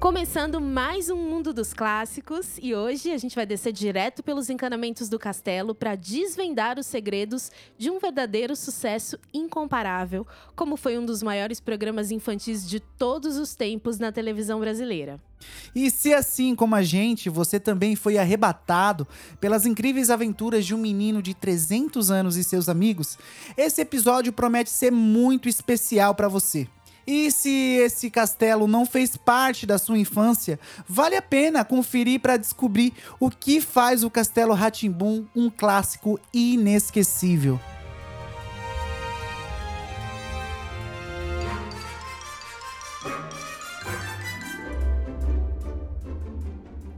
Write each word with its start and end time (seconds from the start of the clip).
Começando 0.00 0.60
mais 0.60 1.10
um 1.10 1.16
Mundo 1.16 1.52
dos 1.52 1.74
Clássicos 1.74 2.56
e 2.62 2.72
hoje 2.72 3.10
a 3.10 3.18
gente 3.18 3.34
vai 3.34 3.44
descer 3.44 3.72
direto 3.72 4.22
pelos 4.22 4.48
encanamentos 4.48 5.08
do 5.08 5.18
castelo 5.18 5.74
para 5.74 5.96
desvendar 5.96 6.78
os 6.78 6.86
segredos 6.86 7.50
de 7.76 7.90
um 7.90 7.98
verdadeiro 7.98 8.54
sucesso 8.54 9.18
incomparável, 9.34 10.24
como 10.54 10.76
foi 10.76 10.96
um 10.96 11.04
dos 11.04 11.20
maiores 11.20 11.58
programas 11.58 12.12
infantis 12.12 12.64
de 12.68 12.78
todos 12.78 13.36
os 13.36 13.56
tempos 13.56 13.98
na 13.98 14.12
televisão 14.12 14.60
brasileira. 14.60 15.20
E 15.74 15.90
se 15.90 16.14
assim 16.14 16.54
como 16.54 16.76
a 16.76 16.82
gente, 16.82 17.28
você 17.28 17.58
também 17.58 17.96
foi 17.96 18.18
arrebatado 18.18 19.06
pelas 19.40 19.66
incríveis 19.66 20.10
aventuras 20.10 20.64
de 20.64 20.76
um 20.76 20.78
menino 20.78 21.20
de 21.20 21.34
300 21.34 22.08
anos 22.08 22.36
e 22.36 22.44
seus 22.44 22.68
amigos, 22.68 23.18
esse 23.56 23.80
episódio 23.80 24.32
promete 24.32 24.70
ser 24.70 24.92
muito 24.92 25.48
especial 25.48 26.14
para 26.14 26.28
você. 26.28 26.68
E 27.10 27.30
se 27.30 27.48
esse 27.78 28.10
castelo 28.10 28.66
não 28.66 28.84
fez 28.84 29.16
parte 29.16 29.64
da 29.64 29.78
sua 29.78 29.96
infância, 29.96 30.60
vale 30.86 31.16
a 31.16 31.22
pena 31.22 31.64
conferir 31.64 32.20
para 32.20 32.36
descobrir 32.36 32.92
o 33.18 33.30
que 33.30 33.62
faz 33.62 34.04
o 34.04 34.10
Castelo 34.10 34.52
Ratimbum 34.52 35.24
um 35.34 35.48
clássico 35.48 36.20
inesquecível. 36.34 37.58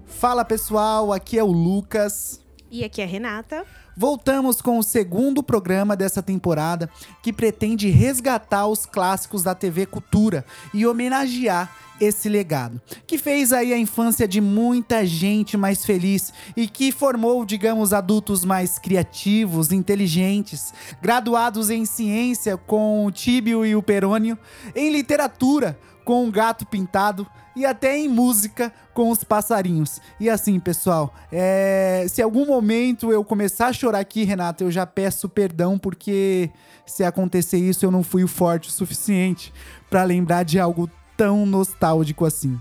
Fala 0.08 0.44
pessoal, 0.44 1.12
aqui 1.12 1.38
é 1.38 1.44
o 1.44 1.52
Lucas. 1.52 2.44
E 2.68 2.82
aqui 2.82 3.00
é 3.00 3.04
a 3.04 3.06
Renata. 3.06 3.64
Voltamos 3.96 4.60
com 4.60 4.78
o 4.78 4.82
segundo 4.82 5.42
programa 5.42 5.96
dessa 5.96 6.22
temporada 6.22 6.88
que 7.22 7.32
pretende 7.32 7.88
resgatar 7.88 8.66
os 8.66 8.86
clássicos 8.86 9.42
da 9.42 9.54
TV 9.54 9.86
Cultura 9.86 10.44
e 10.72 10.86
homenagear 10.86 11.70
esse 12.00 12.28
legado, 12.30 12.80
que 13.06 13.18
fez 13.18 13.52
aí 13.52 13.74
a 13.74 13.78
infância 13.78 14.26
de 14.26 14.40
muita 14.40 15.04
gente 15.04 15.56
mais 15.56 15.84
feliz 15.84 16.32
e 16.56 16.66
que 16.66 16.90
formou, 16.90 17.44
digamos, 17.44 17.92
adultos 17.92 18.42
mais 18.42 18.78
criativos, 18.78 19.70
inteligentes, 19.70 20.72
graduados 21.02 21.68
em 21.68 21.84
ciência 21.84 22.56
com 22.56 23.04
o 23.04 23.12
Tíbio 23.12 23.66
e 23.66 23.76
o 23.76 23.82
Perônio, 23.82 24.38
em 24.74 24.90
literatura 24.90 25.78
com 26.10 26.26
o 26.26 26.30
gato 26.32 26.66
pintado 26.66 27.24
e 27.54 27.64
até 27.64 27.96
em 27.96 28.08
música 28.08 28.72
com 28.92 29.10
os 29.10 29.22
passarinhos. 29.22 30.00
E 30.18 30.28
assim, 30.28 30.58
pessoal, 30.58 31.14
é... 31.30 32.04
se 32.08 32.20
algum 32.20 32.44
momento 32.44 33.12
eu 33.12 33.22
começar 33.22 33.68
a 33.68 33.72
chorar 33.72 34.00
aqui, 34.00 34.24
Renata, 34.24 34.64
eu 34.64 34.72
já 34.72 34.84
peço 34.84 35.28
perdão 35.28 35.78
porque 35.78 36.50
se 36.84 37.04
acontecer 37.04 37.58
isso 37.58 37.86
eu 37.86 37.92
não 37.92 38.02
fui 38.02 38.26
forte 38.26 38.70
o 38.70 38.72
suficiente 38.72 39.54
para 39.88 40.02
lembrar 40.02 40.42
de 40.42 40.58
algo 40.58 40.90
tão 41.16 41.46
nostálgico 41.46 42.26
assim. 42.26 42.58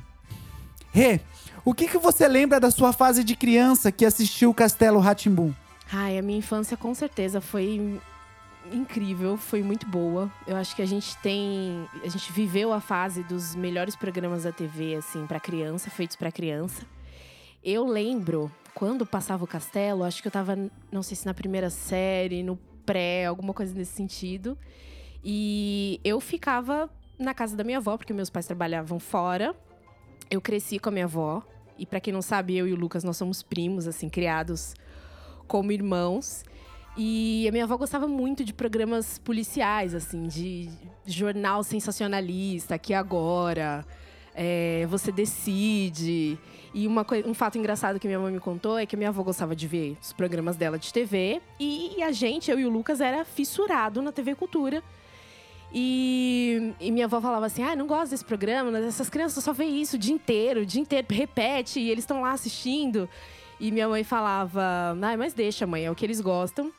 Rê, 0.91 1.19
o 1.65 1.73
que, 1.73 1.87
que 1.87 1.97
você 1.97 2.27
lembra 2.27 2.59
da 2.59 2.69
sua 2.69 2.93
fase 2.93 3.23
de 3.23 3.35
criança 3.35 3.91
que 3.91 4.05
assistiu 4.05 4.53
Castelo 4.53 4.99
Ratimbum? 4.99 5.51
Ai, 5.91 6.19
a 6.19 6.21
minha 6.21 6.37
infância 6.37 6.77
com 6.77 6.93
certeza 6.93 7.41
foi 7.41 7.99
incrível, 8.71 9.37
foi 9.37 9.63
muito 9.63 9.87
boa. 9.87 10.31
Eu 10.45 10.55
acho 10.55 10.75
que 10.75 10.81
a 10.81 10.85
gente 10.85 11.17
tem, 11.17 11.87
a 12.03 12.07
gente 12.07 12.31
viveu 12.31 12.71
a 12.73 12.79
fase 12.79 13.23
dos 13.23 13.55
melhores 13.55 13.95
programas 13.95 14.43
da 14.43 14.51
TV 14.51 14.95
assim 14.95 15.25
para 15.25 15.39
criança, 15.39 15.89
feitos 15.89 16.15
para 16.15 16.31
criança. 16.31 16.85
Eu 17.63 17.85
lembro 17.85 18.51
quando 18.73 19.05
passava 19.05 19.43
o 19.43 19.47
Castelo, 19.47 20.03
acho 20.03 20.21
que 20.21 20.27
eu 20.27 20.31
tava, 20.31 20.55
não 20.91 21.03
sei 21.03 21.17
se 21.17 21.25
na 21.25 21.33
primeira 21.33 21.69
série, 21.69 22.43
no 22.43 22.57
pré, 22.85 23.25
alguma 23.25 23.53
coisa 23.53 23.73
nesse 23.73 23.93
sentido. 23.93 24.57
E 25.23 25.99
eu 26.03 26.19
ficava 26.19 26.89
na 27.17 27.33
casa 27.33 27.55
da 27.55 27.63
minha 27.63 27.77
avó, 27.77 27.97
porque 27.97 28.13
meus 28.13 28.29
pais 28.29 28.45
trabalhavam 28.45 28.99
fora. 28.99 29.53
Eu 30.31 30.39
cresci 30.39 30.79
com 30.79 30.89
a 30.89 30.91
minha 30.91 31.05
avó. 31.05 31.43
E 31.77 31.85
para 31.85 31.99
quem 31.99 32.13
não 32.13 32.21
sabe, 32.21 32.55
eu 32.55 32.67
e 32.67 32.73
o 32.73 32.75
Lucas 32.75 33.03
nós 33.03 33.17
somos 33.17 33.43
primos, 33.43 33.87
assim, 33.87 34.09
criados 34.09 34.73
como 35.47 35.71
irmãos. 35.71 36.43
E 37.01 37.47
a 37.47 37.51
minha 37.53 37.63
avó 37.63 37.77
gostava 37.77 38.09
muito 38.09 38.43
de 38.43 38.53
programas 38.53 39.17
policiais, 39.19 39.95
assim, 39.95 40.27
de 40.27 40.69
jornal 41.05 41.63
sensacionalista, 41.63 42.75
aqui 42.75 42.93
agora. 42.93 43.85
É, 44.35 44.85
você 44.89 45.09
decide. 45.09 46.37
E 46.73 46.85
uma 46.85 47.05
um 47.25 47.33
fato 47.33 47.57
engraçado 47.57 48.01
que 48.01 48.05
minha 48.05 48.19
mãe 48.19 48.33
me 48.33 48.39
contou 48.41 48.77
é 48.77 48.85
que 48.85 48.97
minha 48.97 49.07
avó 49.07 49.23
gostava 49.23 49.55
de 49.55 49.65
ver 49.65 49.97
os 50.01 50.11
programas 50.11 50.57
dela 50.57 50.77
de 50.77 50.91
TV. 50.91 51.41
E, 51.57 52.03
a 52.03 52.11
gente, 52.11 52.51
eu 52.51 52.59
e 52.59 52.65
o 52.65 52.69
Lucas, 52.69 52.99
era 52.99 53.23
fissurado 53.23 54.01
na 54.01 54.11
TV 54.11 54.35
Cultura. 54.35 54.83
E, 55.71 56.73
e, 56.81 56.91
minha 56.91 57.05
avó 57.05 57.21
falava 57.21 57.45
assim: 57.45 57.63
ah, 57.63 57.77
não 57.77 57.87
gosto 57.87 58.11
desse 58.11 58.25
programa, 58.25 58.77
essas 58.77 59.09
crianças 59.09 59.41
só 59.41 59.53
veem 59.53 59.81
isso 59.81 59.95
o 59.95 59.99
dia 59.99 60.13
inteiro, 60.13 60.63
o 60.63 60.65
dia 60.65 60.81
inteiro, 60.81 61.07
repete, 61.09 61.79
e 61.79 61.89
eles 61.89 62.03
estão 62.03 62.19
lá 62.19 62.33
assistindo. 62.33 63.07
E 63.57 63.71
minha 63.71 63.87
mãe 63.87 64.03
falava: 64.03 64.97
ah, 65.01 65.17
mas 65.17 65.33
deixa, 65.33 65.65
mãe, 65.65 65.85
é 65.85 65.89
o 65.89 65.95
que 65.95 66.05
eles 66.05 66.19
gostam. 66.19 66.73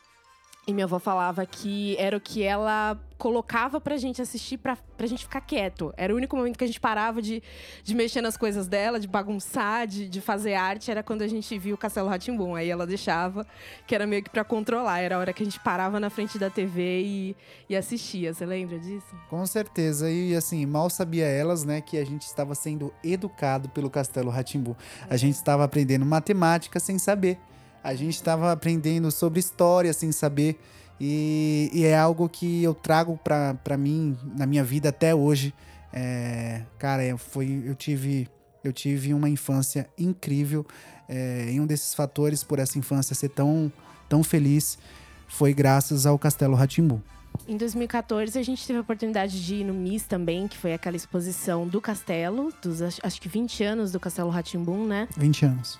E 0.67 0.73
minha 0.73 0.85
avó 0.85 0.99
falava 0.99 1.43
que 1.43 1.95
era 1.97 2.15
o 2.15 2.21
que 2.21 2.43
ela 2.43 2.99
colocava 3.17 3.81
pra 3.81 3.97
gente 3.97 4.21
assistir 4.21 4.57
pra, 4.57 4.77
pra 4.95 5.07
gente 5.07 5.23
ficar 5.23 5.41
quieto. 5.41 5.91
Era 5.97 6.13
o 6.13 6.17
único 6.17 6.35
momento 6.35 6.55
que 6.55 6.63
a 6.63 6.67
gente 6.67 6.79
parava 6.79 7.19
de, 7.19 7.41
de 7.83 7.95
mexer 7.95 8.21
nas 8.21 8.37
coisas 8.37 8.67
dela, 8.67 8.99
de 8.99 9.07
bagunçar, 9.07 9.87
de, 9.87 10.07
de 10.07 10.21
fazer 10.21 10.53
arte. 10.53 10.91
Era 10.91 11.01
quando 11.01 11.23
a 11.23 11.27
gente 11.27 11.57
via 11.57 11.73
o 11.73 11.77
Castelo 11.77 12.07
Ratimbum. 12.07 12.53
Aí 12.53 12.69
ela 12.69 12.85
deixava, 12.85 13.45
que 13.87 13.95
era 13.95 14.05
meio 14.05 14.21
que 14.23 14.29
pra 14.29 14.43
controlar. 14.43 14.99
Era 14.99 15.15
a 15.15 15.19
hora 15.19 15.33
que 15.33 15.41
a 15.41 15.45
gente 15.45 15.59
parava 15.59 15.99
na 15.99 16.11
frente 16.11 16.37
da 16.37 16.49
TV 16.49 17.01
e, 17.01 17.35
e 17.67 17.75
assistia. 17.75 18.31
Você 18.31 18.45
lembra 18.45 18.77
disso? 18.77 19.15
Com 19.29 19.43
certeza. 19.47 20.11
E 20.11 20.35
assim, 20.35 20.63
mal 20.67 20.91
sabia 20.91 21.25
elas, 21.25 21.63
né, 21.63 21.81
que 21.81 21.97
a 21.97 22.05
gente 22.05 22.23
estava 22.23 22.53
sendo 22.53 22.93
educado 23.03 23.67
pelo 23.69 23.89
Castelo 23.89 24.29
Ratimbum. 24.29 24.75
A 25.09 25.17
gente 25.17 25.35
estava 25.35 25.63
aprendendo 25.63 26.05
matemática 26.05 26.79
sem 26.79 26.99
saber. 26.99 27.39
A 27.83 27.93
gente 27.95 28.15
estava 28.15 28.51
aprendendo 28.51 29.11
sobre 29.11 29.39
história 29.39 29.93
sem 29.93 30.11
saber. 30.11 30.59
E, 30.99 31.69
e 31.73 31.83
é 31.83 31.97
algo 31.97 32.29
que 32.29 32.63
eu 32.63 32.75
trago 32.75 33.19
para 33.23 33.77
mim 33.77 34.17
na 34.37 34.45
minha 34.45 34.63
vida 34.63 34.89
até 34.89 35.15
hoje. 35.15 35.53
É, 35.91 36.61
cara, 36.77 37.17
foi, 37.17 37.63
eu 37.65 37.75
tive 37.75 38.29
eu 38.63 38.71
tive 38.71 39.13
uma 39.13 39.29
infância 39.29 39.89
incrível. 39.97 40.65
É, 41.09 41.51
e 41.51 41.59
um 41.59 41.65
desses 41.65 41.93
fatores 41.93 42.43
por 42.43 42.59
essa 42.59 42.77
infância 42.77 43.15
ser 43.15 43.29
tão, 43.29 43.71
tão 44.07 44.23
feliz 44.23 44.77
foi 45.27 45.53
graças 45.53 46.05
ao 46.05 46.17
Castelo 46.19 46.55
Ratimbu. 46.55 47.01
Em 47.47 47.57
2014, 47.57 48.37
a 48.37 48.43
gente 48.43 48.65
teve 48.67 48.77
a 48.77 48.81
oportunidade 48.81 49.43
de 49.43 49.55
ir 49.55 49.63
no 49.63 49.73
MIS 49.73 50.03
também, 50.03 50.47
que 50.47 50.57
foi 50.57 50.73
aquela 50.73 50.95
exposição 50.95 51.67
do 51.67 51.81
castelo, 51.81 52.53
dos 52.61 52.81
acho 52.81 53.21
que 53.21 53.27
20 53.27 53.63
anos 53.63 53.91
do 53.91 53.99
Castelo 53.99 54.29
Ratimbum, 54.29 54.85
né? 54.85 55.07
20 55.17 55.45
anos. 55.45 55.79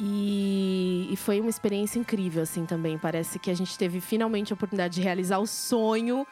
E, 0.00 1.08
e, 1.10 1.16
foi 1.16 1.40
uma 1.40 1.50
experiência 1.50 1.98
incrível, 1.98 2.42
assim, 2.42 2.64
também. 2.64 2.96
Parece 2.96 3.38
que 3.38 3.50
a 3.50 3.54
gente 3.54 3.76
teve 3.76 4.00
finalmente 4.00 4.52
a 4.52 4.54
oportunidade 4.54 4.94
de 4.94 5.00
realizar 5.00 5.38
o 5.38 5.46
sonho 5.46 6.24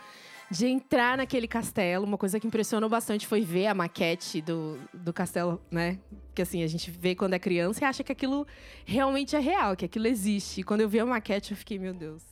de 0.51 0.67
entrar 0.67 1.17
naquele 1.17 1.49
castelo. 1.49 2.05
Uma 2.05 2.17
coisa 2.17 2.39
que 2.39 2.47
impressionou 2.47 2.89
bastante 2.89 3.27
foi 3.27 3.43
ver 3.43 3.67
a 3.67 3.75
maquete 3.75 4.41
do, 4.41 4.79
do 4.95 5.13
castelo, 5.13 5.61
né? 5.71 5.99
Que 6.35 6.43
assim, 6.43 6.63
a 6.63 6.67
gente 6.67 6.91
vê 6.91 7.15
quando 7.15 7.35
é 7.35 7.39
criança 7.39 7.83
e 7.83 7.85
acha 7.85 8.05
que 8.05 8.13
aquilo 8.13 8.47
realmente 8.85 9.35
é 9.35 9.41
real, 9.41 9.77
que 9.77 9.85
aquilo 9.85 10.07
existe. 10.07 10.61
E 10.61 10.65
quando 10.65 10.83
eu 10.83 10.89
vi 10.89 11.01
a 11.01 11.07
maquete, 11.07 11.51
eu 11.51 11.57
fiquei, 11.57 11.79
meu 11.79 11.93
Deus. 11.93 12.23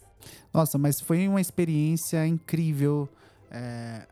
Nossa, 0.53 0.79
mas 0.79 1.01
foi 1.01 1.27
uma 1.27 1.41
experiência 1.41 2.25
incrível. 2.27 3.09
É, 3.51 4.07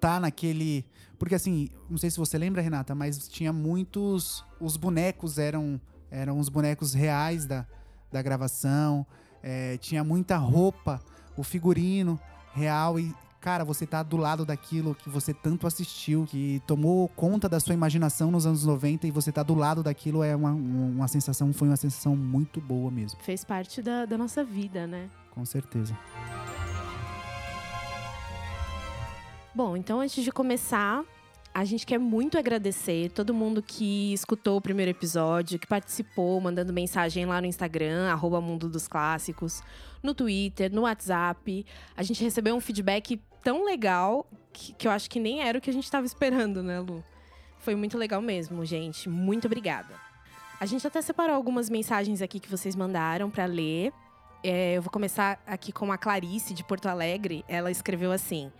tá 0.00 0.18
naquele. 0.18 0.84
Porque 1.18 1.34
assim, 1.34 1.68
não 1.88 1.98
sei 1.98 2.10
se 2.10 2.18
você 2.18 2.38
lembra, 2.38 2.62
Renata, 2.62 2.94
mas 2.94 3.28
tinha 3.28 3.52
muitos. 3.52 4.44
Os 4.58 4.76
bonecos 4.76 5.38
eram 5.38 5.80
eram 6.10 6.38
os 6.38 6.48
bonecos 6.48 6.94
reais 6.94 7.46
da, 7.46 7.66
da 8.10 8.22
gravação. 8.22 9.06
É, 9.42 9.76
tinha 9.78 10.02
muita 10.02 10.36
roupa, 10.36 11.00
o 11.36 11.42
figurino 11.42 12.18
real 12.54 12.98
e 12.98 13.14
cara, 13.44 13.62
você 13.62 13.86
tá 13.86 14.02
do 14.02 14.16
lado 14.16 14.46
daquilo 14.46 14.94
que 14.94 15.10
você 15.10 15.34
tanto 15.34 15.66
assistiu, 15.66 16.24
que 16.24 16.62
tomou 16.66 17.06
conta 17.10 17.46
da 17.46 17.60
sua 17.60 17.74
imaginação 17.74 18.30
nos 18.30 18.46
anos 18.46 18.64
90 18.64 19.06
e 19.06 19.10
você 19.10 19.30
tá 19.30 19.42
do 19.42 19.54
lado 19.54 19.82
daquilo 19.82 20.22
é 20.22 20.34
uma, 20.34 20.50
uma 20.52 21.06
sensação, 21.08 21.52
foi 21.52 21.68
uma 21.68 21.76
sensação 21.76 22.16
muito 22.16 22.58
boa 22.58 22.90
mesmo. 22.90 23.20
Fez 23.20 23.44
parte 23.44 23.82
da, 23.82 24.06
da 24.06 24.16
nossa 24.16 24.42
vida, 24.42 24.86
né? 24.86 25.10
Com 25.30 25.44
certeza. 25.44 25.94
Bom, 29.54 29.76
então 29.76 30.00
antes 30.00 30.24
de 30.24 30.32
começar, 30.32 31.04
a 31.54 31.64
gente 31.64 31.86
quer 31.86 31.98
muito 31.98 32.36
agradecer 32.36 33.10
todo 33.12 33.32
mundo 33.32 33.62
que 33.62 34.12
escutou 34.12 34.56
o 34.56 34.60
primeiro 34.60 34.90
episódio, 34.90 35.56
que 35.56 35.68
participou, 35.68 36.40
mandando 36.40 36.72
mensagem 36.72 37.24
lá 37.24 37.40
no 37.40 37.46
Instagram, 37.46 38.10
arroba 38.10 38.40
Mundo 38.40 38.68
dos 38.68 38.88
Clássicos, 38.88 39.62
no 40.02 40.12
Twitter, 40.12 40.72
no 40.74 40.82
WhatsApp. 40.82 41.64
A 41.96 42.02
gente 42.02 42.24
recebeu 42.24 42.56
um 42.56 42.60
feedback 42.60 43.20
tão 43.44 43.64
legal 43.64 44.26
que, 44.52 44.72
que 44.72 44.88
eu 44.88 44.90
acho 44.90 45.08
que 45.08 45.20
nem 45.20 45.42
era 45.42 45.56
o 45.56 45.60
que 45.60 45.70
a 45.70 45.72
gente 45.72 45.84
estava 45.84 46.04
esperando, 46.04 46.60
né, 46.60 46.80
Lu? 46.80 47.04
Foi 47.60 47.76
muito 47.76 47.96
legal 47.96 48.20
mesmo, 48.20 48.64
gente. 48.64 49.08
Muito 49.08 49.46
obrigada. 49.46 49.94
A 50.58 50.66
gente 50.66 50.84
até 50.84 51.00
separou 51.00 51.36
algumas 51.36 51.70
mensagens 51.70 52.20
aqui 52.20 52.40
que 52.40 52.50
vocês 52.50 52.74
mandaram 52.74 53.30
para 53.30 53.44
ler. 53.46 53.92
É, 54.42 54.74
eu 54.74 54.82
vou 54.82 54.90
começar 54.90 55.40
aqui 55.46 55.72
com 55.72 55.92
a 55.92 55.96
Clarice, 55.96 56.52
de 56.52 56.64
Porto 56.64 56.86
Alegre. 56.86 57.44
Ela 57.48 57.70
escreveu 57.70 58.10
assim. 58.10 58.50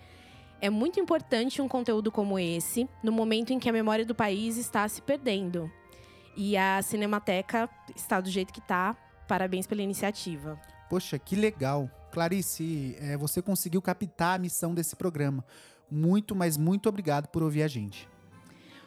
É 0.65 0.71
muito 0.71 0.99
importante 0.99 1.61
um 1.61 1.69
conteúdo 1.69 2.11
como 2.11 2.39
esse, 2.39 2.89
no 3.03 3.13
momento 3.13 3.53
em 3.53 3.59
que 3.59 3.69
a 3.69 3.73
memória 3.73 4.03
do 4.03 4.15
país 4.15 4.57
está 4.57 4.89
se 4.89 5.03
perdendo. 5.03 5.71
E 6.35 6.57
a 6.57 6.81
Cinemateca 6.81 7.69
está 7.95 8.19
do 8.19 8.31
jeito 8.31 8.51
que 8.51 8.61
está. 8.61 8.97
Parabéns 9.29 9.67
pela 9.67 9.83
iniciativa. 9.83 10.59
Poxa, 10.89 11.19
que 11.19 11.37
legal. 11.37 11.91
Clarice, 12.11 12.97
é, 12.99 13.15
você 13.15 13.43
conseguiu 13.43 13.83
captar 13.83 14.37
a 14.37 14.39
missão 14.39 14.73
desse 14.73 14.97
programa. 14.97 15.45
Muito, 15.91 16.35
mas 16.35 16.57
muito 16.57 16.89
obrigado 16.89 17.29
por 17.29 17.43
ouvir 17.43 17.63
a 17.63 17.69
gente. 17.69 18.09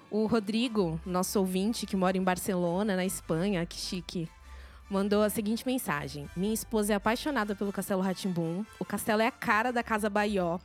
O 0.10 0.26
Rodrigo, 0.26 1.00
nosso 1.06 1.38
ouvinte 1.38 1.86
que 1.86 1.96
mora 1.96 2.18
em 2.18 2.24
Barcelona, 2.24 2.96
na 2.96 3.06
Espanha, 3.06 3.64
que 3.68 3.76
chique, 3.76 4.28
mandou 4.90 5.22
a 5.22 5.30
seguinte 5.30 5.64
mensagem: 5.64 6.28
Minha 6.36 6.56
esposa 6.56 6.94
é 6.94 6.96
apaixonada 6.96 7.54
pelo 7.54 7.72
Castelo 7.72 8.02
Ratimbum. 8.02 8.66
O 8.80 8.84
castelo 8.84 9.22
é 9.22 9.28
a 9.28 9.32
cara 9.32 9.72
da 9.72 9.84
Casa 9.84 10.10
Baió. 10.10 10.58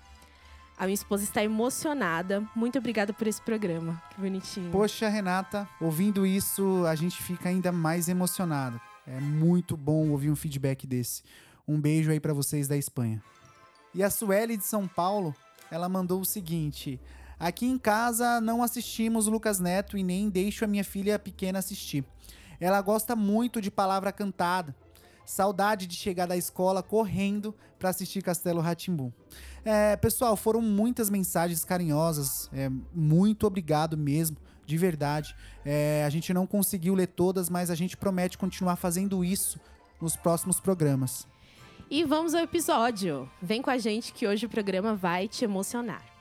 A 0.82 0.84
minha 0.84 0.94
esposa 0.94 1.22
está 1.22 1.44
emocionada. 1.44 2.44
Muito 2.56 2.76
obrigada 2.76 3.12
por 3.12 3.28
esse 3.28 3.40
programa. 3.40 4.02
Que 4.10 4.20
bonitinho. 4.20 4.72
Poxa, 4.72 5.08
Renata, 5.08 5.68
ouvindo 5.80 6.26
isso, 6.26 6.84
a 6.86 6.96
gente 6.96 7.22
fica 7.22 7.48
ainda 7.48 7.70
mais 7.70 8.08
emocionado. 8.08 8.80
É 9.06 9.20
muito 9.20 9.76
bom 9.76 10.08
ouvir 10.08 10.28
um 10.28 10.34
feedback 10.34 10.84
desse. 10.84 11.22
Um 11.68 11.80
beijo 11.80 12.10
aí 12.10 12.18
para 12.18 12.34
vocês 12.34 12.66
da 12.66 12.76
Espanha. 12.76 13.22
E 13.94 14.02
a 14.02 14.10
Sueli 14.10 14.56
de 14.56 14.64
São 14.64 14.88
Paulo, 14.88 15.32
ela 15.70 15.88
mandou 15.88 16.20
o 16.20 16.24
seguinte: 16.24 17.00
Aqui 17.38 17.64
em 17.64 17.78
casa 17.78 18.40
não 18.40 18.60
assistimos 18.60 19.28
Lucas 19.28 19.60
Neto 19.60 19.96
e 19.96 20.02
nem 20.02 20.28
deixo 20.28 20.64
a 20.64 20.68
minha 20.68 20.82
filha 20.82 21.16
pequena 21.16 21.60
assistir. 21.60 22.04
Ela 22.58 22.80
gosta 22.80 23.14
muito 23.14 23.60
de 23.60 23.70
palavra 23.70 24.10
cantada. 24.10 24.74
Saudade 25.24 25.86
de 25.86 25.96
chegar 25.96 26.26
da 26.26 26.36
escola 26.36 26.82
correndo 26.82 27.54
para 27.78 27.90
assistir 27.90 28.22
Castelo 28.22 28.60
Ratimbu. 28.60 29.12
É, 29.64 29.96
pessoal, 29.96 30.36
foram 30.36 30.60
muitas 30.60 31.08
mensagens 31.08 31.64
carinhosas. 31.64 32.50
É, 32.52 32.70
muito 32.94 33.46
obrigado 33.46 33.96
mesmo, 33.96 34.36
de 34.66 34.76
verdade. 34.76 35.34
É, 35.64 36.04
a 36.06 36.10
gente 36.10 36.32
não 36.34 36.46
conseguiu 36.46 36.94
ler 36.94 37.08
todas, 37.08 37.48
mas 37.48 37.70
a 37.70 37.74
gente 37.74 37.96
promete 37.96 38.36
continuar 38.36 38.76
fazendo 38.76 39.24
isso 39.24 39.60
nos 40.00 40.16
próximos 40.16 40.58
programas. 40.60 41.26
E 41.90 42.04
vamos 42.04 42.34
ao 42.34 42.42
episódio. 42.42 43.30
Vem 43.40 43.60
com 43.60 43.70
a 43.70 43.78
gente 43.78 44.12
que 44.12 44.26
hoje 44.26 44.46
o 44.46 44.48
programa 44.48 44.94
vai 44.94 45.28
te 45.28 45.44
emocionar. 45.44 46.11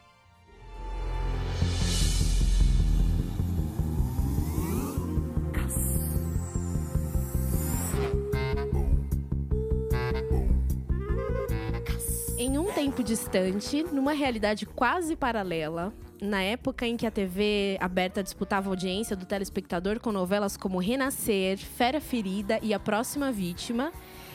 Em 12.41 12.57
um 12.57 12.71
tempo 12.71 13.03
distante, 13.03 13.83
numa 13.83 14.13
realidade 14.13 14.65
quase 14.65 15.15
paralela, 15.15 15.93
na 16.19 16.41
época 16.41 16.87
em 16.87 16.97
que 16.97 17.05
a 17.05 17.11
TV 17.11 17.77
aberta 17.79 18.23
disputava 18.23 18.67
a 18.67 18.71
audiência 18.71 19.15
do 19.15 19.27
telespectador 19.27 19.99
com 19.99 20.11
novelas 20.11 20.57
como 20.57 20.79
Renascer, 20.79 21.59
Fera 21.59 22.01
Ferida 22.01 22.57
e 22.63 22.73
A 22.73 22.79
Próxima 22.79 23.31
Vítima, 23.31 23.93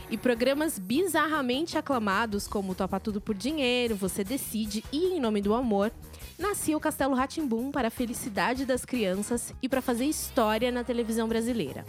e 0.09 0.17
programas 0.17 0.79
bizarramente 0.79 1.77
aclamados 1.77 2.47
como 2.47 2.77
Topa 2.77 3.01
Tudo 3.01 3.21
por 3.21 3.35
Dinheiro, 3.35 3.97
Você 3.97 4.23
Decide 4.23 4.85
e 4.93 5.17
Em 5.17 5.19
Nome 5.19 5.41
do 5.41 5.53
Amor, 5.53 5.91
nascia 6.39 6.77
o 6.77 6.81
Castelo 6.81 7.17
Ratimbum 7.17 7.73
para 7.73 7.89
a 7.89 7.91
felicidade 7.91 8.65
das 8.65 8.85
crianças 8.85 9.53
e 9.61 9.69
para 9.69 9.83
fazer 9.83 10.05
história 10.05 10.71
na 10.71 10.85
televisão 10.85 11.27
brasileira. 11.27 11.85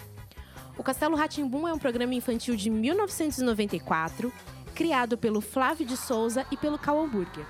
O 0.75 0.81
Castelo 0.81 1.15
Ratimbum 1.15 1.67
é 1.67 1.73
um 1.73 1.79
programa 1.79 2.15
infantil 2.15 2.55
de 2.55 2.71
1994 2.71 4.33
criado 4.77 5.17
pelo 5.17 5.41
Flávio 5.41 5.87
de 5.87 5.97
Souza 5.97 6.45
e 6.51 6.55
pelo 6.55 6.77
Cal 6.77 7.03
Hamburger. 7.03 7.43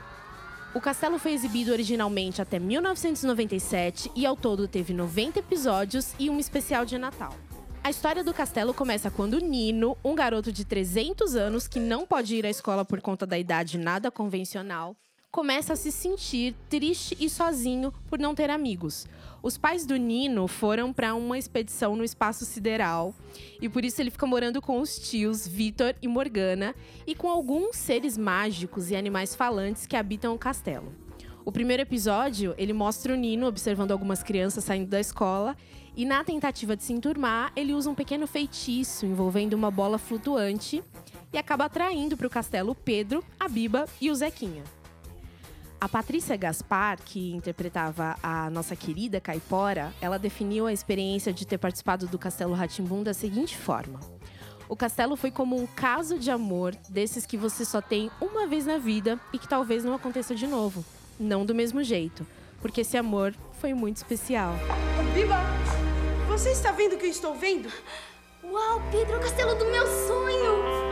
O 0.74 0.80
castelo 0.80 1.20
foi 1.20 1.34
exibido 1.34 1.74
originalmente 1.74 2.42
até 2.42 2.58
1997 2.58 4.10
e 4.16 4.26
ao 4.26 4.38
todo 4.38 4.66
teve 4.66 4.94
90 4.94 5.40
episódios 5.40 6.14
e 6.18 6.30
um 6.30 6.40
especial 6.40 6.86
de 6.86 6.98
Natal. 6.98 7.34
A 7.84 7.90
história 7.90 8.24
do 8.24 8.34
castelo 8.34 8.74
começa 8.74 9.12
quando 9.12 9.42
Nino, 9.42 9.98
um 10.06 10.16
garoto 10.16 10.54
de 10.54 10.64
300 10.64 11.36
anos 11.36 11.68
que 11.68 11.82
não 11.82 12.06
pode 12.08 12.34
ir 12.34 12.46
à 12.46 12.50
escola 12.50 12.86
por 12.86 13.02
conta 13.02 13.26
da 13.26 13.38
idade 13.38 13.78
nada 13.78 14.10
convencional, 14.10 14.96
começa 15.38 15.74
a 15.74 15.76
se 15.76 15.92
sentir 15.92 16.56
triste 16.68 17.16
e 17.20 17.30
sozinho 17.30 17.94
por 18.10 18.18
não 18.18 18.34
ter 18.34 18.50
amigos. 18.50 19.06
Os 19.44 19.56
pais 19.56 19.86
do 19.86 19.96
Nino 19.96 20.48
foram 20.48 20.92
para 20.92 21.14
uma 21.14 21.38
expedição 21.38 21.96
no 21.96 22.04
espaço 22.04 22.44
sideral 22.44 23.14
e 23.62 23.70
por 23.70 23.86
isso 23.86 24.02
ele 24.02 24.10
fica 24.10 24.26
morando 24.26 24.60
com 24.62 24.82
os 24.82 24.98
tios 24.98 25.48
Vitor 25.48 25.94
e 26.02 26.08
Morgana 26.08 26.74
e 27.06 27.14
com 27.14 27.30
alguns 27.30 27.76
seres 27.76 28.18
mágicos 28.18 28.90
e 28.90 28.96
animais 28.96 29.36
falantes 29.36 29.86
que 29.86 29.96
habitam 29.96 30.34
o 30.34 30.40
castelo. 30.40 30.92
O 31.46 31.52
primeiro 31.52 31.84
episódio, 31.84 32.56
ele 32.58 32.74
mostra 32.74 33.14
o 33.14 33.16
Nino 33.16 33.46
observando 33.46 33.92
algumas 33.92 34.24
crianças 34.24 34.64
saindo 34.64 34.90
da 34.90 35.00
escola 35.00 35.56
e 35.96 36.04
na 36.04 36.24
tentativa 36.24 36.76
de 36.76 36.84
se 36.84 36.94
enturmar, 36.94 37.52
ele 37.56 37.74
usa 37.74 37.90
um 37.90 37.96
pequeno 37.96 38.26
feitiço 38.26 39.06
envolvendo 39.06 39.54
uma 39.54 39.70
bola 39.70 39.98
flutuante 39.98 40.84
e 41.32 41.38
acaba 41.38 41.66
atraindo 41.66 42.18
para 42.18 42.28
o 42.28 42.30
castelo 42.30 42.74
Pedro, 42.74 43.24
a 43.40 43.48
Biba 43.48 43.86
e 44.02 44.10
o 44.10 44.16
Zequinha. 44.16 44.64
A 45.80 45.88
Patrícia 45.88 46.36
Gaspar, 46.36 46.98
que 47.06 47.32
interpretava 47.32 48.16
a 48.24 48.50
nossa 48.50 48.76
querida 48.76 49.22
Caipora, 49.22 49.94
ela 50.02 50.18
definiu 50.18 50.66
a 50.66 50.74
experiência 50.74 51.32
de 51.32 51.46
ter 51.46 51.60
participado 51.60 52.08
do 52.08 52.18
Castelo 52.18 52.56
Ratimbum 52.56 53.04
da 53.04 53.14
seguinte 53.14 53.56
forma: 53.56 54.00
O 54.68 54.76
castelo 54.76 55.16
foi 55.16 55.30
como 55.30 55.56
um 55.56 55.68
caso 55.68 56.18
de 56.18 56.32
amor 56.32 56.76
desses 56.90 57.28
que 57.28 57.38
você 57.38 57.64
só 57.64 57.80
tem 57.80 58.10
uma 58.20 58.48
vez 58.48 58.66
na 58.66 58.80
vida 58.80 59.20
e 59.32 59.38
que 59.38 59.48
talvez 59.48 59.84
não 59.84 59.94
aconteça 59.94 60.34
de 60.34 60.48
novo. 60.48 60.84
Não 61.20 61.46
do 61.46 61.54
mesmo 61.54 61.84
jeito, 61.84 62.26
porque 62.60 62.82
esse 62.82 62.98
amor 62.98 63.36
foi 63.62 63.76
muito 63.76 63.98
especial. 63.98 64.56
Biba, 65.14 65.38
você 66.28 66.52
está 66.52 66.72
vendo 66.72 66.94
o 66.94 66.98
que 66.98 67.06
eu 67.06 67.12
estou 67.12 67.36
vendo? 67.36 67.72
Uau, 68.44 68.82
Pedro, 68.92 69.18
o 69.18 69.22
castelo 69.22 69.54
do 69.56 69.66
meu 69.66 69.86
sonho! 70.08 70.87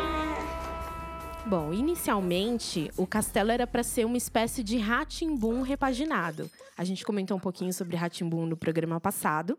Bom, 1.48 1.72
inicialmente 1.72 2.90
o 2.98 3.06
castelo 3.06 3.52
era 3.52 3.68
para 3.68 3.84
ser 3.84 4.04
uma 4.04 4.18
espécie 4.18 4.64
de 4.64 4.80
Ratimbum 4.80 5.62
repaginado. 5.62 6.50
A 6.76 6.84
gente 6.84 7.06
comentou 7.06 7.38
um 7.38 7.40
pouquinho 7.40 7.72
sobre 7.72 7.96
Ratimbum 7.96 8.48
no 8.48 8.58
programa 8.58 9.00
passado. 9.00 9.56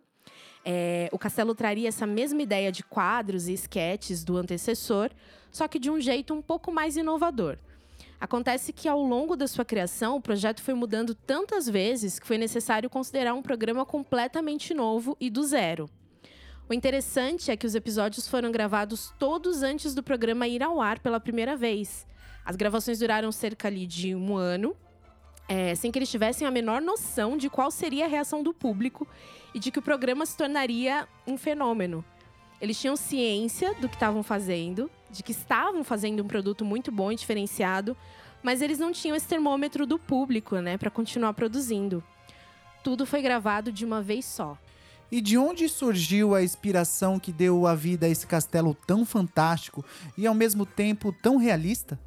É, 0.65 1.09
o 1.13 1.19
castelo 1.19 1.55
traria 1.55 1.89
essa 1.89 2.05
mesma 2.05 2.43
ideia 2.43 2.73
de 2.73 2.83
quadros 2.83 3.47
e 3.47 3.53
esquetes 3.53 4.25
do 4.25 4.37
antecessor, 4.37 5.11
só 5.53 5.69
que 5.69 5.79
de 5.79 5.89
um 5.89 6.01
jeito 6.01 6.35
um 6.35 6.43
pouco 6.43 6.73
mais 6.73 6.97
inovador. 6.97 7.57
Acontece 8.21 8.73
que 8.73 8.89
ao 8.89 9.01
longo 9.01 9.37
da 9.37 9.47
sua 9.47 9.65
criação, 9.65 10.17
o 10.17 10.21
projeto 10.21 10.63
foi 10.63 10.75
mudando 10.75 11.15
tantas 11.15 11.69
vezes 11.69 12.19
que 12.19 12.27
foi 12.27 12.37
necessário 12.37 12.91
considerar 12.91 13.33
um 13.33 13.43
programa 13.43 13.87
completamente 13.87 14.75
novo 14.75 15.17
e 15.21 15.31
do 15.31 15.45
zero. 15.45 15.89
O 16.69 16.75
interessante 16.75 17.53
é 17.53 17.57
que 17.57 17.67
os 17.67 17.77
episódios 17.77 18.27
foram 18.27 18.51
gravados 18.51 19.15
todos 19.21 19.63
antes 19.63 19.95
do 19.95 20.03
programa 20.03 20.49
ir 20.49 20.65
ao 20.65 20.81
ar 20.81 20.99
pela 20.99 21.21
primeira 21.21 21.57
vez. 21.57 22.05
As 22.45 22.57
gravações 22.57 22.99
duraram 22.99 23.31
cerca 23.31 23.69
ali 23.69 23.87
de 23.87 24.17
um 24.17 24.37
ano, 24.37 24.77
é, 25.49 25.77
sem 25.77 25.93
que 25.93 25.99
eles 25.99 26.11
tivessem 26.11 26.45
a 26.45 26.51
menor 26.51 26.83
noção 26.83 27.37
de 27.37 27.49
qual 27.49 27.71
seria 27.71 28.07
a 28.07 28.09
reação 28.09 28.43
do 28.43 28.53
público 28.53 29.07
e 29.55 29.61
de 29.61 29.71
que 29.71 29.79
o 29.79 29.83
programa 29.83 30.27
se 30.27 30.37
tornaria 30.37 31.07
um 31.25 31.39
fenômeno. 31.39 32.05
Eles 32.61 32.81
tinham 32.81 32.97
ciência 32.97 33.73
do 33.75 33.89
que 33.89 33.95
estavam 33.95 34.25
fazendo, 34.25 34.91
de 35.09 35.23
que 35.23 35.31
estavam 35.31 35.85
fazendo 35.85 36.25
um 36.25 36.27
produto 36.27 36.65
muito 36.65 36.91
bom 36.91 37.13
e 37.13 37.17
diferenciado, 37.17 37.97
mas 38.43 38.61
eles 38.61 38.81
não 38.81 38.91
tinham 38.91 39.17
esse 39.17 39.29
termômetro 39.29 39.87
do 39.87 40.01
público, 40.01 40.57
né, 40.57 40.77
para 40.77 40.91
continuar 40.91 41.33
produzindo. 41.35 42.03
Tudo 42.83 43.07
foi 43.07 43.23
gravado 43.23 43.71
de 43.71 43.85
uma 43.85 44.03
vez 44.03 44.25
só. 44.25 44.59
E 45.11 45.21
de 45.21 45.39
onde 45.39 45.69
surgiu 45.69 46.35
a 46.35 46.43
inspiração 46.43 47.19
que 47.19 47.33
deu 47.33 47.67
a 47.67 47.75
vida 47.75 48.07
a 48.07 48.09
esse 48.09 48.27
castelo 48.27 48.77
tão 48.87 49.05
fantástico 49.05 49.85
e 50.19 50.27
ao 50.27 50.35
mesmo 50.35 50.67
tempo 50.67 51.13
tão 51.13 51.37
realista? 51.37 51.99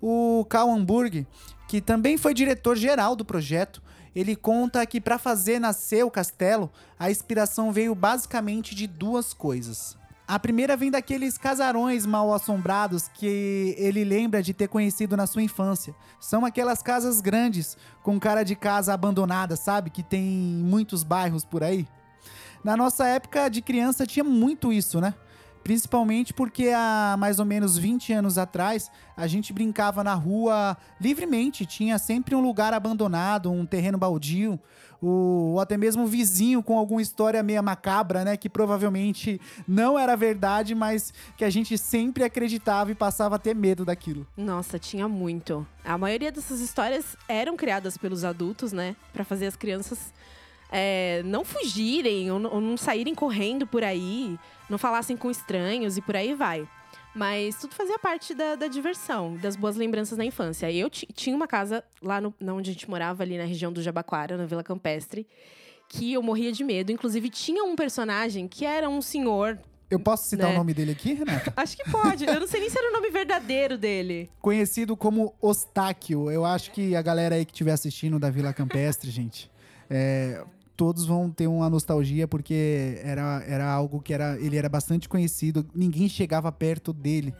O 0.00 0.44
Karl 0.48 0.70
Hamburg, 0.70 1.26
que 1.68 1.80
também 1.80 2.16
foi 2.16 2.34
diretor 2.34 2.76
geral 2.76 3.16
do 3.16 3.24
projeto, 3.24 3.82
ele 4.14 4.36
conta 4.36 4.84
que 4.84 5.00
para 5.00 5.18
fazer 5.18 5.58
nascer 5.58 6.04
o 6.04 6.10
castelo, 6.10 6.70
a 6.98 7.10
inspiração 7.10 7.72
veio 7.72 7.94
basicamente 7.94 8.74
de 8.74 8.86
duas 8.86 9.32
coisas. 9.32 9.96
A 10.26 10.38
primeira 10.38 10.76
vem 10.76 10.90
daqueles 10.90 11.36
casarões 11.36 12.06
mal 12.06 12.32
assombrados 12.32 13.08
que 13.08 13.74
ele 13.76 14.04
lembra 14.04 14.42
de 14.42 14.54
ter 14.54 14.68
conhecido 14.68 15.16
na 15.16 15.26
sua 15.26 15.42
infância. 15.42 15.94
São 16.20 16.44
aquelas 16.44 16.82
casas 16.82 17.20
grandes, 17.20 17.76
com 18.02 18.18
cara 18.20 18.42
de 18.42 18.54
casa 18.54 18.94
abandonada, 18.94 19.56
sabe? 19.56 19.90
Que 19.90 20.02
tem 20.02 20.22
muitos 20.22 21.02
bairros 21.02 21.44
por 21.44 21.62
aí. 21.62 21.86
Na 22.64 22.76
nossa 22.76 23.06
época 23.06 23.48
de 23.48 23.60
criança 23.60 24.06
tinha 24.06 24.22
muito 24.24 24.72
isso, 24.72 25.00
né? 25.00 25.14
Principalmente 25.64 26.34
porque 26.34 26.70
há 26.74 27.16
mais 27.18 27.38
ou 27.38 27.44
menos 27.44 27.78
20 27.78 28.12
anos 28.12 28.36
atrás, 28.36 28.90
a 29.16 29.26
gente 29.28 29.52
brincava 29.52 30.02
na 30.02 30.14
rua 30.14 30.76
livremente. 31.00 31.64
Tinha 31.64 31.98
sempre 31.98 32.34
um 32.34 32.40
lugar 32.40 32.74
abandonado, 32.74 33.50
um 33.50 33.64
terreno 33.64 33.96
baldio, 33.96 34.58
ou 35.00 35.60
até 35.60 35.76
mesmo 35.76 36.02
um 36.02 36.06
vizinho 36.06 36.62
com 36.62 36.76
alguma 36.76 37.00
história 37.00 37.42
meia 37.44 37.62
macabra, 37.62 38.24
né? 38.24 38.36
Que 38.36 38.48
provavelmente 38.48 39.40
não 39.66 39.96
era 39.96 40.16
verdade, 40.16 40.74
mas 40.74 41.12
que 41.36 41.44
a 41.44 41.50
gente 41.50 41.78
sempre 41.78 42.24
acreditava 42.24 42.90
e 42.90 42.94
passava 42.94 43.36
a 43.36 43.38
ter 43.38 43.54
medo 43.54 43.84
daquilo. 43.84 44.26
Nossa, 44.36 44.80
tinha 44.80 45.08
muito. 45.08 45.66
A 45.84 45.96
maioria 45.96 46.32
dessas 46.32 46.60
histórias 46.60 47.16
eram 47.28 47.56
criadas 47.56 47.96
pelos 47.96 48.24
adultos, 48.24 48.72
né? 48.72 48.96
Pra 49.12 49.24
fazer 49.24 49.46
as 49.46 49.56
crianças 49.56 50.12
é, 50.72 51.22
não 51.24 51.44
fugirem 51.44 52.30
ou, 52.32 52.42
ou 52.54 52.60
não 52.60 52.76
saírem 52.78 53.14
correndo 53.14 53.66
por 53.66 53.84
aí, 53.84 54.38
não 54.70 54.78
falassem 54.78 55.16
com 55.16 55.30
estranhos 55.30 55.98
e 55.98 56.00
por 56.00 56.16
aí 56.16 56.34
vai. 56.34 56.66
Mas 57.14 57.56
tudo 57.56 57.74
fazia 57.74 57.98
parte 57.98 58.32
da, 58.34 58.54
da 58.54 58.68
diversão, 58.68 59.36
das 59.36 59.54
boas 59.54 59.76
lembranças 59.76 60.16
da 60.16 60.24
infância. 60.24 60.72
Eu 60.72 60.88
tinha 60.88 61.36
uma 61.36 61.46
casa 61.46 61.84
lá 62.00 62.22
no, 62.22 62.34
onde 62.48 62.70
a 62.70 62.72
gente 62.72 62.88
morava, 62.88 63.22
ali 63.22 63.36
na 63.36 63.44
região 63.44 63.70
do 63.70 63.82
Jabaquara, 63.82 64.38
na 64.38 64.46
Vila 64.46 64.64
Campestre, 64.64 65.26
que 65.90 66.14
eu 66.14 66.22
morria 66.22 66.50
de 66.50 66.64
medo. 66.64 66.90
Inclusive, 66.90 67.28
tinha 67.28 67.62
um 67.64 67.76
personagem 67.76 68.48
que 68.48 68.64
era 68.64 68.88
um 68.88 69.02
senhor. 69.02 69.58
Eu 69.90 70.00
posso 70.00 70.26
citar 70.26 70.48
Né? 70.48 70.54
o 70.54 70.56
nome 70.56 70.72
dele 70.72 70.92
aqui, 70.92 71.12
Renata? 71.12 71.52
Acho 71.54 71.76
que 71.76 71.90
pode. 71.90 72.24
Eu 72.24 72.40
não 72.40 72.46
sei 72.46 72.60
nem 72.60 72.70
se 72.70 72.78
era 72.78 72.88
o 72.88 72.92
nome 72.94 73.10
verdadeiro 73.10 73.76
dele. 73.76 74.30
Conhecido 74.40 74.96
como 74.96 75.34
Ostáquio. 75.38 76.30
Eu 76.30 76.46
acho 76.46 76.70
que 76.70 76.96
a 76.96 77.02
galera 77.02 77.34
aí 77.34 77.44
que 77.44 77.52
estiver 77.52 77.72
assistindo 77.72 78.18
da 78.18 78.30
Vila 78.30 78.54
Campestre, 78.54 79.10
gente, 79.12 79.50
é, 79.90 80.42
todos 80.82 81.04
vão 81.04 81.30
ter 81.30 81.46
uma 81.46 81.70
nostalgia 81.70 82.26
porque 82.26 82.98
era, 83.04 83.40
era 83.46 83.72
algo 83.72 84.02
que 84.02 84.12
era, 84.12 84.36
ele 84.40 84.56
era 84.56 84.68
bastante 84.68 85.08
conhecido. 85.08 85.64
Ninguém 85.72 86.08
chegava 86.08 86.50
perto 86.50 86.92
dele. 86.92 87.32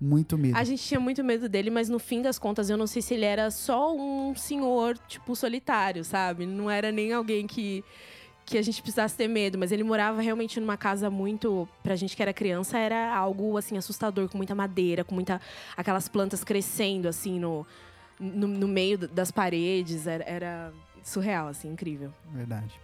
Muito 0.00 0.38
medo. 0.38 0.56
A 0.56 0.64
gente 0.64 0.82
tinha 0.82 0.98
muito 0.98 1.22
medo 1.22 1.46
dele, 1.46 1.68
mas 1.68 1.90
no 1.90 1.98
fim 1.98 2.22
das 2.22 2.38
contas, 2.38 2.70
eu 2.70 2.78
não 2.78 2.86
sei 2.86 3.02
se 3.02 3.12
ele 3.12 3.26
era 3.26 3.50
só 3.50 3.94
um 3.94 4.34
senhor, 4.34 4.96
tipo, 5.06 5.36
solitário, 5.36 6.02
sabe? 6.02 6.46
Não 6.46 6.70
era 6.70 6.90
nem 6.90 7.12
alguém 7.12 7.46
que, 7.46 7.84
que 8.46 8.56
a 8.56 8.62
gente 8.62 8.80
precisasse 8.80 9.14
ter 9.14 9.28
medo, 9.28 9.58
mas 9.58 9.72
ele 9.72 9.84
morava 9.84 10.22
realmente 10.22 10.58
numa 10.58 10.78
casa 10.78 11.10
muito. 11.10 11.68
Pra 11.82 11.94
gente 11.96 12.16
que 12.16 12.22
era 12.22 12.32
criança, 12.32 12.78
era 12.78 13.14
algo, 13.14 13.58
assim, 13.58 13.76
assustador, 13.76 14.26
com 14.30 14.38
muita 14.38 14.54
madeira, 14.54 15.04
com 15.04 15.14
muita. 15.14 15.38
aquelas 15.76 16.08
plantas 16.08 16.42
crescendo, 16.42 17.08
assim, 17.08 17.38
no, 17.38 17.66
no, 18.18 18.48
no 18.48 18.66
meio 18.66 18.96
das 18.96 19.30
paredes. 19.30 20.06
Era, 20.06 20.24
era 20.24 20.72
surreal, 21.04 21.48
assim, 21.48 21.68
incrível. 21.68 22.12
Verdade. 22.32 22.78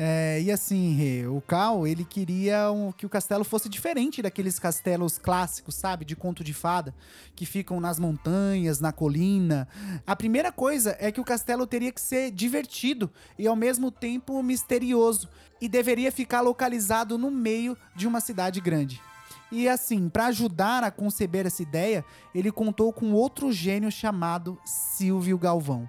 É, 0.00 0.40
e 0.40 0.52
assim, 0.52 0.94
Rê, 0.94 1.26
o 1.26 1.40
Cal, 1.40 1.84
ele 1.84 2.04
queria 2.04 2.70
um- 2.70 2.92
que 2.92 3.04
o 3.04 3.08
castelo 3.08 3.42
fosse 3.42 3.68
diferente 3.68 4.22
daqueles 4.22 4.56
castelos 4.56 5.18
clássicos, 5.18 5.74
sabe? 5.74 6.04
De 6.04 6.14
conto 6.14 6.44
de 6.44 6.54
fada, 6.54 6.94
que 7.34 7.44
ficam 7.44 7.80
nas 7.80 7.98
montanhas, 7.98 8.78
na 8.78 8.92
colina. 8.92 9.66
A 10.06 10.14
primeira 10.14 10.52
coisa 10.52 10.96
é 11.00 11.10
que 11.10 11.20
o 11.20 11.24
castelo 11.24 11.66
teria 11.66 11.90
que 11.90 12.00
ser 12.00 12.30
divertido 12.30 13.10
e 13.36 13.48
ao 13.48 13.56
mesmo 13.56 13.90
tempo 13.90 14.40
misterioso. 14.40 15.28
E 15.60 15.68
deveria 15.68 16.12
ficar 16.12 16.42
localizado 16.42 17.18
no 17.18 17.28
meio 17.28 17.76
de 17.96 18.06
uma 18.06 18.20
cidade 18.20 18.60
grande. 18.60 19.00
E 19.50 19.68
assim, 19.68 20.08
para 20.08 20.26
ajudar 20.26 20.84
a 20.84 20.92
conceber 20.92 21.44
essa 21.44 21.60
ideia, 21.62 22.04
ele 22.32 22.52
contou 22.52 22.92
com 22.92 23.10
outro 23.12 23.50
gênio 23.50 23.90
chamado 23.90 24.56
Silvio 24.64 25.36
Galvão. 25.36 25.88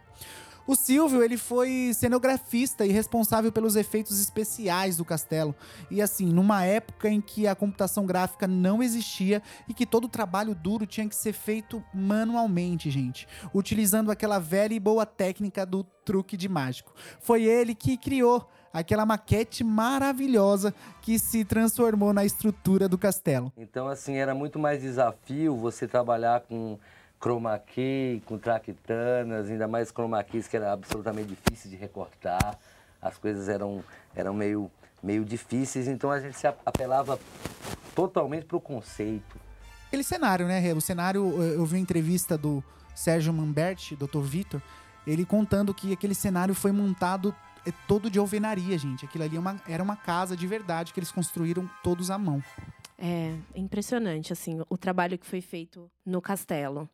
O 0.69 0.75
Silvio, 0.75 1.23
ele 1.23 1.35
foi 1.35 1.89
cenografista 1.95 2.85
e 2.85 2.91
responsável 2.91 3.51
pelos 3.51 3.75
efeitos 3.75 4.19
especiais 4.19 4.97
do 4.97 5.03
castelo. 5.03 5.55
E 5.89 5.99
assim, 5.99 6.27
numa 6.27 6.63
época 6.63 7.09
em 7.09 7.19
que 7.19 7.47
a 7.47 7.55
computação 7.55 8.05
gráfica 8.05 8.45
não 8.47 8.83
existia 8.83 9.41
e 9.67 9.73
que 9.73 9.83
todo 9.83 10.03
o 10.03 10.07
trabalho 10.07 10.53
duro 10.53 10.85
tinha 10.85 11.09
que 11.09 11.15
ser 11.15 11.33
feito 11.33 11.83
manualmente, 11.91 12.91
gente, 12.91 13.27
utilizando 13.51 14.11
aquela 14.11 14.37
velha 14.37 14.75
e 14.75 14.79
boa 14.79 15.07
técnica 15.07 15.65
do 15.65 15.83
truque 16.05 16.37
de 16.37 16.47
mágico. 16.47 16.93
Foi 17.19 17.45
ele 17.45 17.73
que 17.73 17.97
criou 17.97 18.47
aquela 18.71 19.07
maquete 19.07 19.63
maravilhosa 19.63 20.71
que 21.01 21.17
se 21.17 21.43
transformou 21.43 22.13
na 22.13 22.23
estrutura 22.23 22.87
do 22.87 22.95
castelo. 22.95 23.51
Então, 23.57 23.87
assim, 23.87 24.17
era 24.17 24.35
muito 24.35 24.59
mais 24.59 24.83
desafio 24.83 25.55
você 25.55 25.87
trabalhar 25.87 26.41
com 26.41 26.77
chroma 27.19 27.57
key, 27.59 28.21
com 28.25 28.37
traquitanas, 28.37 29.49
ainda 29.49 29.67
mais 29.67 29.91
chroma 29.91 30.23
keys 30.23 30.47
que 30.47 30.55
era 30.55 30.71
absolutamente 30.73 31.27
difícil 31.29 31.69
de 31.69 31.75
recortar. 31.75 32.57
As 33.01 33.17
coisas 33.17 33.47
eram, 33.49 33.83
eram 34.15 34.33
meio, 34.33 34.69
meio 35.01 35.23
difíceis, 35.25 35.87
então 35.87 36.11
a 36.11 36.19
gente 36.19 36.37
se 36.37 36.47
apelava 36.47 37.19
totalmente 37.95 38.45
para 38.45 38.57
o 38.57 38.61
conceito. 38.61 39.37
Aquele 39.87 40.03
cenário, 40.03 40.47
né? 40.47 40.73
O 40.73 40.81
cenário, 40.81 41.41
eu 41.41 41.65
vi 41.65 41.75
uma 41.75 41.81
entrevista 41.81 42.37
do 42.37 42.63
Sérgio 42.93 43.33
Mamberti, 43.33 43.95
Dr. 43.95 44.19
Vitor, 44.21 44.61
ele 45.07 45.25
contando 45.25 45.73
que 45.73 45.91
aquele 45.93 46.13
cenário 46.13 46.53
foi 46.53 46.71
montado 46.71 47.33
é, 47.65 47.73
todo 47.87 48.09
de 48.09 48.17
alvenaria, 48.19 48.77
gente. 48.77 49.05
Aquilo 49.05 49.23
ali 49.25 49.35
é 49.35 49.39
uma- 49.39 49.61
era 49.67 49.83
uma 49.83 49.95
casa 49.95 50.35
de 50.37 50.47
verdade 50.47 50.93
que 50.93 50.99
eles 50.99 51.11
construíram 51.11 51.69
todos 51.83 52.09
à 52.09 52.17
mão. 52.17 52.41
É 53.01 53.33
impressionante, 53.55 54.33
assim, 54.33 54.61
o 54.69 54.77
trabalho 54.77 55.17
que 55.17 55.25
foi 55.25 55.39
feito 55.39 55.89
no 56.05 56.21
castelo. 56.21 56.89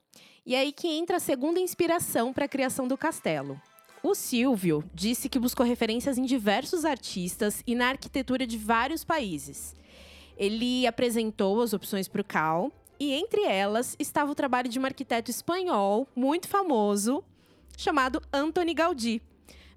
E 0.46 0.56
aí 0.56 0.72
que 0.72 0.88
entra 0.88 1.18
a 1.18 1.20
segunda 1.20 1.60
inspiração 1.60 2.32
para 2.32 2.46
a 2.46 2.48
criação 2.48 2.88
do 2.88 2.96
castelo. 2.96 3.60
O 4.04 4.14
Silvio 4.14 4.84
disse 4.94 5.28
que 5.28 5.40
buscou 5.40 5.66
referências 5.66 6.20
em 6.20 6.26
diversos 6.26 6.86
artistas 6.86 7.64
e 7.66 7.74
na 7.74 7.88
arquitetura 7.90 8.46
de 8.46 8.56
vários 8.56 9.04
países. 9.04 9.76
Ele 10.38 10.86
apresentou 10.86 11.60
as 11.60 11.74
opções 11.74 12.08
para 12.08 12.22
o 12.22 12.26
Cal 12.26 12.72
e 13.00 13.12
entre 13.14 13.42
elas 13.42 13.96
estava 13.98 14.32
o 14.32 14.36
trabalho 14.36 14.70
de 14.70 14.80
um 14.80 14.86
arquiteto 14.86 15.32
espanhol 15.32 16.08
muito 16.16 16.48
famoso 16.48 17.24
chamado 17.76 18.22
Antoni 18.32 18.76
Gaudí. 18.76 19.24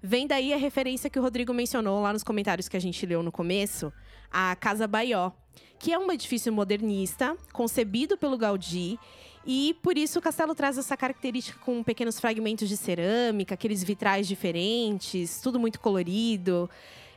Vem 0.01 0.27
daí 0.27 0.53
a 0.53 0.57
referência 0.57 1.09
que 1.09 1.17
o 1.17 1.21
Rodrigo 1.23 1.53
mencionou 1.53 1.99
lá 2.01 2.13
nos 2.13 2.23
comentários 2.23 2.69
que 2.69 2.77
a 2.77 2.79
gente 2.79 3.05
leu 3.07 3.23
no 3.23 3.31
começo, 3.31 3.91
a 4.31 4.55
Casa 4.55 4.87
Baió, 4.87 5.31
que 5.77 5.93
é 5.93 5.99
um 5.99 6.11
edifício 6.11 6.51
modernista, 6.51 7.37
concebido 7.53 8.17
pelo 8.17 8.37
Gaudí, 8.37 8.99
e 9.45 9.75
por 9.81 9.97
isso 9.97 10.19
o 10.19 10.21
castelo 10.21 10.53
traz 10.53 10.77
essa 10.77 10.95
característica 10.95 11.57
com 11.59 11.81
pequenos 11.81 12.19
fragmentos 12.19 12.67
de 12.67 12.77
cerâmica, 12.77 13.53
aqueles 13.53 13.83
vitrais 13.83 14.27
diferentes, 14.27 15.41
tudo 15.41 15.59
muito 15.59 15.79
colorido. 15.79 16.69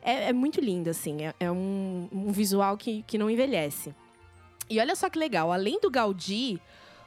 É, 0.03 0.31
é 0.31 0.33
muito 0.33 0.61
lindo, 0.61 0.91
assim, 0.91 1.23
é, 1.23 1.35
é 1.39 1.51
um, 1.51 2.09
um 2.13 2.33
visual 2.33 2.77
que, 2.77 3.03
que 3.07 3.19
não 3.19 3.29
envelhece. 3.29 3.95
E 4.71 4.81
olha 4.81 4.97
só 4.97 5.11
que 5.11 5.19
legal, 5.19 5.53
além 5.53 5.79
do 5.81 5.91
Gaudí, 5.91 6.61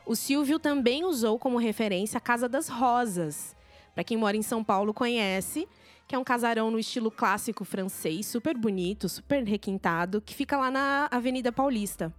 o 0.05 0.15
Silvio 0.15 0.59
também 0.59 1.03
usou 1.03 1.39
como 1.39 1.57
referência 1.57 2.17
a 2.17 2.21
Casa 2.21 2.47
das 2.47 2.67
Rosas. 2.67 3.55
Para 3.95 4.03
quem 4.03 4.17
mora 4.17 4.37
em 4.37 4.41
São 4.41 4.63
Paulo 4.63 4.93
conhece, 4.93 5.67
que 6.07 6.15
é 6.15 6.19
um 6.19 6.23
casarão 6.23 6.69
no 6.69 6.79
estilo 6.79 7.09
clássico 7.09 7.65
francês, 7.65 8.25
super 8.27 8.55
bonito, 8.57 9.09
super 9.09 9.43
requintado, 9.43 10.21
que 10.21 10.35
fica 10.35 10.57
lá 10.57 10.69
na 10.69 11.07
Avenida 11.11 11.51
Paulista. 11.51 12.13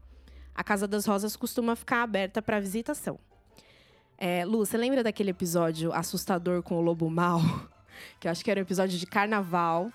A 0.54 0.64
Casa 0.64 0.88
das 0.88 1.06
Rosas 1.06 1.36
costuma 1.36 1.76
ficar 1.76 2.02
aberta 2.02 2.40
para 2.40 2.58
visitação. 2.58 3.18
É, 4.18 4.44
Lu, 4.44 4.64
você 4.64 4.78
lembra 4.78 5.02
daquele 5.02 5.30
episódio 5.30 5.92
assustador 5.92 6.62
com 6.62 6.78
o 6.78 6.80
lobo 6.80 7.08
mal? 7.10 7.40
Que 8.20 8.28
eu 8.28 8.30
acho 8.30 8.44
que 8.44 8.50
era 8.50 8.60
um 8.60 8.62
episódio 8.62 8.98
de 8.98 9.06
carnaval. 9.06 9.90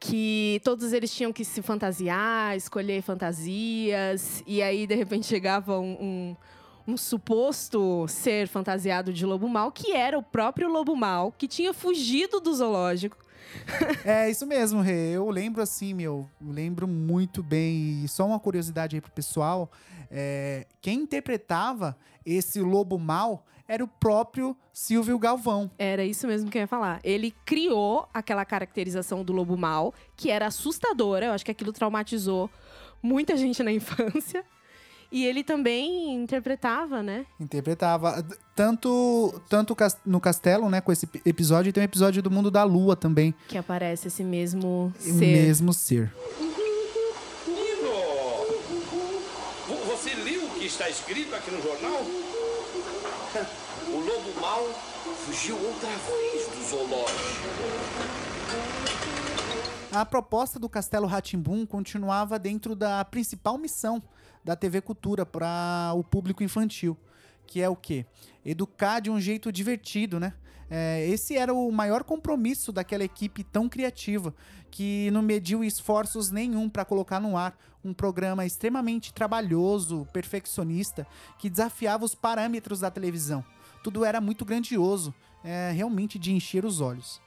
Que 0.00 0.58
todos 0.64 0.94
eles 0.94 1.14
tinham 1.14 1.30
que 1.30 1.44
se 1.44 1.60
fantasiar, 1.60 2.56
escolher 2.56 3.02
fantasias. 3.02 4.42
E 4.46 4.62
aí, 4.62 4.86
de 4.86 4.94
repente, 4.94 5.26
chegava 5.26 5.78
um, 5.78 5.92
um, 6.00 6.36
um 6.86 6.96
suposto 6.96 8.06
ser 8.08 8.48
fantasiado 8.48 9.12
de 9.12 9.26
lobo 9.26 9.48
mal, 9.48 9.72
que 9.72 9.92
era 9.92 10.18
o 10.18 10.22
próprio 10.22 10.68
lobo 10.68 10.94
mal, 10.94 11.32
que 11.32 11.48
tinha 11.48 11.72
fugido 11.74 12.40
do 12.40 12.54
zoológico. 12.54 13.16
É 14.04 14.28
isso 14.28 14.46
mesmo, 14.46 14.80
Rê. 14.80 15.12
Eu 15.12 15.28
lembro 15.30 15.62
assim, 15.62 15.94
meu, 15.94 16.28
eu 16.40 16.52
lembro 16.52 16.86
muito 16.86 17.42
bem. 17.42 18.04
E 18.04 18.08
só 18.08 18.26
uma 18.26 18.38
curiosidade 18.38 18.96
aí 18.96 19.00
pro 19.00 19.10
pessoal: 19.10 19.70
é, 20.10 20.66
quem 20.80 21.00
interpretava 21.00 21.96
esse 22.24 22.60
lobo 22.60 22.98
mal 22.98 23.44
era 23.68 23.82
o 23.82 23.88
próprio 23.88 24.56
Silvio 24.72 25.18
Galvão. 25.18 25.70
Era 25.78 26.04
isso 26.04 26.26
mesmo 26.26 26.50
que 26.50 26.58
eu 26.58 26.62
ia 26.62 26.66
falar. 26.66 27.00
Ele 27.02 27.34
criou 27.44 28.08
aquela 28.14 28.44
caracterização 28.44 29.24
do 29.24 29.32
lobo 29.32 29.56
mal, 29.56 29.92
que 30.16 30.30
era 30.30 30.46
assustadora. 30.46 31.26
Eu 31.26 31.32
acho 31.32 31.44
que 31.44 31.50
aquilo 31.50 31.72
traumatizou 31.72 32.50
muita 33.02 33.36
gente 33.36 33.62
na 33.62 33.72
infância. 33.72 34.44
E 35.10 35.24
ele 35.24 35.44
também 35.44 36.14
interpretava, 36.14 37.02
né? 37.02 37.24
Interpretava 37.38 38.24
tanto, 38.54 39.40
tanto 39.48 39.76
no 40.04 40.20
castelo, 40.20 40.68
né, 40.68 40.80
com 40.80 40.90
esse 40.92 41.04
ep- 41.06 41.22
episódio, 41.24 41.70
e 41.70 41.72
tem 41.72 41.82
um 41.82 41.84
episódio 41.84 42.22
do 42.22 42.30
Mundo 42.30 42.50
da 42.50 42.64
Lua 42.64 42.96
também. 42.96 43.34
Que 43.48 43.56
aparece 43.56 44.08
esse 44.08 44.24
mesmo 44.24 44.92
O 44.98 45.00
ser. 45.00 45.14
mesmo 45.14 45.72
ser. 45.72 46.12
Nino! 47.46 47.92
Vo- 49.68 49.84
Você 49.96 50.14
leu 50.14 50.44
o 50.44 50.50
que 50.50 50.66
está 50.66 50.88
escrito 50.90 51.34
aqui 51.34 51.50
no 51.50 51.62
jornal? 51.62 52.02
O 53.88 53.98
lobo 54.00 54.40
mau 54.40 54.64
fugiu 55.24 55.56
outra 55.56 55.88
vez 55.90 56.46
do 56.48 56.68
zoológico. 56.68 57.46
A 59.92 60.04
proposta 60.04 60.58
do 60.58 60.68
Castelo 60.68 61.06
Ratimbum 61.06 61.64
continuava 61.64 62.38
dentro 62.38 62.74
da 62.74 63.04
principal 63.04 63.56
missão 63.56 64.02
da 64.46 64.54
TV 64.54 64.80
Cultura 64.80 65.26
para 65.26 65.92
o 65.96 66.04
público 66.04 66.40
infantil, 66.40 66.96
que 67.48 67.60
é 67.60 67.68
o 67.68 67.74
quê? 67.74 68.06
Educar 68.44 69.00
de 69.00 69.10
um 69.10 69.20
jeito 69.20 69.50
divertido, 69.50 70.20
né? 70.20 70.34
É, 70.70 71.04
esse 71.08 71.36
era 71.36 71.52
o 71.52 71.70
maior 71.72 72.04
compromisso 72.04 72.70
daquela 72.70 73.02
equipe 73.02 73.42
tão 73.42 73.68
criativa, 73.68 74.32
que 74.70 75.10
não 75.10 75.20
mediu 75.20 75.64
esforços 75.64 76.30
nenhum 76.30 76.68
para 76.68 76.84
colocar 76.84 77.18
no 77.18 77.36
ar 77.36 77.58
um 77.84 77.92
programa 77.92 78.46
extremamente 78.46 79.12
trabalhoso, 79.12 80.06
perfeccionista, 80.12 81.04
que 81.40 81.50
desafiava 81.50 82.04
os 82.04 82.14
parâmetros 82.14 82.80
da 82.80 82.90
televisão. 82.90 83.44
Tudo 83.82 84.04
era 84.04 84.20
muito 84.20 84.44
grandioso, 84.44 85.12
é, 85.42 85.72
realmente 85.72 86.20
de 86.20 86.32
encher 86.32 86.64
os 86.64 86.80
olhos. 86.80 87.20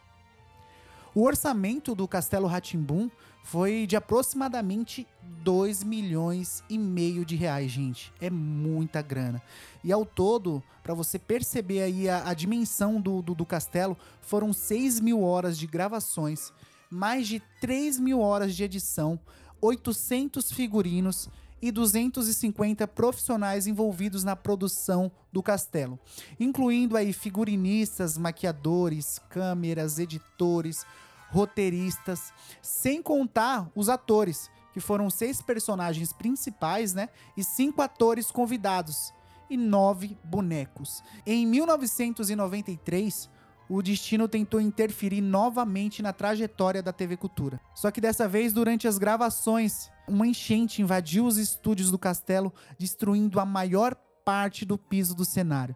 O 1.13 1.23
orçamento 1.23 1.95
do 1.95 2.07
Castelo 2.07 2.47
Ratimbum 2.47 3.09
foi 3.43 3.87
de 3.87 3.95
aproximadamente 3.95 5.07
2 5.43 5.83
milhões 5.83 6.63
e 6.69 6.77
meio 6.77 7.25
de 7.25 7.35
reais, 7.35 7.71
gente. 7.71 8.13
É 8.21 8.29
muita 8.29 9.01
grana. 9.01 9.41
E 9.83 9.91
ao 9.91 10.05
todo, 10.05 10.61
para 10.83 10.93
você 10.93 11.17
perceber 11.17 11.81
aí 11.81 12.07
a, 12.07 12.29
a 12.29 12.33
dimensão 12.33 13.01
do, 13.01 13.21
do, 13.21 13.33
do, 13.33 13.45
castelo, 13.45 13.97
foram 14.21 14.53
6 14.53 14.99
mil 14.99 15.23
horas 15.23 15.57
de 15.57 15.65
gravações, 15.65 16.53
mais 16.89 17.27
de 17.27 17.41
3 17.59 17.99
mil 17.99 18.19
horas 18.19 18.55
de 18.55 18.63
edição, 18.63 19.19
800 19.61 20.51
figurinos 20.51 21.27
e 21.61 21.71
250 21.71 22.87
profissionais 22.87 23.67
envolvidos 23.67 24.23
na 24.23 24.35
produção 24.35 25.11
do 25.31 25.43
castelo, 25.43 25.99
incluindo 26.39 26.97
aí 26.97 27.13
figurinistas, 27.13 28.17
maquiadores, 28.17 29.19
câmeras, 29.29 29.99
editores, 29.99 30.85
roteiristas, 31.29 32.33
sem 32.61 33.01
contar 33.01 33.69
os 33.75 33.89
atores, 33.89 34.49
que 34.73 34.79
foram 34.79 35.09
seis 35.09 35.41
personagens 35.41 36.13
principais, 36.13 36.93
né, 36.93 37.09
e 37.35 37.43
cinco 37.43 37.81
atores 37.81 38.31
convidados 38.31 39.13
e 39.49 39.57
nove 39.57 40.17
bonecos. 40.23 41.03
Em 41.25 41.45
1993, 41.45 43.29
o 43.69 43.83
destino 43.83 44.27
tentou 44.27 44.59
interferir 44.59 45.21
novamente 45.21 46.01
na 46.01 46.11
trajetória 46.11 46.81
da 46.81 46.91
TV 46.91 47.15
Cultura. 47.15 47.61
Só 47.75 47.91
que 47.91 48.01
dessa 48.01 48.27
vez, 48.27 48.51
durante 48.51 48.87
as 48.87 48.97
gravações, 48.97 49.91
uma 50.07 50.25
enchente 50.25 50.81
invadiu 50.81 51.25
os 51.25 51.37
estúdios 51.37 51.91
do 51.91 51.99
castelo, 51.99 52.51
destruindo 52.79 53.39
a 53.39 53.45
maior 53.45 53.95
parte 54.25 54.65
do 54.65 54.77
piso 54.77 55.15
do 55.15 55.23
cenário. 55.23 55.75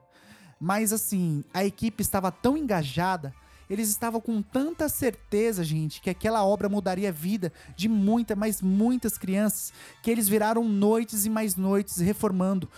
Mas 0.60 0.92
assim, 0.92 1.44
a 1.54 1.64
equipe 1.64 2.02
estava 2.02 2.32
tão 2.32 2.58
engajada, 2.58 3.34
eles 3.70 3.90
estavam 3.90 4.20
com 4.20 4.42
tanta 4.42 4.90
certeza, 4.90 5.64
gente, 5.64 6.02
que 6.02 6.10
aquela 6.10 6.44
obra 6.46 6.70
mudaria 6.70 7.10
a 7.10 7.12
vida 7.12 7.52
de 7.76 7.88
muitas, 7.88 8.38
mas 8.38 8.62
muitas 8.62 9.18
crianças, 9.18 9.74
que 10.02 10.12
eles 10.12 10.28
viraram 10.28 10.64
noites 10.64 11.26
e 11.26 11.30
mais 11.30 11.56
noites 11.56 11.98
reformando 11.98 12.70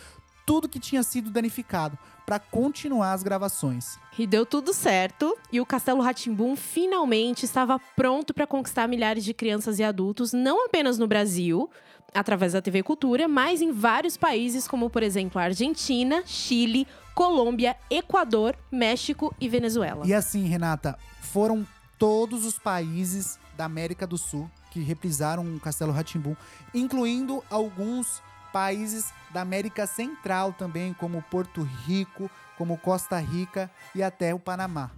tudo 0.46 0.70
que 0.70 0.80
tinha 0.80 1.02
sido 1.04 1.30
danificado 1.30 1.98
para 2.26 2.40
continuar 2.40 3.14
as 3.14 3.24
gravações. 3.24 3.98
E 4.18 4.26
deu 4.26 4.46
tudo 4.46 4.74
certo, 4.74 5.38
e 5.52 5.60
o 5.60 5.66
Castelo 5.66 6.02
Ratimbum 6.02 6.56
finalmente 6.56 7.46
estava 7.46 7.80
pronto 7.96 8.34
para 8.34 8.48
conquistar 8.48 8.88
milhares 8.88 9.24
de 9.24 9.34
crianças 9.34 9.80
e 9.80 9.84
adultos, 9.84 10.34
não 10.34 10.66
apenas 10.66 10.98
no 10.98 11.08
Brasil, 11.08 11.70
através 12.14 12.54
da 12.54 12.62
TV 12.62 12.82
Cultura, 12.82 13.28
mas 13.28 13.62
em 13.62 13.72
vários 13.72 14.18
países, 14.18 14.68
como 14.68 14.90
por 14.90 15.04
exemplo 15.04 15.40
a 15.40 15.46
Argentina, 15.46 16.24
Chile, 16.26 16.88
Colômbia, 17.14 17.76
Equador, 17.90 18.56
México 18.72 19.36
e 19.40 19.48
Venezuela. 19.48 20.06
E 20.06 20.14
assim, 20.14 20.46
Renata, 20.48 20.98
foram 21.22 21.66
todos 22.00 22.46
os 22.46 22.58
países 22.58 23.40
da 23.56 23.66
América 23.66 24.06
do 24.06 24.18
Sul 24.18 24.50
que 24.72 24.80
reprisaram 24.82 25.56
o 25.56 25.60
Castelo 25.60 25.94
Ratimbum, 25.94 26.36
incluindo 26.74 27.42
alguns 27.50 28.22
países 28.56 29.14
da 29.32 29.42
América 29.42 29.86
Central 29.86 30.54
também, 30.54 30.94
como 30.94 31.22
Porto 31.24 31.62
Rico, 31.62 32.32
como 32.58 32.78
Costa 32.78 33.20
Rica 33.20 33.70
e 33.94 34.02
até 34.02 34.34
o 34.34 34.40
Panamá. 34.40 34.92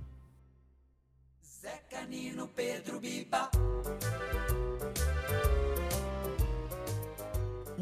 Zé 1.43 1.81
Canino, 1.89 2.47
Pedro 2.49 2.99
Biba. 2.99 3.49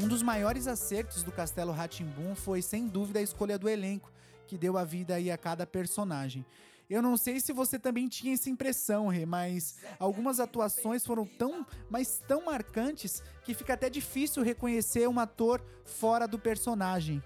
Um 0.02 0.08
dos 0.08 0.22
maiores 0.22 0.66
acertos 0.66 1.22
do 1.22 1.30
Castelo 1.30 1.72
Ratimbum 1.72 2.34
foi, 2.34 2.62
sem 2.62 2.88
dúvida, 2.88 3.18
a 3.18 3.22
escolha 3.22 3.58
do 3.58 3.68
elenco, 3.68 4.10
que 4.46 4.56
deu 4.56 4.78
a 4.78 4.84
vida 4.84 5.16
aí 5.16 5.30
a 5.30 5.36
cada 5.36 5.66
personagem. 5.66 6.42
Eu 6.88 7.02
não 7.02 7.16
sei 7.16 7.40
se 7.40 7.52
você 7.52 7.78
também 7.78 8.06
tinha 8.08 8.34
essa 8.34 8.48
impressão, 8.48 9.08
Rê, 9.08 9.26
mas 9.26 9.76
algumas 9.98 10.38
atuações 10.38 11.04
foram 11.04 11.26
tão, 11.26 11.66
mas 11.90 12.22
tão 12.28 12.44
marcantes 12.44 13.22
que 13.44 13.54
fica 13.54 13.74
até 13.74 13.90
difícil 13.90 14.42
reconhecer 14.42 15.08
um 15.08 15.18
ator 15.18 15.60
fora 15.84 16.28
do 16.28 16.38
personagem. 16.38 17.22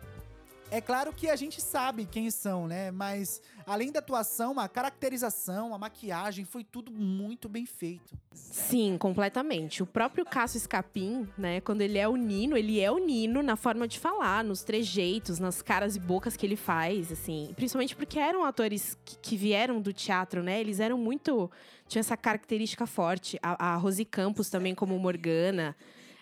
É 0.73 0.81
claro 0.81 1.13
que 1.13 1.29
a 1.29 1.35
gente 1.35 1.61
sabe 1.61 2.07
quem 2.07 2.31
são, 2.31 2.69
né? 2.69 2.93
Mas 2.93 3.43
além 3.67 3.91
da 3.91 3.99
atuação, 3.99 4.59
a 4.61 4.69
caracterização, 4.69 5.75
a 5.75 5.79
maquiagem, 5.79 6.45
foi 6.45 6.63
tudo 6.63 6.93
muito 6.93 7.49
bem 7.49 7.67
feito. 7.67 8.17
Sim, 8.33 8.97
completamente. 8.97 9.83
O 9.83 9.87
próprio 9.87 10.25
Cássio 10.25 10.59
Escapim, 10.59 11.29
né? 11.37 11.61
Quando 11.61 11.81
ele 11.81 11.99
é 11.99 12.09
o 12.09 12.15
Nino, 12.15 12.57
ele 12.57 12.79
é 12.79 12.89
o 12.89 12.99
Nino 12.99 13.43
na 13.43 13.57
forma 13.57 13.89
de 13.89 13.99
falar, 13.99 14.45
nos 14.45 14.63
trejeitos, 14.63 15.41
nas 15.41 15.61
caras 15.61 15.97
e 15.97 15.99
bocas 15.99 16.37
que 16.37 16.47
ele 16.47 16.57
faz, 16.57 17.11
assim. 17.11 17.53
Principalmente 17.57 17.97
porque 17.97 18.21
eram 18.21 18.45
atores 18.45 18.97
que, 19.21 19.37
vieram 19.37 19.81
do 19.81 19.93
teatro, 19.93 20.41
né? 20.41 20.61
Eles 20.61 20.79
eram 20.79 20.97
muito. 20.97 21.51
tinham 21.89 22.01
essa 22.01 22.17
característica 22.17 22.87
forte. 22.87 23.41
A, 23.43 23.75
a 23.75 23.81
Campos 24.09 24.49
também, 24.49 24.73
como 24.77 24.97
Morgana. 25.01 25.75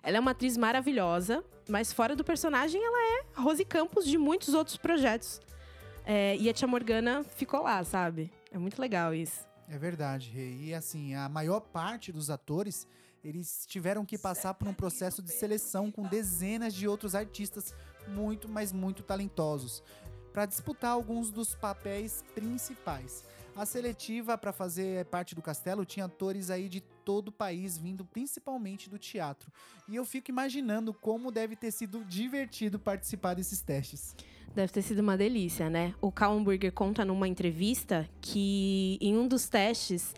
Ela 0.03 0.17
é 0.17 0.21
uma 0.21 0.31
atriz 0.31 0.57
maravilhosa, 0.57 1.45
mas 1.69 1.93
fora 1.93 2.17
do 2.17 2.25
personagem, 2.25 2.83
ela 2.83 3.19
é 3.19 3.41
Rose 3.41 3.65
Campos 3.65 4.05
de 4.05 4.17
muitos 4.17 4.55
outros 4.55 4.77
projetos. 4.77 5.41
É, 6.05 6.37
e 6.37 6.49
a 6.49 6.55
Tia 6.55 6.67
Morgana 6.67 7.23
ficou 7.37 7.63
lá, 7.63 7.85
sabe? 7.85 8.33
É 8.51 8.57
muito 8.57 8.81
legal 8.81 9.15
isso. 9.15 9.47
É 9.69 9.77
verdade. 9.77 10.33
E 10.35 10.73
assim, 10.73 11.15
a 11.15 11.29
maior 11.29 11.61
parte 11.61 12.11
dos 12.11 12.31
atores, 12.31 12.87
eles 13.23 13.67
tiveram 13.67 14.07
que 14.07 14.17
passar 14.17 14.55
por 14.55 14.67
um 14.67 14.73
processo 14.73 15.21
de 15.21 15.31
seleção 15.31 15.91
com 15.91 16.05
dezenas 16.05 16.73
de 16.73 16.89
outros 16.89 17.15
artistas 17.15 17.75
muito, 18.09 18.49
mas 18.49 18.73
muito 18.73 19.03
talentosos 19.03 19.83
para 20.33 20.47
disputar 20.47 20.93
alguns 20.93 21.31
dos 21.31 21.55
papéis 21.55 22.25
principais. 22.35 23.25
A 23.59 23.67
seletiva 23.67 24.39
para 24.39 24.53
fazer 24.53 25.05
parte 25.07 25.35
do 25.35 25.43
castelo 25.43 25.85
tinha 25.85 26.07
atores 26.07 26.49
aí 26.49 26.69
de 26.69 26.81
todo 26.81 27.31
o 27.31 27.33
país, 27.33 27.77
vindo 27.77 28.05
principalmente 28.05 28.89
do 28.89 29.01
teatro. 29.01 29.51
E 29.89 29.97
eu 29.97 30.05
fico 30.05 30.31
imaginando 30.31 30.95
como 30.95 31.33
deve 31.33 31.57
ter 31.57 31.73
sido 31.73 32.05
divertido 32.05 32.79
participar 32.79 33.35
desses 33.35 33.61
testes. 33.61 34.15
Deve 34.55 34.73
ter 34.73 34.83
sido 34.83 35.01
uma 35.01 35.17
delícia, 35.17 35.69
né? 35.69 35.93
O 36.01 36.13
Kallenberger 36.13 36.73
conta 36.73 37.05
numa 37.05 37.27
entrevista 37.27 38.09
que 38.21 38.97
em 39.01 39.19
um 39.19 39.27
dos 39.27 39.49
testes 39.49 40.15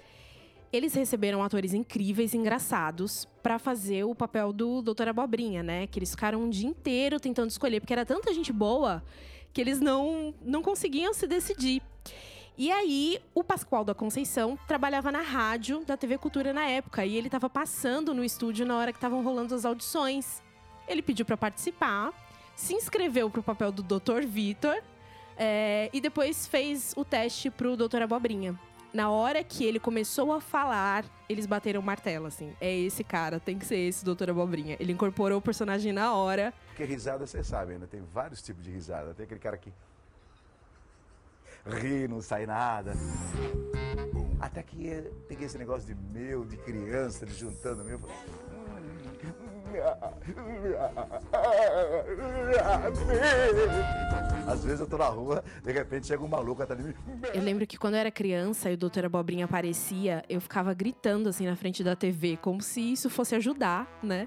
eles 0.70 0.92
receberam 0.92 1.42
atores 1.42 1.72
incríveis, 1.72 2.34
engraçados, 2.34 3.26
para 3.42 3.58
fazer 3.58 4.04
o 4.04 4.14
papel 4.14 4.52
do 4.52 4.82
Doutor 4.82 5.08
Abobrinha, 5.08 5.62
né? 5.62 5.86
Que 5.86 5.98
eles 5.98 6.10
ficaram 6.10 6.42
um 6.42 6.50
dia 6.50 6.68
inteiro 6.68 7.18
tentando 7.18 7.48
escolher, 7.48 7.80
porque 7.80 7.94
era 7.94 8.04
tanta 8.04 8.34
gente 8.34 8.52
boa 8.52 9.02
que 9.50 9.62
eles 9.62 9.80
não, 9.80 10.34
não 10.42 10.60
conseguiam 10.60 11.14
se 11.14 11.26
decidir. 11.26 11.82
E 12.60 12.70
aí, 12.70 13.18
o 13.34 13.42
Pascoal 13.42 13.82
da 13.86 13.94
Conceição 13.94 14.58
trabalhava 14.68 15.10
na 15.10 15.22
rádio 15.22 15.82
da 15.82 15.96
TV 15.96 16.18
Cultura 16.18 16.52
na 16.52 16.66
época 16.66 17.06
e 17.06 17.16
ele 17.16 17.28
estava 17.28 17.48
passando 17.48 18.12
no 18.12 18.22
estúdio 18.22 18.66
na 18.66 18.76
hora 18.76 18.92
que 18.92 18.98
estavam 18.98 19.24
rolando 19.24 19.54
as 19.54 19.64
audições. 19.64 20.42
Ele 20.86 21.00
pediu 21.00 21.24
para 21.24 21.38
participar, 21.38 22.12
se 22.54 22.74
inscreveu 22.74 23.30
para 23.30 23.40
o 23.40 23.42
papel 23.42 23.72
do 23.72 23.82
Dr. 23.82 24.26
Vitor 24.26 24.76
é, 25.38 25.88
e 25.90 26.02
depois 26.02 26.46
fez 26.46 26.92
o 26.98 27.02
teste 27.02 27.48
pro 27.48 27.78
Dr. 27.78 28.02
Abobrinha. 28.02 28.60
Na 28.92 29.08
hora 29.08 29.42
que 29.42 29.64
ele 29.64 29.80
começou 29.80 30.30
a 30.30 30.38
falar, 30.38 31.06
eles 31.30 31.46
bateram 31.46 31.80
o 31.80 31.82
martelo, 31.82 32.26
assim. 32.26 32.52
É 32.60 32.76
esse 32.76 33.02
cara, 33.02 33.40
tem 33.40 33.58
que 33.58 33.64
ser 33.64 33.78
esse 33.78 34.04
Dr. 34.04 34.28
Abobrinha. 34.28 34.76
Ele 34.78 34.92
incorporou 34.92 35.38
o 35.38 35.40
personagem 35.40 35.94
na 35.94 36.14
hora. 36.14 36.52
Porque 36.66 36.84
risada, 36.84 37.26
você 37.26 37.42
sabe, 37.42 37.78
né? 37.78 37.86
Tem 37.90 38.02
vários 38.12 38.42
tipos 38.42 38.62
de 38.62 38.70
risada. 38.70 39.14
Tem 39.14 39.24
aquele 39.24 39.40
cara 39.40 39.56
que 39.56 39.72
ri, 41.70 42.08
não 42.08 42.20
sai 42.20 42.46
nada. 42.46 42.92
Até 44.40 44.62
que 44.62 44.76
peguei 45.28 45.46
esse 45.46 45.58
negócio 45.58 45.86
de 45.86 45.94
meu, 45.94 46.44
de 46.44 46.56
criança, 46.56 47.26
de 47.26 47.34
juntando 47.34 47.84
meu. 47.84 48.00
Às 54.46 54.64
vezes 54.64 54.80
eu 54.80 54.86
tô 54.86 54.98
na 54.98 55.06
rua, 55.06 55.44
de 55.62 55.70
repente 55.70 56.08
chega 56.08 56.24
um 56.24 56.28
maluco 56.28 56.62
atrás 56.62 56.82
de 56.82 56.88
mim. 56.88 56.94
Eu 57.32 57.42
lembro 57.42 57.66
que 57.66 57.76
quando 57.78 57.94
eu 57.94 58.00
era 58.00 58.10
criança 58.10 58.70
e 58.70 58.74
o 58.74 58.76
Doutor 58.76 59.04
Abobrinha 59.04 59.44
aparecia, 59.44 60.24
eu 60.28 60.40
ficava 60.40 60.74
gritando 60.74 61.28
assim 61.28 61.46
na 61.46 61.54
frente 61.54 61.84
da 61.84 61.94
TV, 61.94 62.36
como 62.36 62.60
se 62.60 62.80
isso 62.80 63.08
fosse 63.08 63.34
ajudar, 63.36 63.86
né? 64.02 64.26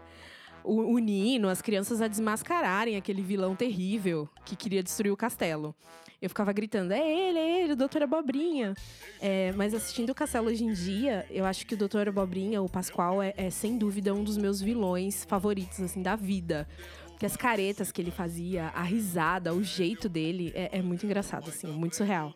O, 0.64 0.94
o 0.94 0.98
Nino, 0.98 1.50
as 1.50 1.62
crianças 1.62 2.02
a 2.02 2.08
desmascararem 2.08 2.96
aquele 2.96 3.22
vilão 3.22 3.54
terrível 3.54 4.30
que 4.46 4.56
queria 4.56 4.82
destruir 4.82 5.12
o 5.12 5.18
castelo. 5.18 5.76
Eu 6.24 6.30
ficava 6.30 6.54
gritando: 6.54 6.94
é 6.94 7.00
ele, 7.00 7.38
é 7.38 7.64
ele, 7.64 7.74
o 7.74 7.76
Doutor 7.76 8.02
Abobrinha. 8.02 8.74
É, 9.20 9.52
mas 9.52 9.74
assistindo 9.74 10.12
o 10.12 10.16
Castelo 10.16 10.48
hoje 10.48 10.64
em 10.64 10.72
dia, 10.72 11.26
eu 11.30 11.44
acho 11.46 11.68
que 11.68 11.74
o 11.74 11.78
Doutor 11.78 12.08
Abobrinha, 12.08 12.62
o 12.62 12.70
Pascoal, 12.70 13.22
é, 13.22 13.34
é 13.36 13.50
sem 13.50 13.78
dúvida 13.78 14.14
um 14.14 14.24
dos 14.24 14.38
meus 14.38 14.62
vilões 14.62 15.26
favoritos, 15.26 15.82
assim, 15.82 16.02
da 16.02 16.16
vida. 16.16 16.66
Porque 17.10 17.26
as 17.26 17.36
caretas 17.36 17.92
que 17.92 18.02
ele 18.02 18.10
fazia, 18.10 18.68
a 18.68 18.84
risada, 18.84 19.54
o 19.54 19.62
jeito 19.62 20.08
dele, 20.08 20.54
é, 20.56 20.80
é 20.80 20.82
muito 20.82 21.06
engraçado, 21.06 21.50
assim, 21.50 21.68
muito 21.68 21.98
surreal. 21.98 22.34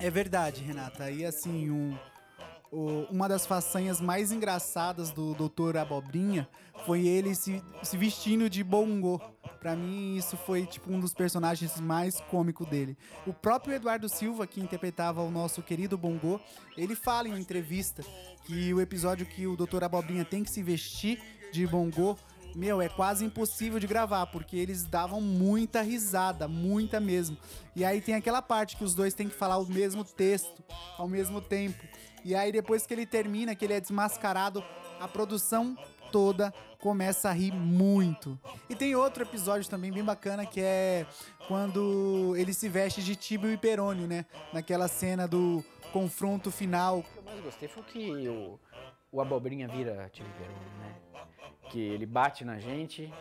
É 0.00 0.10
verdade, 0.10 0.62
Renata. 0.62 1.10
E 1.10 1.24
assim, 1.24 1.70
um, 1.70 1.94
o- 2.70 3.06
uma 3.10 3.28
das 3.28 3.46
façanhas 3.46 4.00
mais 4.00 4.30
engraçadas 4.32 5.10
do 5.10 5.34
Doutor 5.34 5.76
Abobrinha 5.76 6.48
foi 6.84 7.06
ele 7.06 7.34
se, 7.34 7.62
se 7.82 7.96
vestindo 7.96 8.48
de 8.48 8.62
bongo. 8.62 9.20
Pra 9.60 9.74
mim, 9.74 10.16
isso 10.16 10.36
foi 10.36 10.66
tipo 10.66 10.92
um 10.92 11.00
dos 11.00 11.12
personagens 11.12 11.80
mais 11.80 12.20
cômicos 12.30 12.68
dele. 12.68 12.96
O 13.26 13.32
próprio 13.32 13.74
Eduardo 13.74 14.08
Silva, 14.08 14.46
que 14.46 14.60
interpretava 14.60 15.22
o 15.22 15.30
nosso 15.30 15.62
querido 15.62 15.98
bongo, 15.98 16.40
ele 16.76 16.94
fala 16.94 17.28
em 17.28 17.38
entrevista 17.38 18.04
que 18.44 18.72
o 18.72 18.80
episódio 18.80 19.26
que 19.26 19.46
o 19.46 19.56
Doutor 19.56 19.82
Abobrinha 19.82 20.24
tem 20.24 20.44
que 20.44 20.50
se 20.50 20.62
vestir 20.62 21.20
de 21.52 21.66
bongo 21.66 22.16
meu, 22.54 22.80
é 22.80 22.88
quase 22.88 23.24
impossível 23.24 23.78
de 23.78 23.86
gravar, 23.86 24.26
porque 24.26 24.56
eles 24.56 24.82
davam 24.82 25.20
muita 25.20 25.82
risada, 25.82 26.48
muita 26.48 26.98
mesmo. 26.98 27.36
E 27.76 27.84
aí 27.84 28.00
tem 28.00 28.14
aquela 28.14 28.40
parte 28.40 28.76
que 28.76 28.82
os 28.82 28.94
dois 28.94 29.12
têm 29.12 29.28
que 29.28 29.34
falar 29.34 29.58
o 29.58 29.66
mesmo 29.66 30.02
texto 30.02 30.64
ao 30.96 31.06
mesmo 31.06 31.40
tempo. 31.42 31.84
E 32.24 32.34
aí 32.34 32.52
depois 32.52 32.86
que 32.86 32.94
ele 32.94 33.06
termina, 33.06 33.54
que 33.54 33.64
ele 33.64 33.74
é 33.74 33.80
desmascarado, 33.80 34.62
a 35.00 35.08
produção 35.08 35.76
toda 36.10 36.52
começa 36.78 37.28
a 37.28 37.32
rir 37.32 37.52
muito. 37.52 38.38
E 38.68 38.74
tem 38.74 38.94
outro 38.94 39.22
episódio 39.22 39.68
também 39.68 39.92
bem 39.92 40.04
bacana 40.04 40.46
que 40.46 40.60
é 40.60 41.06
quando 41.46 42.34
ele 42.36 42.54
se 42.54 42.68
veste 42.68 43.02
de 43.02 43.16
Tibio 43.16 43.52
e 43.52 43.56
Perônio, 43.56 44.06
né? 44.06 44.24
Naquela 44.52 44.88
cena 44.88 45.26
do 45.26 45.64
confronto 45.92 46.50
final 46.50 46.98
O 46.98 47.02
que 47.02 47.16
eu 47.16 47.22
mais 47.22 47.40
gostei 47.40 47.68
foi 47.68 47.82
que 47.84 48.28
o, 48.28 48.60
o 49.10 49.20
Abobrinha 49.20 49.66
vira 49.68 50.08
Tio 50.12 50.26
Peroni, 50.38 50.58
né? 50.80 50.94
Que 51.70 51.80
ele 51.80 52.06
bate 52.06 52.44
na 52.44 52.58
gente, 52.58 53.12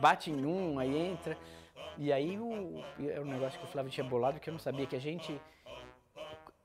bate 0.00 0.30
em 0.30 0.44
um, 0.44 0.78
aí 0.78 0.96
entra. 0.96 1.36
E 1.98 2.12
aí 2.12 2.38
o, 2.38 2.82
é 2.98 3.20
um 3.20 3.24
negócio 3.24 3.58
que 3.58 3.64
o 3.66 3.68
Flávio 3.68 3.90
tinha 3.90 4.04
bolado 4.04 4.40
que 4.40 4.48
eu 4.48 4.52
não 4.52 4.60
sabia, 4.60 4.86
que 4.86 4.96
a 4.96 5.00
gente. 5.00 5.38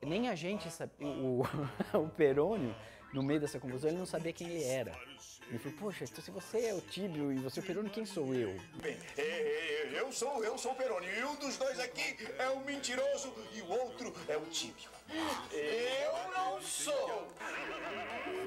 Nem 0.04 0.28
a 0.28 0.34
gente 0.34 0.70
sabia. 0.70 1.06
O, 1.06 1.42
o 1.94 2.08
Perônio, 2.10 2.74
no 3.12 3.22
meio 3.22 3.40
dessa 3.40 3.58
confusão, 3.58 3.90
ele 3.90 3.98
não 3.98 4.06
sabia 4.06 4.32
quem 4.32 4.48
ele 4.48 4.64
era. 4.64 4.92
Ele 5.48 5.58
falou, 5.58 5.78
poxa, 5.78 6.04
então 6.04 6.22
se 6.22 6.30
você 6.30 6.66
é 6.66 6.74
o 6.74 6.80
Tíbio 6.80 7.32
e 7.32 7.36
você 7.36 7.60
é 7.60 7.62
o 7.62 7.66
Perônio, 7.66 7.90
quem 7.90 8.04
sou 8.04 8.34
eu? 8.34 8.54
Bem, 8.82 8.96
é, 9.16 9.22
é, 9.22 10.00
eu 10.00 10.12
sou, 10.12 10.44
eu 10.44 10.58
sou 10.58 10.72
o 10.72 10.74
Peroni. 10.74 11.06
E 11.06 11.24
um 11.24 11.34
dos 11.36 11.56
dois 11.56 11.80
aqui 11.80 12.16
é 12.38 12.48
o 12.50 12.64
mentiroso 12.64 13.32
e 13.56 13.62
o 13.62 13.68
outro 13.70 14.12
é 14.28 14.36
o 14.36 14.42
tíbio. 14.42 14.90
Eu 15.52 16.32
não 16.36 16.60
sou. 16.60 17.26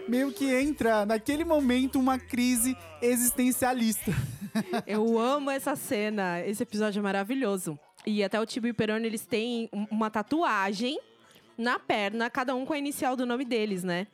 meio 0.08 0.32
que 0.32 0.46
entra 0.54 1.04
naquele 1.06 1.44
momento 1.44 2.00
uma 2.00 2.20
crise 2.20 2.78
existencialista. 3.02 4.12
Eu 4.86 5.18
amo 5.18 5.50
essa 5.50 5.76
cena, 5.76 6.46
esse 6.46 6.62
episódio 6.62 7.00
é 7.00 7.02
maravilhoso. 7.02 7.80
E 8.06 8.24
até 8.24 8.40
o 8.40 8.46
Tibo 8.46 8.68
e 8.68 8.72
o 8.72 8.76
Peroni, 8.76 9.08
eles 9.08 9.26
têm 9.26 9.70
um- 9.72 9.88
uma 9.90 10.10
tatuagem 10.12 11.00
na 11.62 11.80
perna, 11.80 12.30
cada 12.30 12.56
um 12.56 12.66
com 12.66 12.74
a 12.74 12.78
inicial 12.78 13.16
do 13.16 13.26
nome 13.26 13.46
deles, 13.46 13.84
né? 13.84 14.08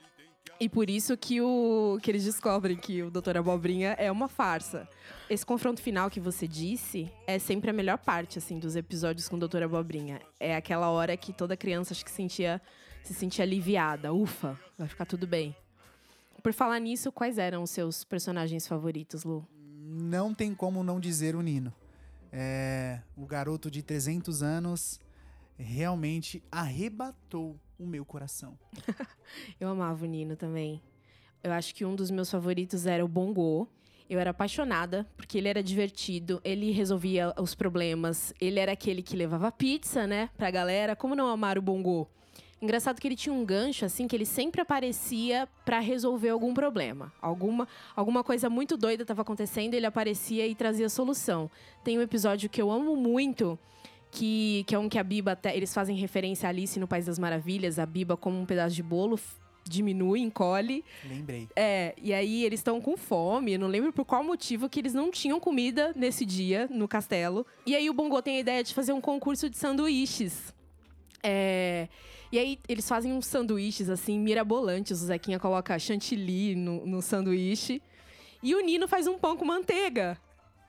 E 0.60 0.67
por 0.67 0.89
isso 0.89 1.15
que, 1.17 1.41
o, 1.41 1.99
que 2.01 2.10
eles 2.10 2.23
descobrem 2.23 2.77
que 2.77 3.03
o 3.03 3.12
Doutor 3.12 3.38
Abobrinha 3.38 3.95
é 3.99 4.12
uma 4.12 4.27
farsa. 4.27 4.88
Esse 5.29 5.45
confronto 5.45 5.81
final 5.81 6.10
que 6.10 6.19
você 6.19 6.47
disse 6.47 7.12
é 7.27 7.38
sempre 7.38 7.69
a 7.69 7.73
melhor 7.73 7.97
parte, 7.97 8.38
assim, 8.38 8.57
dos 8.57 8.75
episódios 8.75 9.27
com 9.27 9.36
o 9.36 9.39
Doutor 9.39 9.62
Abobrinha. 9.62 10.21
É 10.39 10.55
aquela 10.55 10.89
hora 10.89 11.15
que 11.17 11.33
toda 11.33 11.57
criança 11.57 11.93
acho 11.93 12.03
que 12.03 12.12
sentia, 12.12 12.62
se 13.03 13.13
sentia 13.13 13.43
aliviada. 13.43 14.13
Ufa, 14.13 14.60
vai 14.77 14.88
ficar 14.88 15.05
tudo 15.05 15.27
bem. 15.27 15.55
Por 16.41 16.53
falar 16.53 16.79
nisso, 16.79 17.12
quais 17.12 17.38
eram 17.38 17.63
os 17.63 17.71
seus 17.71 18.03
personagens 18.03 18.67
favoritos, 18.67 19.23
Lu? 19.23 19.45
não 19.88 20.33
tem 20.33 20.53
como 20.53 20.83
não 20.83 20.99
dizer 20.99 21.36
o 21.36 21.41
Nino. 21.41 21.73
É, 22.31 22.99
o 23.15 23.25
garoto 23.25 23.71
de 23.71 23.81
300 23.81 24.43
anos 24.43 24.99
realmente 25.57 26.43
arrebatou 26.51 27.59
o 27.77 27.85
meu 27.85 28.05
coração. 28.05 28.57
Eu 29.59 29.69
amava 29.69 30.05
o 30.05 30.07
Nino 30.07 30.35
também. 30.35 30.81
Eu 31.43 31.51
acho 31.51 31.73
que 31.73 31.85
um 31.85 31.95
dos 31.95 32.11
meus 32.11 32.29
favoritos 32.29 32.85
era 32.85 33.03
o 33.03 33.07
Bongo. 33.07 33.67
Eu 34.09 34.19
era 34.19 34.31
apaixonada, 34.31 35.05
porque 35.17 35.37
ele 35.37 35.49
era 35.49 35.61
divertido, 35.61 36.39
ele 36.41 36.71
resolvia 36.71 37.33
os 37.37 37.53
problemas, 37.53 38.33
ele 38.39 38.57
era 38.57 38.71
aquele 38.71 39.01
que 39.03 39.17
levava 39.17 39.51
pizza, 39.51 40.07
né, 40.07 40.29
pra 40.37 40.49
galera. 40.49 40.95
Como 40.95 41.13
não 41.13 41.27
amar 41.27 41.57
o 41.57 41.61
Bongo? 41.61 42.09
Engraçado 42.59 42.99
que 42.99 43.07
ele 43.07 43.15
tinha 43.15 43.33
um 43.33 43.45
gancho, 43.45 43.85
assim, 43.85 44.07
que 44.07 44.15
ele 44.15 44.25
sempre 44.25 44.61
aparecia 44.61 45.47
pra 45.63 45.79
resolver 45.79 46.29
algum 46.29 46.53
problema. 46.55 47.13
Alguma, 47.21 47.67
alguma 47.95 48.23
coisa 48.23 48.49
muito 48.49 48.75
doida 48.75 49.05
tava 49.05 49.21
acontecendo, 49.21 49.75
ele 49.75 49.85
aparecia 49.85 50.47
e 50.47 50.55
trazia 50.55 50.89
solução. 50.89 51.51
Tem 51.83 51.99
um 51.99 52.01
episódio 52.01 52.49
que 52.49 52.59
eu 52.59 52.71
amo 52.71 52.95
muito, 52.95 53.59
que, 54.17 54.63
que 54.65 54.73
é 54.73 54.80
um 54.80 54.89
que 54.89 54.97
a 54.97 55.03
Biba 55.03 55.34
até. 55.34 55.56
Eles 55.56 55.71
fazem 55.71 55.95
referência 55.95 56.47
a 56.47 56.49
Alice 56.49 56.80
no 56.80 56.88
País 56.88 57.06
das 57.06 57.19
Maravilhas, 57.19 57.77
a 57.77 57.86
Biba 57.86 58.17
como 58.17 58.39
um 58.39 58.45
pedaço 58.45 58.75
de 58.75 58.82
bolo 58.82 59.19
diminui, 59.63 60.21
encolhe. 60.21 60.84
Lembrei. 61.08 61.49
É, 61.53 61.93
e 62.01 62.13
aí 62.13 62.45
eles 62.45 62.62
estão 62.62 62.80
com 62.80 62.95
fome, 62.95 63.53
eu 63.53 63.60
não 63.60 63.67
lembro 63.67 63.91
por 63.91 64.06
qual 64.06 64.23
motivo 64.23 64.69
que 64.69 64.80
eles 64.80 64.93
não 64.93 65.12
tinham 65.12 65.41
comida 65.41 65.91
nesse 65.93 66.25
dia 66.25 66.69
no 66.71 66.88
castelo. 66.88 67.45
E 67.65 67.75
aí 67.75 67.89
o 67.89 67.93
Bongo 67.93 68.21
tem 68.21 68.38
a 68.38 68.39
ideia 68.39 68.63
de 68.63 68.73
fazer 68.73 68.93
um 68.93 69.01
concurso 69.01 69.49
de 69.49 69.58
sanduíches. 69.58 70.53
É, 71.21 71.89
e 72.32 72.39
aí 72.39 72.60
eles 72.67 72.88
fazem 72.88 73.12
uns 73.12 73.27
sanduíches 73.27 73.89
assim 73.89 74.17
mirabolantes. 74.17 75.01
O 75.01 75.06
Zequinha 75.06 75.38
coloca 75.38 75.77
chantilly 75.77 76.56
no, 76.56 76.86
no 76.86 77.01
sanduíche. 77.01 77.82
E 78.41 78.56
o 78.56 78.62
Nino 78.62 78.88
faz 78.88 79.06
um 79.06 79.17
pão 79.17 79.36
com 79.36 79.43
manteiga. 79.43 80.17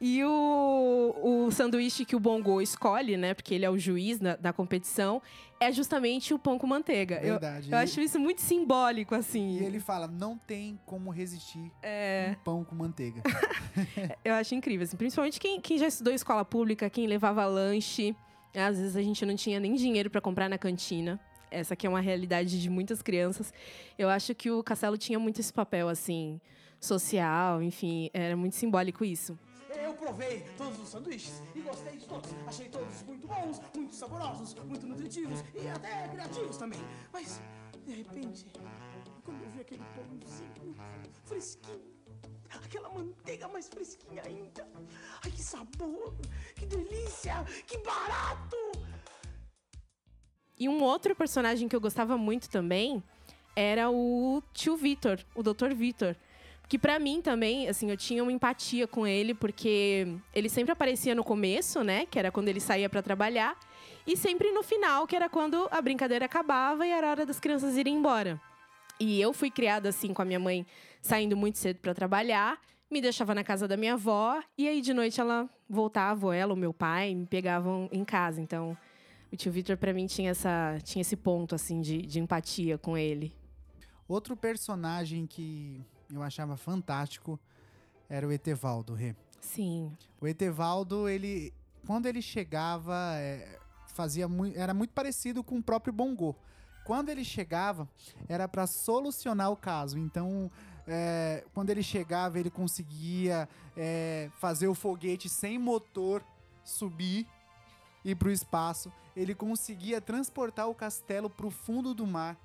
E 0.01 0.23
o, 0.25 1.15
o 1.47 1.51
sanduíche 1.51 2.05
que 2.05 2.15
o 2.15 2.21
Bongo 2.21 2.61
escolhe, 2.63 3.17
né? 3.17 3.35
Porque 3.35 3.53
ele 3.55 3.65
é 3.65 3.71
o 3.71 3.77
juiz 3.77 4.21
na- 4.21 4.37
da 4.37 4.53
competição, 4.53 5.21
é 5.59 5.73
justamente 5.73 6.33
o 6.33 6.39
pão 6.39 6.57
com 6.57 6.69
manteiga. 6.69 7.17
Eu- 7.17 7.33
Verdade. 7.33 7.71
Eu, 7.73 7.77
acho 7.79 8.01
isso 8.01 8.19
muito 8.19 8.41
simbólico, 8.41 9.15
assim. 9.15 9.59
E 9.59 9.65
ele 9.65 9.81
fala: 9.81 10.07
não 10.07 10.39
tem 10.39 10.79
como 10.87 11.11
resistir 11.11 11.73
É. 11.83 12.37
um 12.39 12.43
pão 12.45 12.65
com 12.65 12.77
manteiga. 12.77 13.23
Eu 14.25 14.35
acho 14.35 14.55
incrível, 14.55 14.85
assim. 14.85 14.97
Principalmente 14.97 15.41
quem, 15.41 15.61
quem 15.61 15.79
já 15.79 15.89
estudou 15.89 16.13
escola 16.13 16.45
pública, 16.45 16.89
quem 16.89 17.07
levava 17.09 17.45
lanche. 17.47 18.15
Às 18.55 18.79
vezes 18.79 18.97
a 18.97 19.03
gente 19.03 19.27
não 19.27 19.35
tinha 19.37 19.59
nem 19.61 19.75
dinheiro 19.75 20.09
pra 20.11 20.21
comprar 20.21 20.49
na 20.49 20.57
cantina. 20.59 21.19
Essa 21.51 21.75
aqui 21.75 21.87
é 21.87 21.91
uma 21.91 22.01
realidade 22.01 22.61
de 22.63 22.71
muitas 22.71 23.03
crianças. 23.03 23.53
Eu 23.99 24.09
acho 24.09 24.35
que 24.35 24.51
o 24.51 24.63
Castelo 24.63 24.97
tinha 24.97 25.19
muito 25.19 25.41
esse 25.41 25.53
papel, 25.53 25.89
assim, 25.89 26.41
social, 26.81 27.63
enfim, 27.63 28.11
era 28.13 28.37
muito 28.37 28.55
simbólico 28.55 29.05
isso. 29.05 29.39
Eu 29.69 29.93
provei 29.95 30.41
todos 30.57 30.79
os 30.81 30.89
sanduíches 30.89 31.43
e 31.55 31.61
gostei 31.61 31.97
de 31.99 32.07
todos. 32.07 32.31
Achei 32.47 32.69
todos 32.69 33.03
muito 33.03 33.27
bons, 33.27 33.61
muito 33.75 33.95
saborosos, 33.95 34.55
muito 34.65 34.87
nutritivos 34.87 35.45
e 35.55 35.69
até 35.69 36.09
criativos 36.09 36.57
também. 36.57 36.81
Mas, 37.13 37.41
de 37.85 37.95
repente, 37.95 38.47
quando 39.25 39.43
eu 39.43 39.51
vi 39.51 39.61
aquele 39.61 39.83
pãozinho 39.95 40.75
fresquinho, 41.25 41.99
aquela 42.51 42.89
manteiga 42.89 43.47
mais 43.49 43.69
fresquinha 43.69 44.23
ainda, 44.25 44.67
ai 45.23 45.31
que 45.31 45.43
sabor, 45.43 46.15
que 46.55 46.65
delícia, 46.65 47.45
que 47.67 47.77
barato! 47.79 48.57
E 50.59 50.69
um 50.69 50.83
outro 50.83 51.15
personagem 51.15 51.69
que 51.69 51.77
eu 51.77 51.81
gostava 51.81 52.17
muito 52.17 52.49
também 52.49 53.03
era 53.55 53.91
o 53.91 54.43
tio 54.53 54.77
Vitor, 54.77 55.25
o 55.35 55.43
Dr. 55.43 55.75
Vitor. 55.75 56.17
Que 56.69 56.79
pra 56.79 56.99
mim 56.99 57.23
também, 57.23 57.67
assim, 57.67 57.91
eu 57.91 57.97
tinha 57.97 58.23
uma 58.23 58.31
empatia 58.31 58.87
com 58.87 59.07
ele, 59.07 59.33
porque 59.33 60.07
ele 60.35 60.51
sempre 60.51 60.73
aparecia 60.73 61.15
no 61.15 61.25
começo, 61.25 61.83
né? 61.83 62.05
Que 62.05 62.19
era 62.19 62.31
quando 62.31 62.49
ele 62.49 62.61
saía 62.61 62.91
pra 62.91 63.01
trabalhar. 63.01 63.59
E 64.07 64.17
sempre 64.17 64.53
no 64.53 64.63
final, 64.63 65.07
que 65.07 65.17
era 65.17 65.29
quando 65.29 65.67
a 65.71 65.81
brincadeira 65.81 66.27
acabava 66.27 66.87
e 66.87 66.91
era 66.91 67.11
hora 67.11 67.27
das 67.27 67.41
crianças 67.41 67.77
irem 67.77 67.97
embora. 67.97 68.41
E 69.01 69.21
eu 69.21 69.33
fui 69.33 69.51
criada 69.51 69.89
assim 69.89 70.13
com 70.13 70.21
a 70.21 70.25
minha 70.25 70.39
mãe 70.39 70.67
saindo 71.01 71.37
muito 71.37 71.59
cedo 71.59 71.79
pra 71.79 71.95
trabalhar, 71.95 72.61
me 72.91 73.01
deixava 73.01 73.35
na 73.35 73.45
casa 73.45 73.69
da 73.69 73.77
minha 73.77 73.95
avó 73.95 74.43
e 74.57 74.67
aí 74.67 74.81
de 74.81 74.93
noite 74.93 75.21
ela 75.21 75.49
voltava, 75.69 76.35
ela 76.35 76.53
ou 76.53 76.57
meu 76.57 76.73
pai 76.73 77.15
me 77.15 77.27
pegavam 77.27 77.89
em 77.93 78.05
casa. 78.05 78.41
Então, 78.41 78.77
o 79.33 79.37
tio 79.37 79.53
Vitor 79.53 79.77
pra 79.77 79.93
mim 79.93 80.07
tinha 80.07 80.31
essa 80.31 80.79
tinha 80.83 81.03
esse 81.03 81.17
ponto 81.17 81.55
assim 81.55 81.81
de, 81.81 82.03
de 82.03 82.19
empatia 82.19 82.77
com 82.77 82.97
ele. 82.97 83.33
Outro 84.09 84.37
personagem 84.37 85.27
que 85.27 85.81
eu 86.13 86.23
achava 86.23 86.57
fantástico 86.57 87.39
era 88.09 88.27
o 88.27 88.33
Etevaldo, 88.33 88.95
Rê. 88.95 89.15
Sim. 89.41 89.93
O 90.21 90.27
Etevaldo, 90.27 91.09
ele. 91.09 91.53
Quando 91.87 92.07
ele 92.07 92.23
chegava, 92.23 93.15
é, 93.17 93.59
fazia 93.87 94.27
muito, 94.27 94.59
era 94.59 94.73
muito 94.75 94.93
parecido 94.93 95.45
com 95.45 95.59
o 95.59 95.63
próprio 95.63 95.93
Bongo. 95.93 96.35
Quando 96.85 97.11
ele 97.11 97.25
chegava, 97.25 97.89
era 98.29 98.49
para 98.49 98.67
solucionar 98.67 99.51
o 99.51 99.57
caso. 99.57 99.99
Então, 99.99 100.51
é, 100.87 101.45
quando 101.53 101.69
ele 101.71 101.83
chegava, 101.83 102.39
ele 102.39 102.51
conseguia 102.51 103.49
é, 103.77 104.31
fazer 104.39 104.69
o 104.69 104.75
foguete 104.75 105.29
sem 105.29 105.59
motor 105.59 106.25
subir 106.65 107.27
ir 108.05 108.15
pro 108.17 108.31
espaço. 108.31 108.91
ele 109.15 109.35
conseguia 109.35 110.01
transportar 110.01 110.69
o 110.69 110.75
castelo 110.75 111.29
pro 111.29 111.51
fundo 111.51 111.93
do 111.93 112.07
mar. 112.07 112.39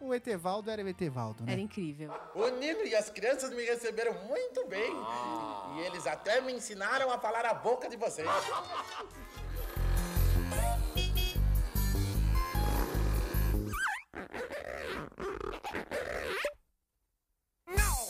O 0.00 0.14
Etevaldo 0.14 0.70
era 0.70 0.82
o 0.82 0.88
Etevaldo, 0.88 1.44
né? 1.44 1.52
Era 1.52 1.60
incrível. 1.60 2.10
O 2.34 2.48
Nino 2.48 2.84
e 2.86 2.94
as 2.94 3.10
crianças 3.10 3.50
me 3.50 3.62
receberam 3.62 4.14
muito 4.26 4.66
bem. 4.66 4.90
E 5.76 5.80
eles 5.80 6.06
até 6.06 6.40
me 6.40 6.52
ensinaram 6.52 7.10
a 7.10 7.18
falar 7.18 7.44
a 7.44 7.52
boca 7.52 7.88
de 7.88 7.96
vocês. 7.96 8.26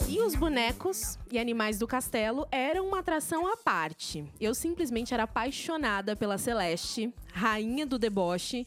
E 0.09 0.20
os 0.22 0.35
bonecos 0.35 1.18
e 1.31 1.38
animais 1.38 1.79
do 1.79 1.87
castelo 1.87 2.46
eram 2.50 2.87
uma 2.88 3.00
atração 3.00 3.46
à 3.46 3.57
parte. 3.57 4.24
Eu 4.40 4.55
simplesmente 4.55 5.12
era 5.14 5.24
apaixonada 5.24 6.14
pela 6.14 6.38
Celeste, 6.38 7.12
rainha 7.33 7.87
do 7.87 7.98
deboche, 7.98 8.66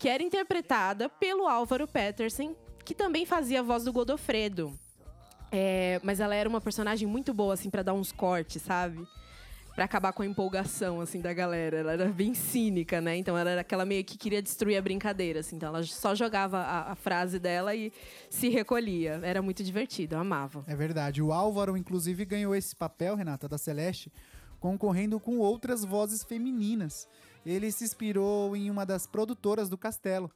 que 0.00 0.08
era 0.08 0.22
interpretada 0.22 1.10
pelo 1.10 1.46
Álvaro 1.46 1.86
Petersen, 1.86 2.56
que 2.86 2.94
também 2.94 3.26
fazia 3.26 3.60
a 3.60 3.62
voz 3.62 3.84
do 3.84 3.92
Godofredo. 3.92 4.72
É, 5.52 6.00
mas 6.02 6.20
ela 6.20 6.34
era 6.34 6.48
uma 6.48 6.60
personagem 6.60 7.06
muito 7.06 7.34
boa, 7.34 7.52
assim, 7.52 7.68
pra 7.68 7.82
dar 7.82 7.92
uns 7.92 8.10
cortes, 8.10 8.62
sabe? 8.62 9.06
Pra 9.74 9.84
acabar 9.84 10.14
com 10.14 10.22
a 10.22 10.26
empolgação, 10.26 11.02
assim, 11.02 11.20
da 11.20 11.34
galera. 11.34 11.76
Ela 11.76 11.92
era 11.92 12.06
bem 12.06 12.32
cínica, 12.32 12.98
né? 12.98 13.14
Então 13.18 13.36
ela 13.36 13.50
era 13.50 13.60
aquela 13.60 13.84
meio 13.84 14.02
que 14.02 14.16
queria 14.16 14.40
destruir 14.40 14.78
a 14.78 14.82
brincadeira, 14.82 15.40
assim. 15.40 15.56
Então 15.56 15.68
ela 15.68 15.82
só 15.82 16.14
jogava 16.14 16.60
a, 16.60 16.92
a 16.92 16.94
frase 16.94 17.38
dela 17.38 17.74
e 17.74 17.92
se 18.30 18.48
recolhia. 18.48 19.20
Era 19.22 19.42
muito 19.42 19.62
divertido, 19.62 20.14
eu 20.14 20.20
amava. 20.20 20.64
É 20.66 20.74
verdade. 20.74 21.20
O 21.20 21.30
Álvaro, 21.30 21.76
inclusive, 21.76 22.24
ganhou 22.24 22.54
esse 22.54 22.74
papel, 22.74 23.16
Renata, 23.16 23.46
da 23.46 23.58
Celeste, 23.58 24.10
concorrendo 24.58 25.20
com 25.20 25.36
outras 25.36 25.84
vozes 25.84 26.24
femininas. 26.24 27.06
Ele 27.44 27.72
se 27.72 27.84
inspirou 27.84 28.54
em 28.54 28.70
uma 28.70 28.84
das 28.84 29.06
produtoras 29.06 29.68
do 29.68 29.78
castelo. 29.78 30.30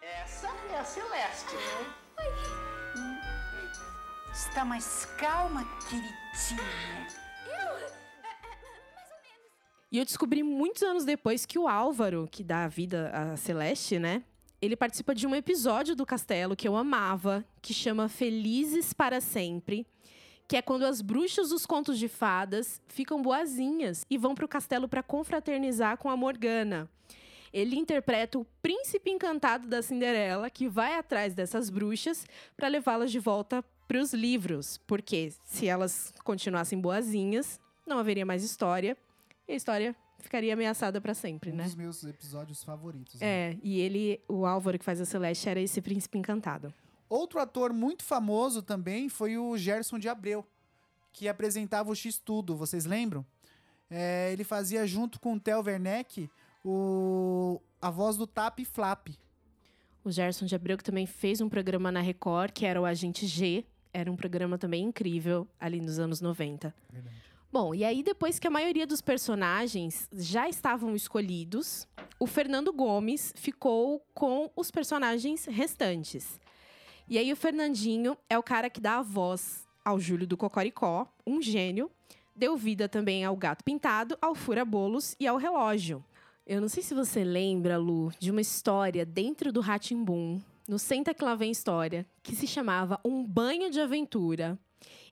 Essa 0.00 0.48
é 0.70 0.78
a 0.78 0.84
Celeste. 0.84 1.54
Está 4.32 4.64
mais 4.64 5.04
calma, 5.18 5.64
queridinha. 5.88 7.22
E 9.90 9.98
eu 9.98 10.04
descobri 10.04 10.42
muitos 10.42 10.82
anos 10.82 11.04
depois 11.04 11.44
que 11.44 11.58
o 11.58 11.68
Álvaro, 11.68 12.26
que 12.30 12.42
dá 12.42 12.64
a 12.64 12.68
vida 12.68 13.10
a 13.10 13.36
Celeste, 13.36 13.98
né? 13.98 14.24
Ele 14.60 14.74
participa 14.74 15.14
de 15.14 15.26
um 15.26 15.34
episódio 15.34 15.94
do 15.94 16.06
Castelo 16.06 16.56
que 16.56 16.66
eu 16.66 16.76
amava, 16.76 17.44
que 17.60 17.74
chama 17.74 18.08
Felizes 18.08 18.92
para 18.92 19.20
Sempre, 19.20 19.86
que 20.52 20.56
é 20.58 20.60
quando 20.60 20.82
as 20.84 21.00
bruxas 21.00 21.48
dos 21.48 21.64
contos 21.64 21.98
de 21.98 22.08
fadas 22.08 22.78
ficam 22.86 23.22
boazinhas 23.22 24.04
e 24.10 24.18
vão 24.18 24.34
pro 24.34 24.46
castelo 24.46 24.86
para 24.86 25.02
confraternizar 25.02 25.96
com 25.96 26.10
a 26.10 26.14
Morgana. 26.16 26.90
Ele 27.50 27.74
interpreta 27.74 28.38
o 28.38 28.44
príncipe 28.60 29.08
encantado 29.10 29.66
da 29.66 29.80
Cinderela, 29.80 30.50
que 30.50 30.68
vai 30.68 30.98
atrás 30.98 31.32
dessas 31.32 31.70
bruxas 31.70 32.26
para 32.54 32.68
levá-las 32.68 33.10
de 33.10 33.18
volta 33.18 33.64
para 33.88 33.98
os 33.98 34.12
livros, 34.12 34.76
porque 34.86 35.32
se 35.46 35.68
elas 35.68 36.12
continuassem 36.22 36.78
boazinhas, 36.78 37.58
não 37.86 37.96
haveria 37.96 38.26
mais 38.26 38.44
história 38.44 38.94
e 39.48 39.52
a 39.52 39.56
história 39.56 39.96
ficaria 40.18 40.52
ameaçada 40.52 41.00
para 41.00 41.14
sempre, 41.14 41.50
Um 41.50 41.54
né? 41.56 41.64
dos 41.64 41.74
meus 41.74 42.04
episódios 42.04 42.62
favoritos. 42.62 43.18
né? 43.18 43.26
É, 43.26 43.56
e 43.62 43.80
ele, 43.80 44.20
o 44.28 44.44
Álvaro 44.44 44.78
que 44.78 44.84
faz 44.84 45.00
a 45.00 45.06
Celeste, 45.06 45.48
era 45.48 45.60
esse 45.62 45.80
príncipe 45.80 46.18
encantado. 46.18 46.74
Outro 47.12 47.40
ator 47.40 47.74
muito 47.74 48.02
famoso 48.02 48.62
também 48.62 49.06
foi 49.06 49.36
o 49.36 49.54
Gerson 49.58 49.98
de 49.98 50.08
Abreu, 50.08 50.46
que 51.12 51.28
apresentava 51.28 51.90
o 51.90 51.94
X-Tudo, 51.94 52.56
vocês 52.56 52.86
lembram? 52.86 53.22
É, 53.90 54.32
ele 54.32 54.44
fazia 54.44 54.86
junto 54.86 55.20
com 55.20 55.34
o 55.34 55.38
Theo 55.38 55.62
Werneck 55.62 56.30
o, 56.64 57.60
a 57.82 57.90
voz 57.90 58.16
do 58.16 58.26
Tap 58.26 58.58
e 58.60 58.64
Flap. 58.64 59.08
O 60.02 60.10
Gerson 60.10 60.46
de 60.46 60.54
Abreu 60.54 60.78
que 60.78 60.82
também 60.82 61.04
fez 61.04 61.42
um 61.42 61.50
programa 61.50 61.92
na 61.92 62.00
Record, 62.00 62.50
que 62.52 62.64
era 62.64 62.80
o 62.80 62.86
Agente 62.86 63.26
G. 63.26 63.66
Era 63.92 64.10
um 64.10 64.16
programa 64.16 64.56
também 64.56 64.82
incrível, 64.82 65.46
ali 65.60 65.82
nos 65.82 65.98
anos 65.98 66.22
90. 66.22 66.74
Bom, 67.52 67.74
e 67.74 67.84
aí 67.84 68.02
depois 68.02 68.38
que 68.38 68.46
a 68.46 68.50
maioria 68.50 68.86
dos 68.86 69.02
personagens 69.02 70.08
já 70.14 70.48
estavam 70.48 70.96
escolhidos, 70.96 71.86
o 72.18 72.26
Fernando 72.26 72.72
Gomes 72.72 73.34
ficou 73.36 74.02
com 74.14 74.50
os 74.56 74.70
personagens 74.70 75.44
restantes. 75.44 76.40
E 77.08 77.18
aí 77.18 77.32
o 77.32 77.36
Fernandinho 77.36 78.16
é 78.28 78.38
o 78.38 78.42
cara 78.42 78.70
que 78.70 78.80
dá 78.80 78.98
a 78.98 79.02
voz 79.02 79.66
ao 79.84 79.98
Júlio 79.98 80.26
do 80.26 80.36
Cocoricó, 80.36 81.06
um 81.26 81.42
gênio. 81.42 81.90
Deu 82.34 82.56
vida 82.56 82.88
também 82.88 83.24
ao 83.24 83.36
Gato 83.36 83.62
Pintado, 83.62 84.16
ao 84.20 84.34
Fura 84.34 84.64
Bolos 84.64 85.14
e 85.20 85.26
ao 85.26 85.36
Relógio. 85.36 86.02
Eu 86.46 86.60
não 86.60 86.68
sei 86.68 86.82
se 86.82 86.94
você 86.94 87.22
lembra, 87.22 87.76
Lu, 87.76 88.12
de 88.18 88.30
uma 88.30 88.40
história 88.40 89.04
dentro 89.04 89.52
do 89.52 89.60
Ratimbum, 89.60 90.40
no 90.66 90.78
Senta 90.78 91.12
Que 91.12 91.24
Lá 91.24 91.34
Vem 91.34 91.50
História, 91.50 92.06
que 92.22 92.34
se 92.34 92.46
chamava 92.46 92.98
Um 93.04 93.24
Banho 93.24 93.70
de 93.70 93.80
Aventura, 93.80 94.58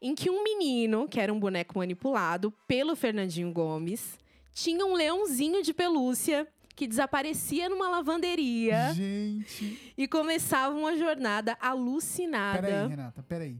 em 0.00 0.14
que 0.14 0.30
um 0.30 0.42
menino, 0.42 1.08
que 1.08 1.20
era 1.20 1.32
um 1.32 1.38
boneco 1.38 1.78
manipulado 1.78 2.52
pelo 2.66 2.96
Fernandinho 2.96 3.52
Gomes, 3.52 4.18
tinha 4.52 4.84
um 4.84 4.94
leãozinho 4.94 5.62
de 5.62 5.72
pelúcia 5.74 6.48
que 6.80 6.86
desaparecia 6.86 7.68
numa 7.68 7.90
lavanderia 7.90 8.94
Gente. 8.94 9.92
e 9.98 10.08
começava 10.08 10.74
uma 10.74 10.96
jornada 10.96 11.54
alucinada. 11.60 12.62
Peraí, 12.62 12.88
Renata, 12.88 13.22
peraí. 13.22 13.58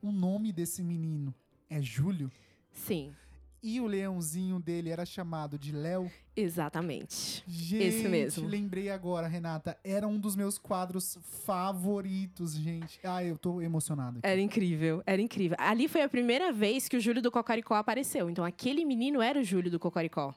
O 0.00 0.12
nome 0.12 0.52
desse 0.52 0.80
menino 0.80 1.34
é 1.68 1.82
Júlio? 1.82 2.30
Sim, 2.70 3.12
E 3.60 3.80
o 3.80 3.86
leãozinho 3.88 4.60
dele 4.60 4.90
era 4.90 5.04
chamado 5.04 5.58
de 5.58 5.72
Léo? 5.72 6.08
exatamente. 6.36 7.42
Gente, 7.48 7.82
Esse 7.82 8.08
mesmo. 8.08 8.46
lembrei 8.46 8.88
agora, 8.88 9.26
Renata. 9.26 9.76
Era 9.82 10.06
um 10.06 10.16
dos 10.20 10.36
meus 10.36 10.56
quadros 10.56 11.18
favoritos, 11.44 12.54
gente. 12.54 13.00
Ah, 13.02 13.24
eu 13.24 13.36
tô 13.36 13.60
emocionado. 13.60 14.18
aqui. 14.18 14.28
Era 14.28 14.40
incrível, 14.40 15.02
era 15.04 15.20
incrível. 15.20 15.56
Ali 15.58 15.88
foi 15.88 16.02
a 16.02 16.08
primeira 16.08 16.52
vez 16.52 16.86
que 16.88 16.96
o 16.96 17.00
Júlio 17.00 17.20
do 17.20 17.32
Cocoricó 17.32 17.74
apareceu. 17.74 18.30
Então 18.30 18.44
aquele 18.44 18.84
menino 18.84 19.20
era 19.20 19.40
o 19.40 19.42
Júlio 19.42 19.72
do 19.72 19.80
Cocoricó. 19.80 20.32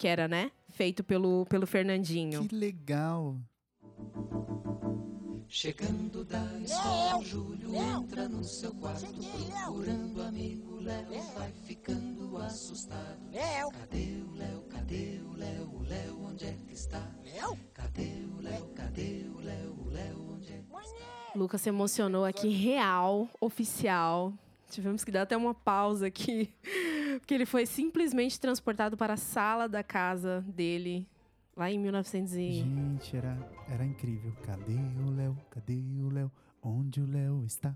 Que 0.00 0.08
era, 0.08 0.26
né? 0.26 0.50
Feito 0.70 1.04
pelo, 1.04 1.44
pelo 1.44 1.66
Fernandinho. 1.66 2.48
Que 2.48 2.56
legal. 2.56 3.36
Chegando 5.46 6.24
da 6.24 6.42
escola, 6.58 7.22
Júlio 7.22 7.74
entra 7.74 8.26
no 8.26 8.42
seu 8.42 8.74
quarto 8.76 9.12
procurando 9.12 10.22
amigo 10.22 10.80
Léo. 10.80 11.04
Vai 11.34 11.52
ficando 11.66 12.34
assustado. 12.38 13.30
Léo. 13.30 13.70
Cadê 13.72 14.22
o 14.26 14.32
Léo? 14.32 14.62
Cadê 14.70 15.20
o 15.22 15.32
Léo? 15.36 15.70
O 15.70 15.82
Léo 15.82 16.24
onde 16.24 16.46
é 16.46 16.56
que 16.66 16.72
está? 16.72 17.06
Léo? 17.22 17.58
Cadê 17.74 18.24
o 18.38 18.40
Léo? 18.40 18.68
Cadê 18.68 19.26
o 19.28 19.38
Léo? 19.38 19.74
O 19.84 19.90
Léo 19.90 20.30
onde 20.32 20.50
é 20.50 20.62
que 20.62 20.76
está? 20.82 21.32
Lucas 21.36 21.60
se 21.60 21.68
emocionou 21.68 22.24
aqui, 22.24 22.48
real, 22.48 23.28
oficial. 23.38 24.32
Tivemos 24.70 25.04
que 25.04 25.10
dar 25.10 25.22
até 25.22 25.36
uma 25.36 25.52
pausa 25.52 26.06
aqui. 26.06 26.48
Porque 27.18 27.34
ele 27.34 27.46
foi 27.46 27.66
simplesmente 27.66 28.38
transportado 28.38 28.96
para 28.96 29.14
a 29.14 29.16
sala 29.16 29.68
da 29.68 29.82
casa 29.82 30.44
dele, 30.48 31.06
lá 31.56 31.70
em 31.70 31.78
1900 31.78 32.34
e... 32.34 32.52
Gente, 32.52 33.16
era, 33.16 33.36
era 33.68 33.84
incrível. 33.84 34.32
Cadê 34.42 34.76
o 35.04 35.10
Léo? 35.10 35.38
Cadê 35.50 35.74
o 36.02 36.08
Léo? 36.08 36.30
Onde 36.62 37.00
o 37.00 37.06
Léo 37.06 37.44
está? 37.44 37.74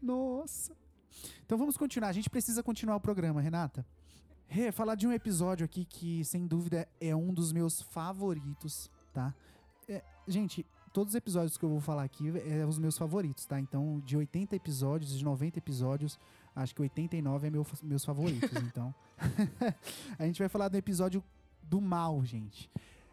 Nossa. 0.00 0.76
Então 1.44 1.56
vamos 1.58 1.76
continuar. 1.76 2.08
A 2.08 2.12
gente 2.12 2.30
precisa 2.30 2.62
continuar 2.62 2.96
o 2.96 3.00
programa, 3.00 3.40
Renata. 3.40 3.86
Falar 4.72 4.94
de 4.94 5.06
um 5.06 5.12
episódio 5.12 5.64
aqui 5.64 5.84
que, 5.84 6.24
sem 6.24 6.46
dúvida, 6.46 6.88
é 7.00 7.14
um 7.14 7.34
dos 7.34 7.52
meus 7.52 7.82
favoritos, 7.82 8.90
tá? 9.12 9.34
É, 9.86 10.02
gente, 10.26 10.64
todos 10.92 11.12
os 11.12 11.16
episódios 11.16 11.58
que 11.58 11.64
eu 11.64 11.68
vou 11.68 11.80
falar 11.80 12.04
aqui 12.04 12.32
é 12.46 12.64
os 12.64 12.78
meus 12.78 12.96
favoritos, 12.96 13.44
tá? 13.44 13.60
Então, 13.60 14.00
de 14.00 14.16
80 14.16 14.56
episódios, 14.56 15.16
de 15.16 15.24
90 15.24 15.58
episódios, 15.58 16.18
acho 16.58 16.74
que 16.74 16.82
89 16.82 17.46
é 17.46 17.50
meu, 17.50 17.66
meus 17.82 18.04
favoritos. 18.04 18.50
então, 18.62 18.94
a 20.18 20.24
gente 20.24 20.38
vai 20.38 20.48
falar 20.48 20.68
do 20.68 20.76
episódio 20.76 21.22
do 21.62 21.80
mal, 21.80 22.24
gente. 22.24 22.70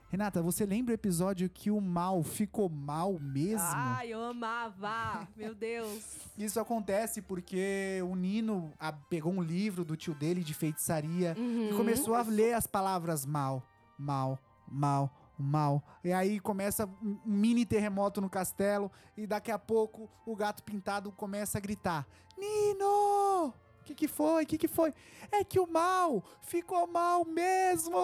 Renata, 0.10 0.42
você 0.42 0.66
lembra 0.66 0.92
o 0.92 0.96
episódio 0.96 1.50
que 1.50 1.70
o 1.70 1.82
mal 1.82 2.24
ficou 2.24 2.70
mal 2.70 3.20
mesmo? 3.20 3.68
Ai, 3.68 4.14
eu 4.14 4.24
amava! 4.24 5.28
Meu 5.36 5.54
Deus! 5.54 6.04
Isso 6.38 6.60
acontece 6.60 7.22
porque 7.22 8.00
o 8.08 8.16
Nino 8.16 8.72
ah, 8.80 8.94
pegou 8.94 9.34
um 9.34 9.42
livro 9.42 9.84
do 9.84 9.98
tio 9.98 10.14
dele 10.14 10.44
de 10.44 10.54
feitiçaria 10.54 11.36
e 11.38 11.42
Uhum. 11.72 11.78
começou 11.78 12.14
a 12.16 12.22
ler 12.22 12.54
as 12.54 12.66
palavras 12.68 13.26
mal, 13.26 13.64
mal, 13.98 14.40
mal, 14.68 15.12
mal. 15.38 15.84
E 16.04 16.12
aí 16.12 16.40
começa 16.40 16.86
um 17.02 17.20
mini 17.26 17.66
terremoto 17.66 18.22
no 18.22 18.30
castelo 18.30 18.92
e 19.18 19.26
daqui 19.26 19.52
a 19.52 19.60
pouco 19.60 20.10
o 20.26 20.36
gato 20.36 20.64
pintado 20.64 21.12
começa 21.12 21.58
a 21.58 21.62
gritar: 21.62 22.08
Nino! 22.38 23.48
O 23.48 23.84
que, 23.86 23.94
que 23.94 24.08
foi? 24.08 24.44
O 24.44 24.48
que, 24.48 24.58
que 24.58 24.68
foi? 24.68 24.94
É 25.32 25.44
que 25.44 25.60
o 25.60 25.68
mal 25.68 26.24
ficou 26.42 26.88
mal 26.88 27.24
mesmo! 27.24 27.96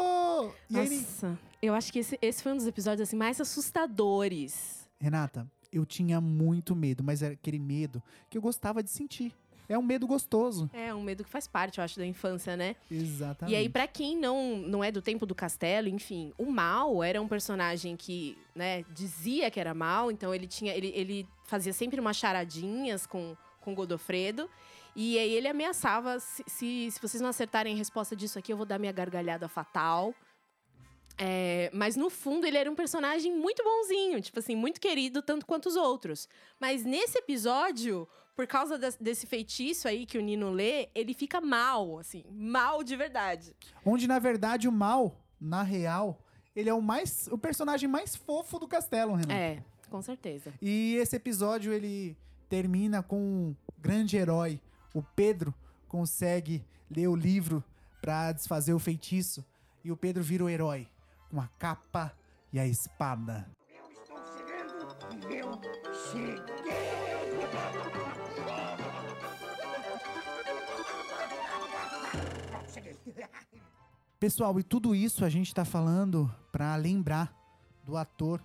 E 0.69 0.73
Nossa, 0.73 1.39
eu 1.61 1.73
acho 1.73 1.91
que 1.91 1.99
esse, 1.99 2.19
esse 2.21 2.43
foi 2.43 2.51
um 2.51 2.57
dos 2.57 2.67
episódios 2.67 3.07
assim, 3.07 3.15
mais 3.15 3.41
assustadores. 3.41 4.87
Renata, 4.99 5.49
eu 5.71 5.85
tinha 5.85 6.21
muito 6.21 6.75
medo, 6.75 7.03
mas 7.03 7.23
era 7.23 7.33
aquele 7.33 7.57
medo 7.57 8.03
que 8.29 8.37
eu 8.37 8.41
gostava 8.41 8.83
de 8.83 8.91
sentir. 8.91 9.33
É 9.71 9.77
um 9.77 9.81
medo 9.81 10.05
gostoso. 10.05 10.69
É 10.73 10.93
um 10.93 11.01
medo 11.01 11.23
que 11.23 11.29
faz 11.29 11.47
parte, 11.47 11.77
eu 11.77 11.83
acho, 11.83 11.97
da 11.97 12.05
infância, 12.05 12.57
né? 12.57 12.75
Exatamente. 12.91 13.53
E 13.53 13.55
aí, 13.55 13.69
pra 13.69 13.87
quem 13.87 14.17
não, 14.17 14.57
não 14.57 14.83
é 14.83 14.91
do 14.91 15.01
tempo 15.01 15.25
do 15.25 15.33
castelo, 15.33 15.87
enfim, 15.87 16.33
o 16.37 16.51
Mal 16.51 17.01
era 17.01 17.21
um 17.21 17.27
personagem 17.27 17.95
que, 17.95 18.37
né, 18.53 18.83
dizia 18.93 19.49
que 19.49 19.61
era 19.61 19.73
mal, 19.73 20.11
então 20.11 20.35
ele 20.35 20.45
tinha. 20.45 20.75
Ele, 20.75 20.91
ele 20.93 21.25
fazia 21.45 21.71
sempre 21.71 22.01
umas 22.01 22.17
charadinhas 22.17 23.05
com, 23.05 23.33
com 23.61 23.73
Godofredo. 23.73 24.49
E 24.93 25.17
aí 25.17 25.33
ele 25.33 25.47
ameaçava: 25.47 26.19
se, 26.19 26.43
se, 26.47 26.91
se 26.91 27.01
vocês 27.01 27.21
não 27.21 27.29
acertarem 27.29 27.73
a 27.73 27.77
resposta 27.77 28.13
disso 28.13 28.37
aqui, 28.37 28.51
eu 28.51 28.57
vou 28.57 28.65
dar 28.65 28.77
minha 28.77 28.91
gargalhada 28.91 29.47
fatal. 29.47 30.13
É, 31.17 31.69
mas 31.73 31.95
no 31.95 32.09
fundo 32.09 32.45
ele 32.45 32.57
era 32.57 32.69
um 32.69 32.75
personagem 32.75 33.33
muito 33.33 33.63
bonzinho, 33.63 34.19
tipo 34.19 34.39
assim, 34.39 34.55
muito 34.55 34.81
querido, 34.81 35.21
tanto 35.21 35.45
quanto 35.45 35.67
os 35.67 35.75
outros. 35.77 36.27
Mas 36.59 36.83
nesse 36.83 37.17
episódio, 37.17 38.07
por 38.35 38.47
causa 38.47 38.77
des- 38.77 38.97
desse 38.97 39.27
feitiço 39.27 39.87
aí 39.87 40.05
que 40.05 40.17
o 40.17 40.21
Nino 40.21 40.49
lê, 40.49 40.89
ele 40.95 41.13
fica 41.13 41.39
mal, 41.41 41.99
assim, 41.99 42.23
mal 42.31 42.83
de 42.83 42.95
verdade. 42.95 43.55
Onde, 43.85 44.07
na 44.07 44.19
verdade, 44.19 44.67
o 44.67 44.71
mal, 44.71 45.15
na 45.39 45.63
real, 45.63 46.19
ele 46.55 46.69
é 46.69 46.73
o 46.73 46.81
mais 46.81 47.27
o 47.31 47.37
personagem 47.37 47.87
mais 47.89 48.15
fofo 48.15 48.57
do 48.59 48.67
castelo, 48.67 49.13
Renan. 49.15 49.33
É, 49.33 49.63
com 49.89 50.01
certeza. 50.01 50.53
E 50.61 50.95
esse 50.95 51.15
episódio 51.15 51.71
ele 51.73 52.17
termina 52.49 53.01
com 53.03 53.19
um 53.19 53.55
grande 53.79 54.17
herói. 54.17 54.59
O 54.93 55.01
Pedro 55.01 55.53
consegue 55.87 56.65
ler 56.89 57.07
o 57.07 57.15
livro 57.15 57.63
pra 58.01 58.31
desfazer 58.31 58.73
o 58.73 58.79
feitiço 58.79 59.45
e 59.83 59.91
o 59.91 59.95
Pedro 59.97 60.21
vira 60.23 60.43
o 60.43 60.49
herói 60.49 60.87
com 61.29 61.39
a 61.39 61.47
capa 61.59 62.13
e 62.51 62.59
a 62.59 62.67
espada. 62.67 63.47
Eu 65.29 65.59
cheguei. 66.11 66.60
Pessoal, 74.21 74.57
e 74.59 74.63
tudo 74.63 74.93
isso 74.93 75.25
a 75.25 75.29
gente 75.29 75.51
tá 75.51 75.65
falando 75.65 76.31
pra 76.51 76.75
lembrar 76.75 77.35
do 77.83 77.97
ator 77.97 78.39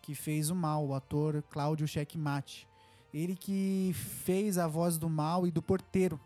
que 0.00 0.14
fez 0.14 0.48
o 0.48 0.54
mal, 0.54 0.86
o 0.86 0.94
ator 0.94 1.44
Cláudio 1.50 1.86
Checkmate. 1.86 2.66
Ele 3.12 3.36
que 3.36 3.92
fez 4.24 4.56
a 4.56 4.66
voz 4.66 4.96
do 4.96 5.10
mal 5.10 5.46
e 5.46 5.50
do 5.50 5.60
porteiro. 5.60 6.18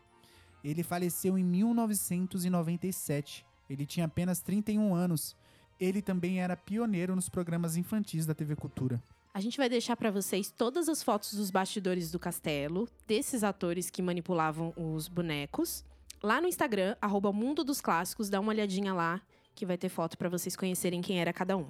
Ele 0.62 0.84
faleceu 0.84 1.36
em 1.36 1.42
1997. 1.42 3.44
Ele 3.68 3.84
tinha 3.84 4.06
apenas 4.06 4.38
31 4.38 4.94
anos. 4.94 5.34
Ele 5.80 6.00
também 6.00 6.40
era 6.40 6.56
pioneiro 6.56 7.16
nos 7.16 7.28
programas 7.28 7.76
infantis 7.76 8.26
da 8.26 8.32
TV 8.32 8.54
Cultura. 8.54 9.02
A 9.34 9.40
gente 9.40 9.58
vai 9.58 9.68
deixar 9.68 9.96
pra 9.96 10.12
vocês 10.12 10.54
todas 10.56 10.88
as 10.88 11.02
fotos 11.02 11.34
dos 11.34 11.50
bastidores 11.50 12.12
do 12.12 12.20
castelo, 12.20 12.88
desses 13.08 13.42
atores 13.42 13.90
que 13.90 14.00
manipulavam 14.00 14.72
os 14.76 15.08
bonecos. 15.08 15.84
Lá 16.24 16.40
no 16.40 16.48
Instagram, 16.48 16.96
arroba 17.02 17.30
Mundo 17.30 17.62
dos 17.62 17.82
Clássicos, 17.82 18.30
dá 18.30 18.40
uma 18.40 18.48
olhadinha 18.48 18.94
lá, 18.94 19.20
que 19.54 19.66
vai 19.66 19.76
ter 19.76 19.90
foto 19.90 20.16
pra 20.16 20.26
vocês 20.26 20.56
conhecerem 20.56 21.02
quem 21.02 21.20
era 21.20 21.34
cada 21.34 21.54
um. 21.54 21.66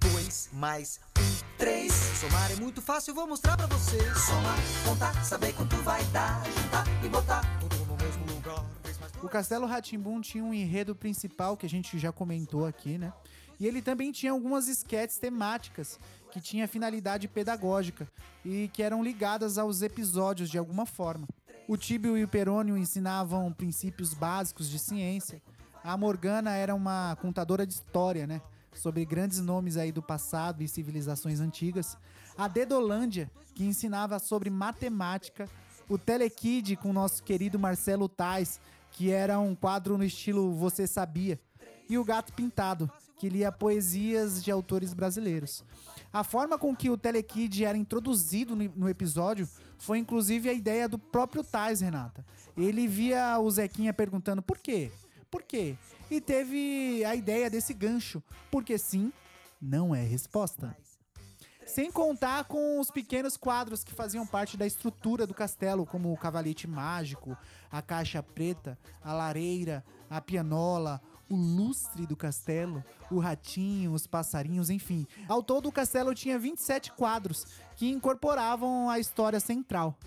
Dois 0.00 0.50
mais 0.52 0.98
um, 1.16 1.56
três. 1.56 1.92
Somar 1.92 2.50
é 2.50 2.56
muito 2.56 2.82
fácil, 2.82 3.14
vou 3.14 3.28
mostrar 3.28 3.56
pra 3.56 3.68
você. 3.68 3.98
Somar, 4.14 4.58
contar, 4.84 5.24
saber 5.24 5.52
quanto 5.52 5.76
vai 5.84 6.02
dar. 6.06 6.44
Juntar 6.46 7.04
e 7.04 7.08
botar 7.08 7.42
tudo 7.60 7.76
no 7.86 7.96
mesmo 7.96 8.26
lugar. 8.26 8.66
O 9.22 9.28
Castelo 9.28 9.64
Ratimbum 9.64 10.20
tinha 10.20 10.42
um 10.42 10.52
enredo 10.52 10.96
principal 10.96 11.56
que 11.56 11.64
a 11.64 11.68
gente 11.68 11.96
já 11.96 12.10
comentou 12.10 12.66
aqui, 12.66 12.98
né? 12.98 13.12
E 13.60 13.68
ele 13.68 13.80
também 13.80 14.10
tinha 14.10 14.32
algumas 14.32 14.66
esquetes 14.66 15.16
temáticas 15.16 16.00
que 16.32 16.40
tinha 16.40 16.66
finalidade 16.66 17.28
pedagógica 17.28 18.08
e 18.44 18.68
que 18.72 18.82
eram 18.82 19.00
ligadas 19.00 19.58
aos 19.58 19.80
episódios 19.80 20.50
de 20.50 20.58
alguma 20.58 20.86
forma. 20.86 21.28
O 21.68 21.76
Tíbio 21.76 22.16
e 22.16 22.22
o 22.22 22.28
Perônio 22.28 22.76
ensinavam 22.76 23.52
princípios 23.52 24.14
básicos 24.14 24.70
de 24.70 24.78
ciência. 24.78 25.42
A 25.82 25.96
Morgana 25.96 26.52
era 26.52 26.72
uma 26.72 27.16
contadora 27.20 27.66
de 27.66 27.74
história, 27.74 28.24
né? 28.24 28.40
Sobre 28.72 29.04
grandes 29.04 29.40
nomes 29.40 29.76
aí 29.76 29.90
do 29.90 30.00
passado 30.00 30.62
e 30.62 30.68
civilizações 30.68 31.40
antigas. 31.40 31.98
A 32.38 32.46
Dedolândia, 32.46 33.28
que 33.52 33.64
ensinava 33.64 34.20
sobre 34.20 34.48
matemática. 34.48 35.48
O 35.88 35.98
Telekid, 35.98 36.76
com 36.76 36.90
o 36.90 36.92
nosso 36.92 37.24
querido 37.24 37.58
Marcelo 37.58 38.08
Tais, 38.08 38.60
que 38.92 39.10
era 39.10 39.40
um 39.40 39.56
quadro 39.56 39.98
no 39.98 40.04
estilo 40.04 40.54
Você 40.54 40.86
Sabia. 40.86 41.36
E 41.90 41.98
o 41.98 42.04
Gato 42.04 42.32
Pintado, 42.32 42.88
que 43.18 43.28
lia 43.28 43.50
poesias 43.50 44.40
de 44.40 44.52
autores 44.52 44.94
brasileiros. 44.94 45.64
A 46.12 46.22
forma 46.22 46.56
com 46.56 46.76
que 46.76 46.90
o 46.90 46.96
Telekid 46.96 47.64
era 47.64 47.76
introduzido 47.76 48.54
no, 48.54 48.72
no 48.76 48.88
episódio 48.88 49.48
foi 49.78 49.98
inclusive 49.98 50.48
a 50.48 50.52
ideia 50.52 50.88
do 50.88 50.98
próprio 50.98 51.44
Tais, 51.44 51.80
Renata. 51.80 52.24
Ele 52.56 52.86
via 52.86 53.38
o 53.38 53.50
Zequinha 53.50 53.92
perguntando 53.92 54.42
por 54.42 54.58
quê? 54.58 54.90
Por 55.30 55.42
quê? 55.42 55.76
E 56.10 56.20
teve 56.20 57.04
a 57.04 57.14
ideia 57.14 57.50
desse 57.50 57.74
gancho. 57.74 58.22
Porque 58.50 58.78
sim, 58.78 59.12
não 59.60 59.94
é 59.94 60.02
resposta. 60.02 60.76
Sem 61.66 61.90
contar 61.90 62.44
com 62.44 62.78
os 62.78 62.92
pequenos 62.92 63.36
quadros 63.36 63.82
que 63.82 63.92
faziam 63.92 64.24
parte 64.24 64.56
da 64.56 64.64
estrutura 64.64 65.26
do 65.26 65.34
castelo, 65.34 65.84
como 65.84 66.12
o 66.12 66.16
cavalete 66.16 66.66
mágico, 66.68 67.36
a 67.70 67.82
caixa 67.82 68.22
preta, 68.22 68.78
a 69.02 69.12
lareira, 69.12 69.84
a 70.08 70.20
pianola, 70.20 71.02
o 71.28 71.36
lustre 71.36 72.06
do 72.06 72.16
castelo, 72.16 72.84
o 73.10 73.18
ratinho, 73.18 73.92
os 73.92 74.06
passarinhos, 74.06 74.70
enfim. 74.70 75.06
Ao 75.28 75.42
todo, 75.42 75.68
o 75.68 75.72
castelo 75.72 76.14
tinha 76.14 76.38
27 76.38 76.92
quadros 76.92 77.46
que 77.76 77.90
incorporavam 77.90 78.88
a 78.88 78.98
história 78.98 79.40
central. 79.40 79.98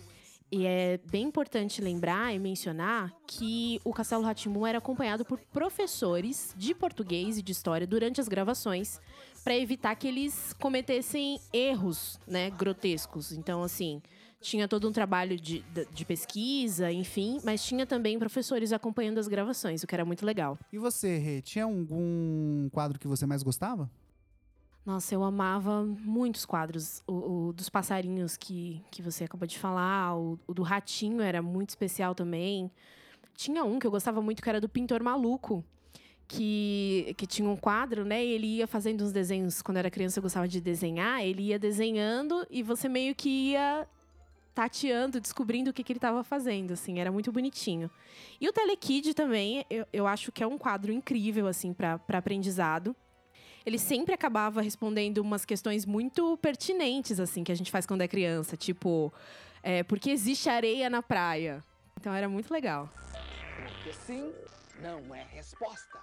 E 0.51 0.65
é 0.65 0.99
bem 1.12 1.25
importante 1.25 1.79
lembrar 1.79 2.34
e 2.34 2.39
mencionar 2.39 3.13
que 3.27 3.79
o 3.84 3.93
Castelo 3.93 4.23
Ratimbun 4.23 4.65
era 4.65 4.79
acompanhado 4.79 5.23
por 5.23 5.38
professores 5.38 6.55
de 6.58 6.73
português 6.73 7.38
e 7.38 7.43
de 7.43 7.51
história 7.51 7.86
durante 7.86 8.19
as 8.19 8.27
gravações, 8.27 8.99
para 9.43 9.55
evitar 9.55 9.95
que 9.95 10.08
eles 10.08 10.53
cometessem 10.53 11.39
erros, 11.53 12.19
né, 12.25 12.49
grotescos. 12.49 13.32
Então, 13.32 13.62
assim, 13.62 14.01
tinha 14.41 14.67
todo 14.67 14.88
um 14.88 14.91
trabalho 14.91 15.36
de, 15.38 15.63
de- 15.93 16.06
pesquisa, 16.06 16.91
enfim, 16.91 17.39
mas 17.43 17.63
tinha 17.63 17.86
também 17.86 18.17
professores 18.17 18.71
acompanhando 18.71 19.17
as 19.19 19.28
gravações, 19.28 19.84
o 19.84 19.88
que 19.88 19.93
era 19.93 20.06
muito 20.06 20.25
legal. 20.25 20.58
E 20.71 20.78
você, 20.78 21.17
Rê, 21.17 21.41
tinha 21.41 21.65
algum 21.65 22.69
quadro 22.71 22.97
que 22.99 23.08
você 23.08 23.25
mais 23.25 23.43
gostava? 23.43 23.89
Nossa, 24.86 25.13
eu 25.13 25.23
amava 25.23 25.86
muitos 25.86 26.45
quadros. 26.45 27.04
O, 27.06 27.47
o 27.49 27.54
dos 27.54 27.69
passarinhos 27.69 28.38
que, 28.38 28.82
que 28.89 29.02
você 29.02 29.25
acabou 29.25 29.45
de 29.45 29.60
falar, 29.60 30.17
o, 30.17 30.39
o 30.47 30.54
do 30.54 30.63
ratinho 30.63 31.21
era 31.21 31.41
muito 31.41 31.69
especial 31.69 32.15
também. 32.15 32.71
Tinha 33.36 33.63
um 33.63 33.78
que 33.78 33.86
eu 33.86 33.91
gostava 33.91 34.21
muito, 34.21 34.41
que 34.41 34.49
era 34.49 34.60
do 34.60 34.67
pintor 34.69 35.04
maluco. 35.04 35.63
Que, 36.28 37.15
que 37.17 37.25
tinha 37.25 37.49
um 37.49 37.56
quadro, 37.56 38.06
né? 38.06 38.23
E 38.23 38.30
ele 38.32 38.47
ia 38.58 38.67
fazendo 38.67 39.04
uns 39.04 39.12
desenhos. 39.12 39.62
Quando 39.63 39.78
eu 39.78 39.80
era 39.80 39.89
criança, 39.91 40.19
eu 40.19 40.23
gostava 40.23 40.47
de 40.47 40.62
desenhar. 40.62 41.23
Ele 41.23 41.43
ia 41.47 41.58
desenhando 41.60 42.45
e 42.52 42.62
você 42.62 42.88
meio 42.88 43.15
que 43.15 43.30
ia 43.52 43.88
tateando, 44.60 45.22
descobrindo 45.22 45.69
o 45.69 45.74
que, 45.74 45.82
que 45.86 45.93
ele 45.93 46.00
estava 46.00 46.22
fazendo, 46.22 46.74
assim, 46.74 47.00
era 47.00 47.10
muito 47.10 47.32
bonitinho. 47.32 47.89
E 48.41 48.50
o 48.50 48.52
Telekid 48.52 49.13
também, 49.13 49.65
eu, 49.69 49.88
eu 49.93 50.06
acho 50.06 50.34
que 50.34 50.43
é 50.43 50.48
um 50.48 50.58
quadro 50.58 50.91
incrível, 50.91 51.48
assim, 51.48 51.72
para 51.72 51.98
aprendizado. 52.10 52.93
Ele 53.65 53.80
sempre 53.80 54.13
acabava 54.13 54.62
respondendo 54.62 55.19
umas 55.19 55.45
questões 55.45 55.86
muito 55.86 56.36
pertinentes, 56.39 57.22
assim, 57.22 57.41
que 57.41 57.54
a 57.54 57.56
gente 57.56 57.72
faz 57.72 57.86
quando 57.86 58.02
é 58.02 58.08
criança, 58.10 58.58
tipo, 58.58 59.13
é, 59.63 59.82
por 59.82 59.98
que 59.98 60.12
existe 60.12 60.50
areia 60.50 60.89
na 60.89 61.02
praia? 61.02 61.63
Então 61.98 62.13
era 62.13 62.28
muito 62.28 62.52
legal. 62.52 62.89
Porque 63.65 63.93
sim 63.93 64.34
não 64.82 65.15
é 65.15 65.24
resposta. 65.24 66.00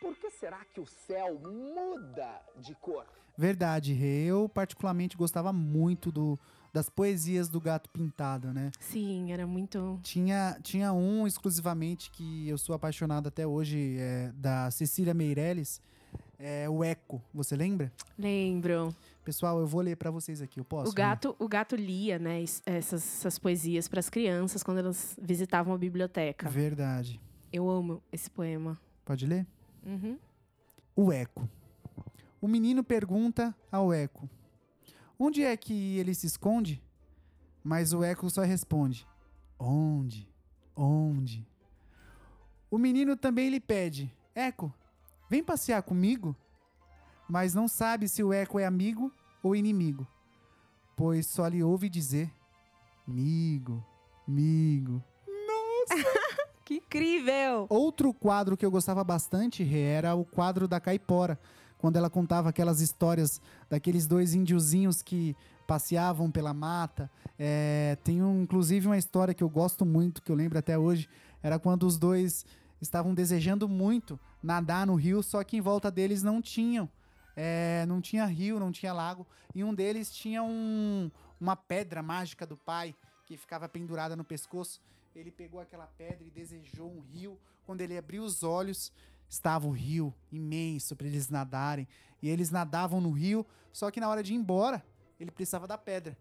Por 0.00 0.14
que 0.14 0.30
será 0.30 0.64
que 0.72 0.80
o 0.80 0.86
céu 0.86 1.40
muda 1.40 2.40
de 2.60 2.72
cor? 2.76 3.04
Verdade. 3.36 4.00
Eu 4.00 4.48
particularmente 4.48 5.16
gostava 5.16 5.52
muito 5.52 6.12
do, 6.12 6.38
das 6.76 6.90
poesias 6.90 7.48
do 7.48 7.58
Gato 7.58 7.88
Pintado, 7.88 8.52
né? 8.52 8.70
Sim, 8.78 9.32
era 9.32 9.46
muito. 9.46 9.98
Tinha, 10.02 10.58
tinha 10.62 10.92
um 10.92 11.26
exclusivamente 11.26 12.10
que 12.10 12.46
eu 12.46 12.58
sou 12.58 12.74
apaixonado 12.74 13.28
até 13.28 13.46
hoje, 13.46 13.96
é, 13.98 14.30
da 14.36 14.70
Cecília 14.70 15.14
Meirelles, 15.14 15.80
é 16.38 16.68
o 16.68 16.84
Eco. 16.84 17.22
Você 17.32 17.56
lembra? 17.56 17.90
Lembro. 18.18 18.94
Pessoal, 19.24 19.58
eu 19.58 19.66
vou 19.66 19.80
ler 19.80 19.96
pra 19.96 20.10
vocês 20.10 20.42
aqui, 20.42 20.60
eu 20.60 20.64
posso? 20.66 20.90
O 20.90 20.94
gato, 20.94 21.34
o 21.38 21.48
gato 21.48 21.74
lia, 21.74 22.18
né, 22.18 22.42
es- 22.42 22.62
essas, 22.66 23.02
essas 23.20 23.38
poesias 23.38 23.88
para 23.88 23.98
as 24.00 24.10
crianças 24.10 24.62
quando 24.62 24.76
elas 24.76 25.18
visitavam 25.20 25.72
a 25.72 25.78
biblioteca. 25.78 26.46
Verdade. 26.50 27.18
Eu 27.50 27.70
amo 27.70 28.02
esse 28.12 28.30
poema. 28.30 28.76
Pode 29.02 29.24
ler? 29.24 29.46
Uhum. 29.82 30.18
O 30.94 31.10
Eco. 31.10 31.48
O 32.38 32.46
menino 32.46 32.84
pergunta 32.84 33.54
ao 33.72 33.94
Eco: 33.94 34.28
Onde 35.18 35.42
é 35.42 35.56
que 35.56 35.98
ele 35.98 36.14
se 36.14 36.26
esconde? 36.26 36.82
Mas 37.64 37.92
o 37.92 38.04
Eco 38.04 38.28
só 38.30 38.42
responde: 38.42 39.06
Onde? 39.58 40.28
Onde? 40.74 41.46
O 42.70 42.78
menino 42.78 43.16
também 43.16 43.48
lhe 43.48 43.60
pede: 43.60 44.12
Eco, 44.34 44.72
vem 45.28 45.42
passear 45.42 45.82
comigo? 45.82 46.36
Mas 47.28 47.54
não 47.54 47.66
sabe 47.66 48.08
se 48.08 48.22
o 48.22 48.32
Eco 48.32 48.58
é 48.58 48.66
amigo 48.66 49.12
ou 49.42 49.56
inimigo, 49.56 50.06
pois 50.94 51.26
só 51.26 51.48
lhe 51.48 51.62
ouve 51.62 51.88
dizer: 51.88 52.30
Migo, 53.06 53.84
migo. 54.26 55.02
Que 56.66 56.78
incrível! 56.78 57.66
Outro 57.70 58.12
quadro 58.12 58.56
que 58.56 58.66
eu 58.66 58.70
gostava 58.72 59.04
bastante, 59.04 59.62
era 59.72 60.16
o 60.16 60.24
quadro 60.24 60.66
da 60.66 60.80
Caipora. 60.80 61.38
Quando 61.78 61.96
ela 61.96 62.08
contava 62.10 62.48
aquelas 62.48 62.80
histórias 62.80 63.40
daqueles 63.68 64.06
dois 64.06 64.34
índiozinhos 64.34 65.02
que 65.02 65.36
passeavam 65.66 66.30
pela 66.30 66.54
mata. 66.54 67.10
É, 67.38 67.98
tem 68.04 68.22
um, 68.22 68.42
inclusive 68.42 68.86
uma 68.86 68.96
história 68.96 69.34
que 69.34 69.42
eu 69.42 69.48
gosto 69.48 69.84
muito, 69.84 70.22
que 70.22 70.30
eu 70.30 70.36
lembro 70.36 70.58
até 70.58 70.78
hoje. 70.78 71.08
Era 71.42 71.58
quando 71.58 71.84
os 71.86 71.98
dois 71.98 72.46
estavam 72.80 73.12
desejando 73.14 73.68
muito 73.68 74.18
nadar 74.42 74.86
no 74.86 74.94
rio, 74.94 75.22
só 75.22 75.42
que 75.42 75.56
em 75.56 75.60
volta 75.60 75.90
deles 75.90 76.22
não 76.22 76.40
tinham. 76.40 76.88
é, 77.38 77.84
não 77.86 78.00
tinha 78.00 78.24
rio, 78.24 78.58
não 78.58 78.72
tinha 78.72 78.94
lago. 78.94 79.26
E 79.54 79.62
um 79.62 79.74
deles 79.74 80.10
tinha 80.10 80.42
um- 80.42 81.10
uma 81.38 81.54
pedra 81.54 82.02
mágica 82.02 82.46
do 82.46 82.56
pai 82.56 82.94
que 83.26 83.36
ficava 83.36 83.68
pendurada 83.68 84.16
no 84.16 84.24
pescoço. 84.24 84.80
Ele 85.14 85.30
pegou 85.30 85.60
aquela 85.60 85.86
pedra 85.86 86.24
e 86.26 86.30
desejou 86.30 86.90
um 86.90 87.00
rio. 87.00 87.38
Quando 87.66 87.82
ele 87.82 87.98
abriu 87.98 88.22
os 88.22 88.42
olhos, 88.42 88.90
estava 89.28 89.66
o 89.66 89.70
rio 89.70 90.14
imenso 90.30 90.94
para 90.94 91.06
eles 91.06 91.28
nadarem. 91.28 91.86
E 92.22 92.28
eles 92.28 92.50
nadavam 92.50 93.00
no 93.00 93.10
rio, 93.10 93.46
só 93.72 93.90
que 93.90 94.00
na 94.00 94.08
hora 94.08 94.22
de 94.22 94.32
ir 94.32 94.36
embora, 94.36 94.84
ele 95.18 95.30
precisava 95.30 95.66
da 95.66 95.78
pedra. 95.78 96.16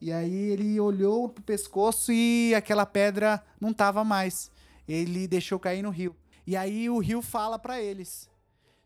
E 0.00 0.12
aí 0.12 0.34
ele 0.34 0.80
olhou 0.80 1.28
pro 1.28 1.44
pescoço 1.44 2.12
e 2.12 2.54
aquela 2.54 2.84
pedra 2.84 3.44
não 3.60 3.72
tava 3.72 4.02
mais. 4.02 4.50
Ele 4.86 5.28
deixou 5.28 5.58
cair 5.60 5.82
no 5.82 5.90
rio. 5.90 6.16
E 6.46 6.56
aí 6.56 6.90
o 6.90 6.98
rio 6.98 7.22
fala 7.22 7.58
para 7.58 7.80
eles: 7.80 8.28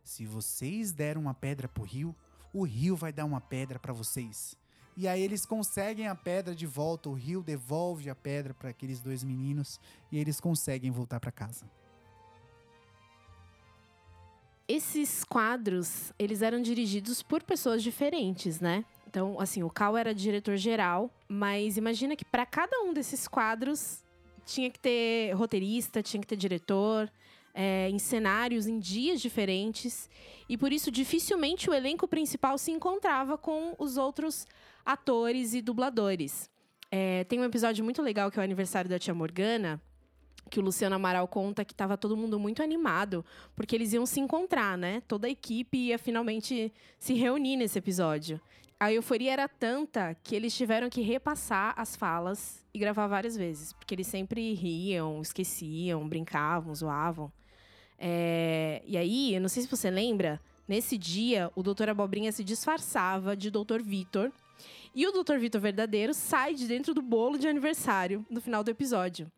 Se 0.05 0.27
vocês 0.27 0.93
deram 0.93 1.23
uma 1.23 1.33
pedra 1.35 1.69
pro 1.69 1.85
rio, 1.85 2.15
o 2.53 2.65
rio 2.65 2.95
vai 2.95 3.13
dar 3.13 3.25
uma 3.25 3.41
pedra 3.41 3.79
para 3.79 3.93
vocês. 3.93 4.57
E 4.97 5.07
aí 5.07 5.21
eles 5.21 5.45
conseguem 5.45 6.09
a 6.09 6.15
pedra 6.15 6.55
de 6.55 6.67
volta, 6.67 7.11
o 7.11 7.15
rio 7.15 7.43
devolve 7.43 8.09
a 8.09 8.15
pedra 8.15 8.55
para 8.55 8.71
aqueles 8.71 9.01
dois 9.01 9.23
meninos 9.23 9.79
e 10.11 10.19
eles 10.19 10.41
conseguem 10.41 10.91
voltar 10.91 11.21
para 11.21 11.31
casa. 11.31 11.67
Esses 14.69 15.23
quadros, 15.25 16.13
eles 16.19 16.43
eram 16.43 16.61
dirigidos 16.61 17.23
por 17.23 17.43
pessoas 17.43 17.83
diferentes, 17.83 18.61
né? 18.61 18.85
Então, 19.07 19.41
assim, 19.41 19.63
o 19.63 19.71
Cal 19.71 19.97
era 19.97 20.15
diretor 20.15 20.57
geral, 20.57 21.11
mas 21.29 21.77
imagina 21.77 22.17
que 22.17 22.25
para 22.25 22.45
cada 22.45 22.81
um 22.81 22.93
desses 22.93 23.29
quadros 23.29 24.05
tinha 24.45 24.71
que 24.71 24.79
ter 24.79 25.33
roteirista, 25.35 26.03
tinha 26.03 26.21
que 26.21 26.27
ter 26.27 26.37
diretor, 26.37 27.11
é, 27.55 27.89
em 27.89 27.99
cenários, 27.99 28.67
em 28.67 28.79
dias 28.79 29.21
diferentes. 29.21 30.11
E 30.49 30.59
por 30.59 30.73
isso, 30.73 30.91
dificilmente 30.91 31.71
o 31.71 31.75
elenco 31.75 32.07
principal 32.07 32.59
se 32.59 32.71
encontrava 32.71 33.39
com 33.39 33.75
os 33.79 33.97
outros 33.97 34.47
atores 34.85 35.55
e 35.55 35.63
dubladores. 35.63 36.51
É, 36.91 37.25
tem 37.25 37.41
um 37.41 37.45
episódio 37.45 37.83
muito 37.83 38.03
legal 38.03 38.31
que 38.31 38.39
é 38.39 38.43
o 38.43 38.45
aniversário 38.45 38.89
da 38.89 38.99
Tia 38.99 39.15
Morgana, 39.15 39.81
que 40.51 40.59
o 40.59 40.63
Luciano 40.63 40.97
Amaral 40.97 41.27
conta 41.29 41.65
que 41.65 41.73
estava 41.73 41.97
todo 41.97 42.17
mundo 42.17 42.39
muito 42.39 42.63
animado, 42.63 43.25
porque 43.55 43.75
eles 43.75 43.93
iam 43.93 44.07
se 44.07 44.21
encontrar, 44.21 44.79
né? 44.79 45.03
Toda 45.09 45.27
a 45.27 45.31
equipe 45.31 45.77
ia 45.77 45.99
finalmente 45.99 46.73
se 46.99 47.15
reunir 47.15 47.57
nesse 47.57 47.79
episódio. 47.79 48.41
A 48.79 48.93
euforia 48.93 49.33
era 49.33 49.49
tanta 49.49 50.15
que 50.23 50.37
eles 50.37 50.55
tiveram 50.55 50.91
que 50.91 51.01
repassar 51.01 51.75
as 51.79 51.97
falas 51.97 52.63
e 52.75 52.79
gravar 52.79 53.07
várias 53.07 53.35
vezes, 53.35 53.73
porque 53.73 53.95
eles 53.95 54.07
sempre 54.07 54.53
riam, 54.53 55.21
esqueciam, 55.23 56.07
brincavam, 56.07 56.75
zoavam. 56.75 57.33
É, 57.99 58.83
E 58.87 58.99
aí, 58.99 59.35
eu 59.35 59.41
não 59.41 59.49
sei 59.49 59.63
se 59.63 59.69
você 59.69 59.91
lembra, 59.91 60.39
nesse 60.69 60.99
dia, 60.99 61.51
o 61.57 61.63
Doutor 61.63 61.89
Abobrinha 61.89 62.31
se 62.31 62.45
disfarçava 62.45 63.35
de 63.35 63.51
Doutor 63.51 63.83
Vitor. 63.83 64.31
E 64.95 65.07
o 65.07 65.13
Doutor 65.13 65.39
Vitor 65.39 65.61
verdadeiro 65.61 66.13
sai 66.13 66.55
de 66.55 66.67
dentro 66.67 66.93
do 66.93 67.03
bolo 67.03 67.39
de 67.39 67.49
aniversário 67.49 68.25
no 68.31 68.41
final 68.41 68.63
do 68.63 68.71
episódio. 68.71 69.31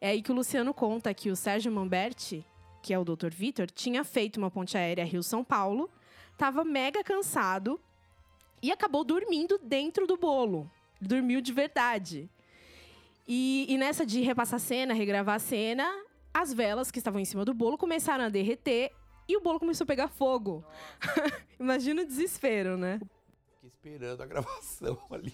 É 0.00 0.10
aí 0.10 0.22
que 0.22 0.32
o 0.32 0.34
Luciano 0.34 0.74
conta 0.74 1.14
que 1.14 1.30
o 1.30 1.36
Sérgio 1.36 1.72
Mamberti, 1.72 2.44
que 2.82 2.92
é 2.92 2.98
o 2.98 3.04
Dr. 3.04 3.30
Vitor, 3.30 3.70
tinha 3.70 4.04
feito 4.04 4.36
uma 4.36 4.50
ponte 4.50 4.76
aérea 4.76 5.04
Rio-São 5.04 5.42
Paulo, 5.42 5.90
tava 6.36 6.64
mega 6.64 7.02
cansado 7.02 7.80
e 8.62 8.70
acabou 8.70 9.04
dormindo 9.04 9.58
dentro 9.62 10.06
do 10.06 10.16
bolo. 10.16 10.70
Dormiu 11.00 11.40
de 11.40 11.52
verdade. 11.52 12.28
E, 13.26 13.66
e 13.68 13.78
nessa 13.78 14.04
de 14.04 14.20
repassar 14.20 14.56
a 14.56 14.60
cena, 14.60 14.94
regravar 14.94 15.36
a 15.36 15.38
cena, 15.38 16.04
as 16.32 16.52
velas 16.52 16.90
que 16.90 16.98
estavam 16.98 17.20
em 17.20 17.24
cima 17.24 17.44
do 17.44 17.54
bolo 17.54 17.78
começaram 17.78 18.24
a 18.24 18.28
derreter 18.28 18.90
e 19.28 19.36
o 19.36 19.40
bolo 19.40 19.58
começou 19.58 19.84
a 19.84 19.86
pegar 19.86 20.08
fogo. 20.08 20.64
Imagina 21.58 22.02
o 22.02 22.06
desespero, 22.06 22.76
né? 22.76 23.00
Fiquei 23.54 23.68
esperando 23.68 24.20
a 24.22 24.26
gravação 24.26 24.98
ali. 25.10 25.32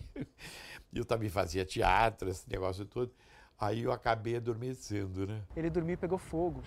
E 0.93 0.99
eu 0.99 1.05
também 1.05 1.29
fazia 1.29 1.65
teatro, 1.65 2.29
esse 2.29 2.49
negócio 2.49 2.85
todo. 2.85 3.13
Aí 3.61 3.83
eu 3.83 3.93
acabei 3.93 4.37
adormecendo, 4.37 5.27
né? 5.27 5.43
Ele 5.55 5.69
dormiu 5.69 5.95
e 5.95 5.97
pegou 5.97 6.19
fogo. 6.19 6.63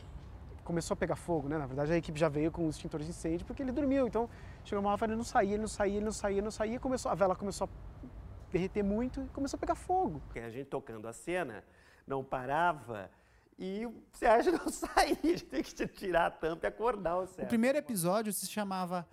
Começou 0.64 0.94
a 0.94 0.98
pegar 0.98 1.16
fogo, 1.16 1.50
né? 1.50 1.58
Na 1.58 1.66
verdade, 1.66 1.92
a 1.92 1.98
equipe 1.98 2.18
já 2.20 2.30
veio 2.30 2.52
com 2.52 2.68
os 2.68 2.76
extintores 2.76 3.06
de 3.06 3.12
incêndio 3.12 3.46
porque 3.46 3.62
ele 3.64 3.72
dormiu. 3.72 4.08
Então, 4.08 4.30
chegou 4.64 4.82
uma 4.84 4.92
hora, 4.92 5.06
ele 5.06 5.16
não 5.16 5.24
saía, 5.24 5.54
ele 5.54 5.62
não 5.62 5.68
saía, 5.68 5.96
ele 5.96 6.06
não 6.06 6.12
saía, 6.12 6.36
ele 6.38 6.42
não 6.44 6.52
saía. 6.52 6.80
Começou, 6.80 7.12
a 7.12 7.16
vela 7.16 7.36
começou 7.36 7.68
a 7.68 8.08
derreter 8.52 8.84
muito 8.84 9.22
e 9.22 9.28
começou 9.30 9.58
a 9.58 9.60
pegar 9.60 9.76
fogo. 9.76 10.22
A 10.36 10.50
gente 10.50 10.68
tocando 10.68 11.08
a 11.08 11.14
cena, 11.14 11.64
não 12.08 12.24
parava 12.24 13.10
e 13.58 13.86
o 13.86 13.94
Sérgio 14.14 14.54
não 14.54 14.70
saía. 14.72 15.18
A 15.22 15.28
gente 15.28 15.46
tem 15.46 15.64
que 15.64 15.74
tirar 15.88 16.28
a 16.28 16.32
tampa 16.32 16.68
e 16.68 16.70
acordar 16.70 17.18
o 17.18 17.24
O 17.24 17.28
Sérgio. 17.28 17.48
primeiro 17.50 17.78
episódio 17.78 18.32
se 18.32 18.46
chamava 18.48 19.06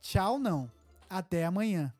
Tchau 0.00 0.38
Não, 0.38 0.70
Até 1.08 1.44
Amanhã, 1.44 1.92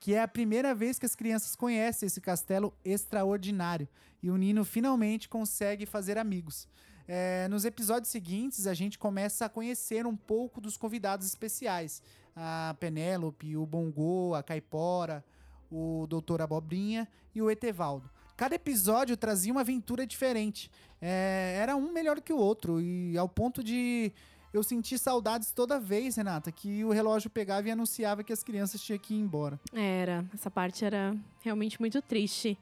que 0.00 0.14
é 0.14 0.22
a 0.22 0.28
primeira 0.28 0.74
vez 0.74 0.98
que 0.98 1.06
as 1.06 1.14
crianças 1.14 1.56
conhecem 1.56 2.06
esse 2.06 2.20
castelo 2.20 2.74
extraordinário 2.84 3.88
e 4.22 4.30
o 4.30 4.36
Nino 4.36 4.64
finalmente 4.64 5.28
consegue 5.28 5.86
fazer 5.86 6.16
amigos. 6.16 6.66
É, 7.06 7.46
nos 7.48 7.64
episódios 7.64 8.10
seguintes, 8.10 8.66
a 8.66 8.72
gente 8.72 8.98
começa 8.98 9.44
a 9.44 9.48
conhecer 9.48 10.06
um 10.06 10.16
pouco 10.16 10.60
dos 10.60 10.76
convidados 10.76 11.26
especiais. 11.26 12.02
A 12.34 12.74
Penélope, 12.80 13.56
o 13.56 13.66
Bongo, 13.66 14.34
a 14.34 14.42
Caipora, 14.42 15.24
o 15.70 16.06
Doutor 16.08 16.40
Abobrinha 16.40 17.06
e 17.34 17.42
o 17.42 17.50
Etevaldo. 17.50 18.10
Cada 18.36 18.54
episódio 18.54 19.16
trazia 19.16 19.52
uma 19.52 19.60
aventura 19.60 20.06
diferente. 20.06 20.70
É, 21.00 21.58
era 21.60 21.76
um 21.76 21.92
melhor 21.92 22.20
que 22.20 22.32
o 22.32 22.38
outro, 22.38 22.80
e 22.80 23.16
ao 23.16 23.28
ponto 23.28 23.62
de 23.62 24.10
eu 24.54 24.62
sentir 24.62 24.98
saudades 24.98 25.50
toda 25.50 25.80
vez, 25.80 26.14
Renata, 26.14 26.52
que 26.52 26.84
o 26.84 26.92
relógio 26.92 27.28
pegava 27.28 27.66
e 27.66 27.72
anunciava 27.72 28.22
que 28.22 28.32
as 28.32 28.44
crianças 28.44 28.80
tinham 28.80 28.98
que 29.00 29.12
ir 29.12 29.18
embora. 29.18 29.58
Era, 29.72 30.24
essa 30.32 30.48
parte 30.48 30.84
era 30.84 31.16
realmente 31.40 31.80
muito 31.80 32.00
triste. 32.00 32.56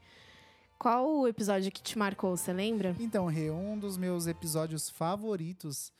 Qual 0.79 1.19
o 1.19 1.27
episódio 1.27 1.71
que 1.71 1.83
te 1.83 1.95
marcou, 1.97 2.35
você 2.35 2.51
lembra? 2.51 2.95
Então, 2.99 3.27
Rê, 3.27 3.51
um 3.51 3.77
dos 3.77 3.95
meus 3.95 4.25
episódios 4.25 4.89
favoritos 4.89 5.93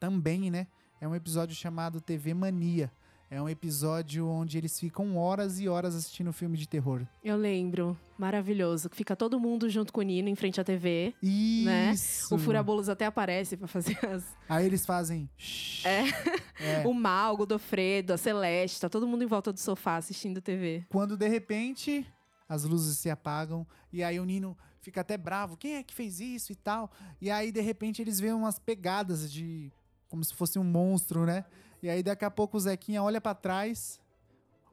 também, 0.00 0.50
né? 0.50 0.66
É 0.98 1.06
um 1.06 1.14
episódio 1.14 1.54
chamado 1.54 2.00
TV 2.00 2.32
Mania. 2.32 2.90
É 3.30 3.40
um 3.40 3.48
episódio 3.48 4.28
onde 4.28 4.58
eles 4.58 4.78
ficam 4.78 5.16
horas 5.16 5.58
e 5.58 5.68
horas 5.68 5.94
assistindo 5.94 6.32
filme 6.32 6.56
de 6.56 6.68
terror. 6.68 7.02
Eu 7.22 7.36
lembro. 7.36 7.98
Maravilhoso. 8.16 8.88
Fica 8.92 9.16
todo 9.16 9.40
mundo 9.40 9.68
junto 9.68 9.92
com 9.92 10.00
o 10.00 10.02
Nino 10.04 10.28
em 10.28 10.34
frente 10.34 10.60
à 10.60 10.64
TV. 10.64 11.14
Isso! 11.22 12.34
Né? 12.34 12.36
O 12.36 12.38
Furabolos 12.38 12.88
até 12.88 13.06
aparece 13.06 13.56
pra 13.56 13.66
fazer 13.66 13.98
as. 14.06 14.24
Aí 14.48 14.66
eles 14.66 14.86
fazem. 14.86 15.28
É. 15.84 16.04
É. 16.56 16.86
O 16.86 16.94
Mal, 16.94 17.34
o 17.34 17.38
Godofredo, 17.38 18.12
a 18.12 18.16
Celeste, 18.16 18.80
tá 18.80 18.88
todo 18.88 19.08
mundo 19.08 19.24
em 19.24 19.26
volta 19.26 19.52
do 19.52 19.58
sofá 19.58 19.96
assistindo 19.96 20.40
TV. 20.40 20.84
Quando 20.88 21.16
de 21.16 21.26
repente 21.26 22.06
as 22.48 22.62
luzes 22.62 22.96
se 22.96 23.10
apagam 23.10 23.66
e 23.92 24.04
aí 24.04 24.20
o 24.20 24.24
Nino 24.24 24.56
fica 24.80 25.00
até 25.00 25.18
bravo. 25.18 25.56
Quem 25.56 25.74
é 25.74 25.82
que 25.82 25.92
fez 25.92 26.20
isso 26.20 26.52
e 26.52 26.54
tal? 26.54 26.92
E 27.20 27.28
aí 27.28 27.50
de 27.50 27.60
repente 27.60 28.00
eles 28.00 28.20
veem 28.20 28.34
umas 28.34 28.56
pegadas 28.60 29.30
de 29.32 29.72
como 30.08 30.24
se 30.24 30.32
fosse 30.32 30.60
um 30.60 30.64
monstro, 30.64 31.26
né? 31.26 31.44
E 31.84 31.90
aí 31.90 32.02
daqui 32.02 32.24
a 32.24 32.30
pouco 32.30 32.56
o 32.56 32.60
Zequinha 32.60 33.02
olha 33.02 33.20
pra 33.20 33.34
trás, 33.34 34.00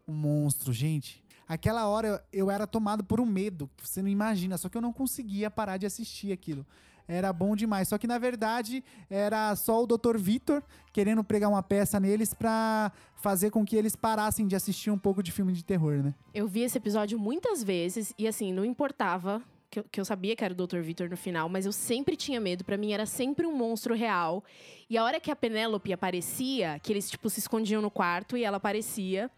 um 0.08 0.14
monstro, 0.14 0.72
gente. 0.72 1.22
Aquela 1.46 1.86
hora 1.86 2.08
eu, 2.08 2.20
eu 2.32 2.50
era 2.50 2.66
tomado 2.66 3.04
por 3.04 3.20
um 3.20 3.26
medo, 3.26 3.70
que 3.76 3.86
você 3.86 4.02
não 4.02 4.08
imagina, 4.08 4.58
só 4.58 4.70
que 4.70 4.78
eu 4.78 4.82
não 4.82 4.94
conseguia 4.94 5.52
parar 5.52 5.76
de 5.76 5.86
assistir 5.86 6.32
aquilo. 6.32 6.66
Era 7.06 7.34
bom 7.34 7.54
demais. 7.54 7.90
Só 7.90 7.98
que 7.98 8.08
na 8.08 8.18
verdade 8.18 8.82
era 9.10 9.54
só 9.58 9.84
o 9.84 9.86
Dr. 9.86 10.18
Vitor 10.18 10.64
querendo 10.94 11.22
pregar 11.22 11.50
uma 11.50 11.62
peça 11.62 12.00
neles 12.00 12.34
pra 12.34 12.94
fazer 13.18 13.50
com 13.50 13.66
que 13.66 13.76
eles 13.76 13.94
parassem 13.94 14.48
de 14.48 14.56
assistir 14.56 14.90
um 14.90 14.98
pouco 14.98 15.22
de 15.22 15.34
filme 15.34 15.52
de 15.52 15.66
terror, 15.66 16.02
né? 16.02 16.16
Eu 16.34 16.48
vi 16.48 16.62
esse 16.62 16.78
episódio 16.78 17.20
muitas 17.20 17.62
vezes 17.62 18.14
e 18.18 18.26
assim, 18.26 18.54
não 18.54 18.64
importava 18.64 19.42
que 19.72 19.80
eu, 19.80 19.86
que 19.90 20.02
eu 20.02 20.06
sabia 20.06 20.36
que 20.36 20.44
era 20.44 20.54
o 20.54 20.58
Dr. 20.68 20.82
Victor 20.82 21.10
no 21.10 21.16
final, 21.16 21.48
mas 21.48 21.66
eu 21.66 21.72
sempre 21.72 22.18
tinha 22.18 22.42
medo. 22.42 22.66
Pra 22.66 22.78
mim 22.78 22.92
era 22.92 23.06
sempre 23.06 23.48
um 23.48 23.56
monstro 23.56 23.96
real. 23.96 24.44
E 24.90 24.98
a 24.98 25.04
hora 25.04 25.20
que 25.20 25.32
a 25.32 25.36
Penélope 25.36 25.94
aparecia, 25.94 26.78
que 26.84 26.92
eles 26.92 27.10
tipo 27.10 27.30
se 27.30 27.40
escondiam 27.40 27.82
no 27.82 27.90
quarto 27.90 28.36
e 28.36 28.44
ela 28.44 28.58
aparecia, 28.58 29.32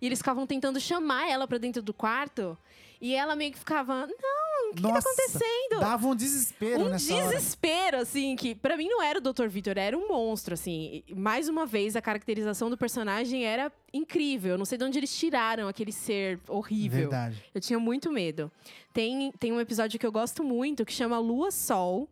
e 0.00 0.06
eles 0.06 0.18
ficavam 0.18 0.46
tentando 0.46 0.80
chamar 0.80 1.30
ela 1.30 1.46
pra 1.46 1.56
dentro 1.56 1.80
do 1.82 1.94
quarto, 1.94 2.58
e 3.00 3.14
ela 3.14 3.36
meio 3.36 3.52
que 3.52 3.58
ficava: 3.58 4.06
"Não, 4.06 4.45
o 4.66 4.70
que, 4.70 4.76
que 4.76 4.82
tá 4.82 4.88
Nossa, 4.88 5.08
acontecendo? 5.08 5.80
Dava 5.80 6.06
um 6.06 6.14
desespero 6.14 6.84
um 6.84 6.88
nessa 6.88 7.14
hora. 7.14 7.28
desespero, 7.28 7.96
assim, 7.98 8.36
que 8.36 8.54
pra 8.54 8.76
mim 8.76 8.88
não 8.88 9.02
era 9.02 9.18
o 9.18 9.22
Dr. 9.22 9.46
Victor, 9.48 9.76
era 9.78 9.96
um 9.96 10.08
monstro, 10.08 10.54
assim. 10.54 11.02
Mais 11.14 11.48
uma 11.48 11.66
vez, 11.66 11.96
a 11.96 12.02
caracterização 12.02 12.68
do 12.70 12.76
personagem 12.76 13.44
era 13.44 13.72
incrível. 13.92 14.52
Eu 14.52 14.58
não 14.58 14.64
sei 14.64 14.78
de 14.78 14.84
onde 14.84 14.98
eles 14.98 15.16
tiraram 15.16 15.68
aquele 15.68 15.92
ser 15.92 16.40
horrível. 16.48 17.00
Verdade. 17.00 17.42
Eu 17.54 17.60
tinha 17.60 17.78
muito 17.78 18.10
medo. 18.10 18.50
Tem, 18.92 19.32
tem 19.38 19.52
um 19.52 19.60
episódio 19.60 19.98
que 19.98 20.06
eu 20.06 20.12
gosto 20.12 20.42
muito 20.42 20.84
que 20.84 20.92
chama 20.92 21.18
Lua 21.18 21.50
Sol. 21.50 22.08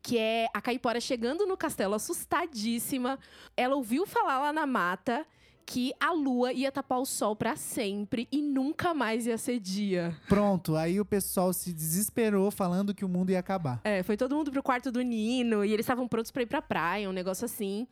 Que 0.00 0.16
é 0.16 0.46
a 0.54 0.60
Caipora 0.60 1.00
chegando 1.00 1.44
no 1.44 1.56
castelo 1.56 1.94
assustadíssima. 1.94 3.18
Ela 3.56 3.74
ouviu 3.74 4.06
falar 4.06 4.38
lá 4.38 4.52
na 4.52 4.66
mata 4.66 5.26
que 5.68 5.92
a 6.00 6.12
lua 6.12 6.50
ia 6.50 6.72
tapar 6.72 6.98
o 6.98 7.04
sol 7.04 7.36
pra 7.36 7.54
sempre 7.54 8.26
e 8.32 8.40
nunca 8.40 8.94
mais 8.94 9.26
ia 9.26 9.36
ser 9.36 9.60
dia. 9.60 10.16
Pronto, 10.26 10.74
aí 10.74 10.98
o 10.98 11.04
pessoal 11.04 11.52
se 11.52 11.74
desesperou 11.74 12.50
falando 12.50 12.94
que 12.94 13.04
o 13.04 13.08
mundo 13.08 13.28
ia 13.28 13.38
acabar. 13.38 13.78
É, 13.84 14.02
foi 14.02 14.16
todo 14.16 14.34
mundo 14.34 14.50
pro 14.50 14.62
quarto 14.62 14.90
do 14.90 15.02
Nino 15.02 15.62
e 15.62 15.70
eles 15.70 15.84
estavam 15.84 16.08
prontos 16.08 16.30
pra 16.30 16.42
ir 16.42 16.46
pra 16.46 16.62
praia, 16.62 17.06
um 17.06 17.12
negócio 17.12 17.44
assim. 17.44 17.86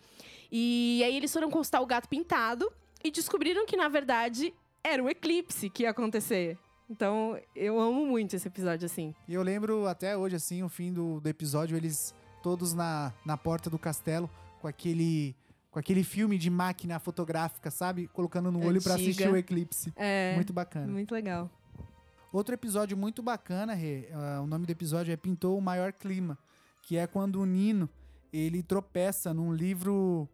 E 0.51 1.03
aí 1.05 1.15
eles 1.15 1.31
foram 1.31 1.51
constar 1.51 1.83
o 1.83 1.87
gato 1.87 2.09
pintado 2.09 2.73
e 3.05 3.11
descobriram 3.11 3.67
que, 3.67 3.77
na 3.77 3.89
verdade, 3.89 4.55
era 4.83 5.03
um 5.03 5.09
eclipse 5.11 5.69
que 5.69 5.83
ia 5.83 5.91
acontecer. 5.91 6.57
Então, 6.89 7.39
eu 7.55 7.79
amo 7.79 8.07
muito 8.07 8.35
esse 8.35 8.49
episódio, 8.49 8.87
assim. 8.87 9.15
E 9.29 9.35
eu 9.35 9.43
lembro 9.43 9.87
até 9.87 10.17
hoje, 10.17 10.37
assim, 10.37 10.63
o 10.63 10.69
fim 10.71 10.95
do, 10.95 11.21
do 11.21 11.29
episódio, 11.29 11.77
eles 11.77 12.15
todos 12.43 12.73
na, 12.73 13.13
na 13.23 13.37
porta 13.37 13.69
do 13.69 13.79
castelo 13.79 14.31
com 14.63 14.67
aquele 14.67 15.37
com 15.77 15.81
aquele 15.81 16.03
filme 16.03 16.39
de 16.39 16.49
máquina 16.49 16.99
fotográfica, 16.99 17.71
sabe? 17.71 18.09
Colocando 18.09 18.51
no 18.51 18.61
olho 18.65 18.79
Antiga. 18.79 18.95
assistir 18.95 19.29
o 19.29 19.37
eclipse. 19.37 19.93
É. 19.95 20.35
Muito 20.35 20.51
bacana. 20.51 20.91
Muito 20.91 21.13
legal. 21.13 21.51
Outro 22.33 22.55
episódio 22.55 22.97
muito 22.97 23.23
bacana, 23.23 23.75
Rê, 23.75 24.09
ah, 24.11 24.41
o 24.43 24.47
nome 24.47 24.65
do 24.65 24.71
episódio 24.71 25.13
é 25.13 25.19
Pintou 25.19 25.59
o 25.59 25.61
Maior 25.61 25.93
Clima, 25.93 26.39
que 26.81 26.97
é 26.97 27.07
quando 27.07 27.43
o 27.43 27.45
Nino, 27.45 27.91
ele 28.33 28.63
tropeça 28.63 29.35
num 29.35 29.53
livro... 29.53 30.27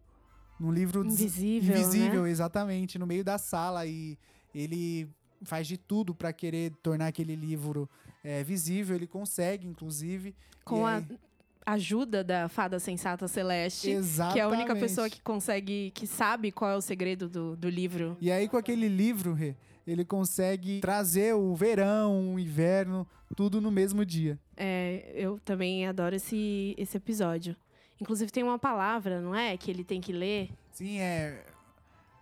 Num 0.57 0.71
livro 0.71 1.03
Invisível, 1.03 1.75
Invisível, 1.75 2.23
né? 2.23 2.29
exatamente, 2.29 2.97
no 2.97 3.05
meio 3.05 3.25
da 3.25 3.37
sala. 3.37 3.85
E 3.85 4.17
ele 4.55 5.09
faz 5.41 5.67
de 5.67 5.75
tudo 5.75 6.15
pra 6.15 6.31
querer 6.31 6.71
tornar 6.81 7.07
aquele 7.07 7.35
livro 7.35 7.89
é, 8.23 8.45
visível. 8.45 8.95
Ele 8.95 9.07
consegue, 9.07 9.67
inclusive. 9.67 10.33
Com 10.63 10.87
a 10.87 10.99
aí- 10.99 11.19
ajuda 11.65 12.23
da 12.23 12.47
fada 12.49 12.79
sensata 12.79 13.27
Celeste, 13.27 13.87
que 14.33 14.39
é 14.39 14.41
a 14.43 14.47
única 14.47 14.63
Exatamente. 14.63 14.79
pessoa 14.79 15.09
que 15.09 15.21
consegue, 15.21 15.91
que 15.95 16.05
sabe 16.07 16.51
qual 16.51 16.71
é 16.71 16.75
o 16.75 16.81
segredo 16.81 17.27
do, 17.29 17.55
do 17.55 17.69
livro. 17.69 18.17
E 18.19 18.31
aí, 18.31 18.47
com 18.47 18.57
aquele 18.57 18.87
livro, 18.87 19.33
Rê, 19.33 19.55
ele 19.85 20.05
consegue 20.05 20.79
trazer 20.79 21.33
o 21.35 21.53
verão, 21.55 22.33
o 22.35 22.39
inverno, 22.39 23.07
tudo 23.35 23.59
no 23.59 23.71
mesmo 23.71 24.05
dia. 24.05 24.39
É, 24.55 25.11
eu 25.15 25.39
também 25.43 25.87
adoro 25.87 26.15
esse, 26.15 26.75
esse 26.77 26.97
episódio. 26.97 27.55
Inclusive 27.99 28.31
tem 28.31 28.43
uma 28.43 28.59
palavra, 28.59 29.21
não 29.21 29.33
é? 29.35 29.55
Que 29.57 29.71
ele 29.71 29.83
tem 29.83 30.01
que 30.01 30.11
ler. 30.11 30.49
Sim, 30.71 30.99
é. 30.99 31.45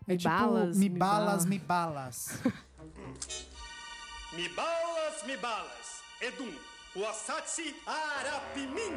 É 0.08 0.12
Me 0.14 0.18
tipo, 0.18 0.30
balas, 0.30 0.78
me 0.78 0.90
me 0.90 0.98
balas, 0.98 1.26
balas. 1.28 1.46
me 1.46 1.60
balas. 1.60 2.40
Me 4.34 4.50
balas, 4.50 5.24
me 5.28 5.38
balas. 5.38 6.02
Edum, 6.22 6.52
o 6.96 7.06
Asatsi 7.06 7.76
Arapimim. 7.86 8.94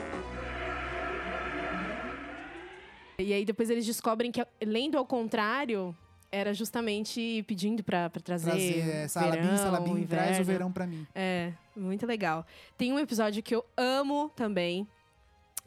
E 3.19 3.33
aí 3.33 3.45
depois 3.45 3.71
eles 3.71 3.87
descobrem 3.87 4.33
que 4.33 4.45
lendo 4.61 4.99
ao 4.99 5.07
contrário 5.07 5.97
era 6.31 6.53
justamente 6.53 7.45
pedindo 7.47 7.85
pra, 7.85 8.11
pra 8.11 8.21
trazer, 8.21 8.51
Trazer, 8.51 8.89
é, 8.89 9.07
Salabim, 9.09 9.41
verão, 9.43 9.57
Salabim, 9.57 10.07
traz 10.07 10.41
o 10.41 10.45
verão 10.45 10.73
pra 10.73 10.85
mim. 10.85 11.07
É, 11.15 11.53
muito 11.77 12.05
legal. 12.05 12.45
Tem 12.77 12.93
um 12.93 12.99
episódio 12.99 13.41
que 13.41 13.55
eu 13.55 13.65
amo 13.77 14.29
também, 14.35 14.89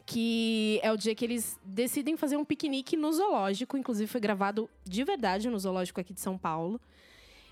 que 0.04 0.78
é 0.82 0.92
o 0.92 0.96
dia 0.98 1.14
que 1.14 1.24
eles 1.24 1.58
decidem 1.64 2.18
fazer 2.18 2.36
um 2.36 2.44
piquenique 2.44 2.98
no 2.98 3.10
zoológico. 3.10 3.78
Inclusive 3.78 4.06
foi 4.06 4.20
gravado 4.20 4.68
de 4.84 5.02
verdade 5.04 5.48
no 5.48 5.58
zoológico 5.58 6.00
aqui 6.02 6.12
de 6.12 6.20
São 6.20 6.36
Paulo. 6.36 6.78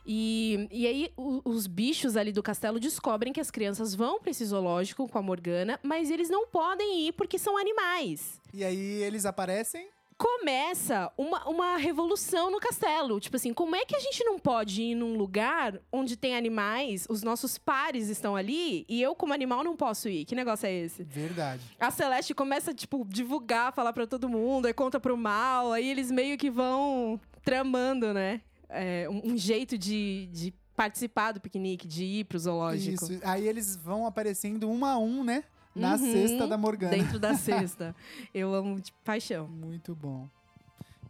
E, 0.07 0.69
e 0.71 0.87
aí 0.87 1.11
o- 1.17 1.43
os 1.45 1.67
bichos 1.67 2.17
ali 2.17 2.31
do 2.33 2.43
castelo 2.43 2.79
descobrem 2.79 3.33
que 3.33 3.41
as 3.41 3.51
crianças 3.51 3.95
vão 3.95 4.21
pra 4.21 4.31
esse 4.31 4.45
zoológico 4.45 5.09
com 5.09 5.19
a 5.19 5.23
Morgana, 5.23 5.81
mas 5.83 6.11
eles 6.11 6.31
não 6.31 6.47
podem 6.47 7.09
ir 7.09 7.13
porque 7.13 7.39
são 7.39 7.59
animais 7.59 8.41
E 8.55 8.65
aí 8.65 9.03
eles 9.03 9.27
aparecem. 9.27 9.89
começa 10.17 11.13
uma, 11.19 11.47
uma 11.49 11.77
revolução 11.77 12.51
no 12.51 12.59
castelo. 12.59 13.21
Tipo 13.21 13.37
assim, 13.37 13.53
como 13.53 13.77
é 13.77 13.85
que 13.85 13.95
a 13.95 13.99
gente 14.01 14.25
não 14.25 14.39
pode 14.39 14.81
ir 14.83 14.95
num 14.95 15.17
lugar 15.17 15.79
onde 15.93 16.17
tem 16.17 16.35
animais, 16.37 17.07
os 17.11 17.23
nossos 17.23 17.59
pares 17.59 18.09
estão 18.09 18.35
ali, 18.37 18.87
e 18.89 19.03
eu, 19.03 19.15
como 19.15 19.33
animal, 19.35 19.63
não 19.63 19.77
posso 19.77 20.09
ir? 20.09 20.25
Que 20.25 20.35
negócio 20.35 20.67
é 20.67 20.73
esse? 20.73 21.03
Verdade. 21.05 21.61
A 21.79 21.91
Celeste 21.91 22.33
começa, 22.35 22.73
tipo, 22.73 23.05
divulgar, 23.09 23.73
falar 23.75 23.93
pra 23.93 24.07
todo 24.07 24.29
mundo, 24.29 24.67
aí 24.67 24.73
conta 24.73 24.99
pro 24.99 25.17
mal, 25.17 25.73
aí 25.73 25.87
eles 25.91 26.11
meio 26.11 26.39
que 26.39 26.51
vão 26.51 27.21
tramando, 27.45 28.15
né? 28.15 28.41
É, 28.69 29.09
um, 29.09 29.37
jeito 29.37 29.79
de, 29.79 30.29
de 30.33 30.55
participar 30.75 31.33
do 31.33 31.41
piquenique, 31.41 31.87
de 31.87 32.05
ir 32.05 32.25
pro 32.25 32.39
zoológico. 32.39 33.05
Isso. 33.13 33.21
Aí 33.25 33.47
eles 33.47 33.77
vão 33.77 34.07
aparecendo 34.07 34.69
um 34.69 34.85
a 34.85 34.99
um, 34.99 35.25
né? 35.25 35.45
Na 35.75 35.93
Uhum, 35.93 35.99
cesta 36.13 36.47
da 36.47 36.57
Morgana. 36.57 36.97
Dentro 36.97 37.19
da 37.19 37.35
cesta. 37.37 37.95
Eu 38.33 38.55
amo 38.55 38.81
de 38.81 38.93
paixão. 39.05 39.47
Muito 39.47 39.95
bom. 39.95 40.29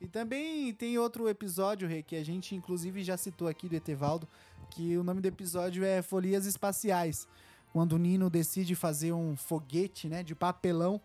E 0.00 0.08
também 0.08 0.74
tem 0.74 0.98
outro 0.98 1.28
episódio, 1.28 1.88
Rê, 1.88 2.02
que 2.02 2.16
a 2.16 2.24
gente 2.24 2.54
inclusive 2.54 3.02
já 3.02 3.16
citou 3.16 3.48
aqui 3.48 3.68
do 3.68 3.76
Etevaldo, 3.76 4.28
que 4.70 4.96
o 4.98 5.02
nome 5.02 5.20
do 5.20 5.26
episódio 5.26 5.84
é 5.84 6.02
Folias 6.02 6.46
Espaciais. 6.46 7.26
Quando 7.72 7.92
o 7.94 7.98
Nino 7.98 8.28
decide 8.28 8.74
fazer 8.74 9.12
um 9.12 9.36
foguete, 9.36 10.08
né, 10.08 10.22
de 10.22 10.34
papelão. 10.34 11.00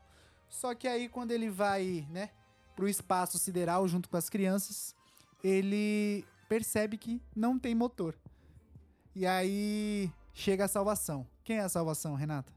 Só 0.49 0.73
que 0.75 0.87
aí 0.87 1.07
quando 1.07 1.31
ele 1.31 1.49
vai, 1.49 2.05
né, 2.09 2.29
pro 2.75 2.87
espaço 2.87 3.37
sideral 3.37 3.87
junto 3.87 4.09
com 4.09 4.17
as 4.17 4.29
crianças, 4.29 4.95
ele 5.43 6.25
percebe 6.51 6.97
que 6.97 7.21
não 7.33 7.57
tem 7.57 7.73
motor. 7.73 8.13
E 9.15 9.25
aí 9.25 10.11
chega 10.33 10.65
a 10.65 10.67
salvação. 10.67 11.25
Quem 11.45 11.55
é 11.55 11.61
a 11.61 11.69
salvação, 11.69 12.13
Renata? 12.13 12.51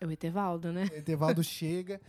É 0.00 0.06
o 0.06 0.10
Etevaldo, 0.10 0.72
né? 0.72 0.88
O 0.90 0.96
Etevaldo 0.96 1.44
chega 1.44 2.00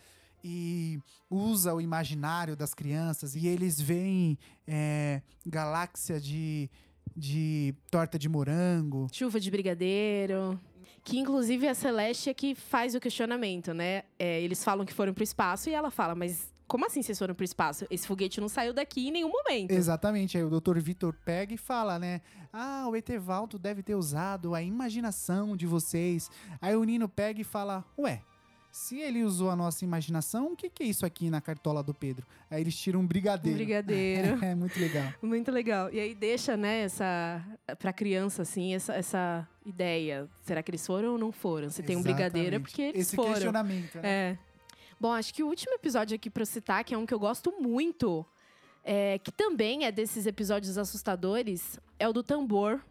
e 0.41 0.97
usa 1.29 1.73
o 1.73 1.81
imaginário 1.81 2.55
das 2.55 2.73
crianças 2.73 3.35
e 3.35 3.45
eles 3.45 3.77
veem 3.77 4.39
é, 4.65 5.21
galáxia 5.45 6.17
de, 6.17 6.69
de 7.13 7.75
torta 7.91 8.17
de 8.17 8.29
morango. 8.29 9.09
Chuva 9.11 9.37
de 9.37 9.51
brigadeiro. 9.51 10.57
Que 11.03 11.19
inclusive 11.19 11.67
a 11.67 11.73
Celeste 11.73 12.29
é 12.29 12.33
que 12.33 12.55
faz 12.55 12.95
o 12.95 13.01
questionamento, 13.01 13.73
né? 13.73 14.03
É, 14.17 14.41
eles 14.41 14.63
falam 14.63 14.85
que 14.85 14.93
foram 14.93 15.13
pro 15.13 15.25
espaço 15.25 15.69
e 15.69 15.73
ela 15.73 15.91
fala, 15.91 16.15
mas 16.15 16.53
como 16.67 16.85
assim 16.85 17.01
vocês 17.01 17.17
foram 17.17 17.33
pro 17.33 17.45
espaço? 17.45 17.85
Esse 17.89 18.05
foguete 18.05 18.41
não 18.41 18.49
saiu 18.49 18.73
daqui 18.73 19.07
em 19.07 19.11
nenhum 19.11 19.29
momento. 19.31 19.71
Exatamente, 19.71 20.37
aí 20.37 20.43
o 20.43 20.59
Dr. 20.59 20.79
Vitor 20.79 21.15
pega 21.25 21.53
e 21.53 21.57
fala, 21.57 21.97
né? 21.97 22.21
Ah, 22.51 22.87
o 22.89 22.95
Etevaldo 22.95 23.57
deve 23.57 23.81
ter 23.81 23.95
usado 23.95 24.53
a 24.53 24.61
imaginação 24.61 25.55
de 25.55 25.65
vocês. 25.65 26.29
Aí 26.61 26.75
o 26.75 26.83
Nino 26.83 27.07
pega 27.07 27.39
e 27.39 27.43
fala, 27.43 27.85
ué, 27.97 28.21
se 28.71 28.99
ele 28.99 29.23
usou 29.23 29.49
a 29.49 29.55
nossa 29.55 29.83
imaginação, 29.83 30.51
o 30.51 30.55
que, 30.55 30.69
que 30.69 30.83
é 30.83 30.85
isso 30.85 31.05
aqui 31.05 31.29
na 31.29 31.41
cartola 31.41 31.81
do 31.81 31.93
Pedro? 31.93 32.25
Aí 32.49 32.61
eles 32.61 32.75
tiram 32.75 32.99
um 32.99 33.07
brigadeiro. 33.07 33.55
Um 33.55 33.57
brigadeiro. 33.57 34.37
é 34.45 34.53
muito 34.53 34.79
legal. 34.79 35.13
Muito 35.21 35.51
legal. 35.51 35.91
E 35.91 35.99
aí 35.99 36.13
deixa, 36.13 36.55
né, 36.55 36.81
essa. 36.81 37.43
Pra 37.79 37.91
criança, 37.91 38.43
assim, 38.43 38.75
essa, 38.75 38.93
essa 38.93 39.47
ideia. 39.65 40.27
Será 40.43 40.61
que 40.61 40.69
eles 40.69 40.85
foram 40.85 41.13
ou 41.13 41.17
não 41.17 41.31
foram? 41.31 41.69
Se 41.69 41.81
tem 41.81 41.95
um 41.95 42.03
brigadeiro 42.03 42.55
é 42.55 42.59
Exatamente. 42.59 42.69
porque 42.69 42.81
eles 42.83 43.01
Esse 43.07 43.15
foram. 43.15 43.31
questionamento, 43.31 43.95
né? 43.95 44.01
É. 44.03 44.37
Bom, 44.99 45.11
acho 45.11 45.33
que 45.33 45.43
o 45.43 45.47
último 45.47 45.73
episódio 45.73 46.15
aqui 46.15 46.29
pra 46.29 46.41
eu 46.41 46.45
citar, 46.45 46.83
que 46.83 46.93
é 46.93 46.97
um 46.97 47.05
que 47.05 47.13
eu 47.13 47.19
gosto 47.19 47.53
muito, 47.59 48.25
é, 48.83 49.19
que 49.19 49.31
também 49.31 49.85
é 49.85 49.91
desses 49.91 50.25
episódios 50.25 50.77
assustadores, 50.77 51.79
é 51.99 52.07
o 52.07 52.13
do 52.13 52.23
tambor 52.23 52.81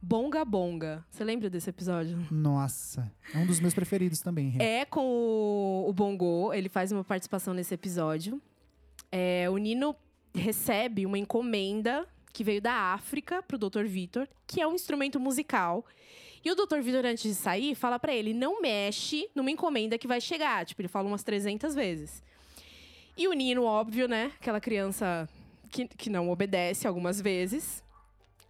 Bonga 0.00 0.44
Bonga. 0.44 1.02
Você 1.10 1.24
lembra 1.24 1.48
desse 1.48 1.70
episódio? 1.70 2.26
Nossa, 2.30 3.10
é 3.32 3.38
um 3.38 3.46
dos 3.46 3.58
meus 3.58 3.72
preferidos 3.72 4.20
também. 4.20 4.54
É 4.58 4.84
com 4.84 5.00
o, 5.00 5.88
o 5.88 5.92
Bongo, 5.94 6.52
ele 6.52 6.68
faz 6.68 6.92
uma 6.92 7.02
participação 7.02 7.54
nesse 7.54 7.72
episódio. 7.72 8.40
É, 9.10 9.48
o 9.48 9.56
Nino 9.56 9.96
recebe 10.34 11.06
uma 11.06 11.18
encomenda 11.18 12.06
que 12.34 12.44
veio 12.44 12.60
da 12.60 12.92
África 12.92 13.42
pro 13.42 13.56
Dr. 13.56 13.84
Vitor, 13.86 14.28
que 14.46 14.60
é 14.60 14.66
um 14.66 14.74
instrumento 14.74 15.18
musical. 15.18 15.86
E 16.44 16.50
o 16.50 16.54
Dr. 16.54 16.80
Vitor, 16.80 17.06
antes 17.06 17.22
de 17.22 17.34
sair, 17.34 17.74
fala 17.74 17.98
pra 17.98 18.14
ele: 18.14 18.34
não 18.34 18.60
mexe 18.60 19.28
numa 19.34 19.50
encomenda 19.50 19.96
que 19.96 20.06
vai 20.06 20.20
chegar. 20.20 20.66
Tipo, 20.66 20.82
ele 20.82 20.88
fala 20.88 21.08
umas 21.08 21.22
300 21.22 21.74
vezes. 21.74 22.22
E 23.16 23.26
o 23.26 23.32
Nino, 23.32 23.64
óbvio, 23.64 24.06
né? 24.06 24.32
Aquela 24.40 24.60
criança 24.60 25.28
que, 25.70 25.86
que 25.88 26.10
não 26.10 26.28
obedece 26.30 26.86
algumas 26.86 27.20
vezes. 27.20 27.82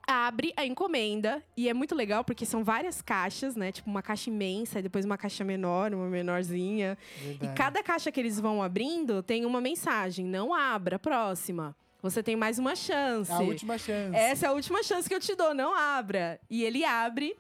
Abre 0.07 0.53
a 0.55 0.67
encomenda 0.67 1.43
e 1.57 1.67
é 1.67 1.73
muito 1.73 1.95
legal 1.95 2.23
porque 2.25 2.45
são 2.45 2.63
várias 2.63 3.01
caixas, 3.01 3.57
né? 3.57 3.73
Tipo 3.73 3.89
uma 3.89 4.03
caixa 4.03 4.29
imensa 4.29 4.79
e 4.79 4.83
depois 4.83 5.07
uma 5.07 5.17
caixa 5.17 5.43
menor, 5.45 5.95
uma 5.95 6.09
menorzinha. 6.09 6.99
Verdade. 7.19 7.53
E 7.53 7.57
cada 7.57 7.83
caixa 7.83 8.13
que 8.13 8.21
eles 8.21 8.39
vão 8.39 8.63
abrindo 8.63 9.23
tem 9.23 9.47
uma 9.47 9.61
mensagem: 9.61 10.27
não 10.27 10.53
abra, 10.53 10.99
próxima. 10.99 11.75
Você 12.03 12.23
tem 12.23 12.37
mais 12.37 12.59
uma 12.59 12.77
chance. 12.77 13.33
A 13.33 13.39
última 13.39 13.79
chance. 13.79 14.15
Essa 14.15 14.45
é 14.45 14.49
a 14.51 14.53
última 14.53 14.83
chance 14.83 15.09
que 15.09 15.15
eu 15.15 15.21
te 15.21 15.35
dou, 15.35 15.55
não 15.55 15.75
abra. 15.75 16.39
E 16.51 16.63
ele 16.63 16.85
abre 16.85 17.35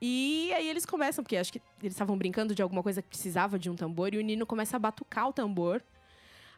E 0.00 0.52
aí 0.54 0.68
eles 0.68 0.86
começam, 0.86 1.22
porque 1.22 1.36
acho 1.36 1.52
que 1.52 1.60
eles 1.82 1.92
estavam 1.92 2.16
brincando 2.16 2.54
de 2.54 2.62
alguma 2.62 2.82
coisa 2.82 3.02
que 3.02 3.08
precisava 3.08 3.58
de 3.58 3.68
um 3.68 3.76
tambor, 3.76 4.14
e 4.14 4.18
o 4.18 4.20
Nino 4.22 4.46
começa 4.46 4.76
a 4.76 4.80
batucar 4.80 5.28
o 5.28 5.32
tambor. 5.32 5.82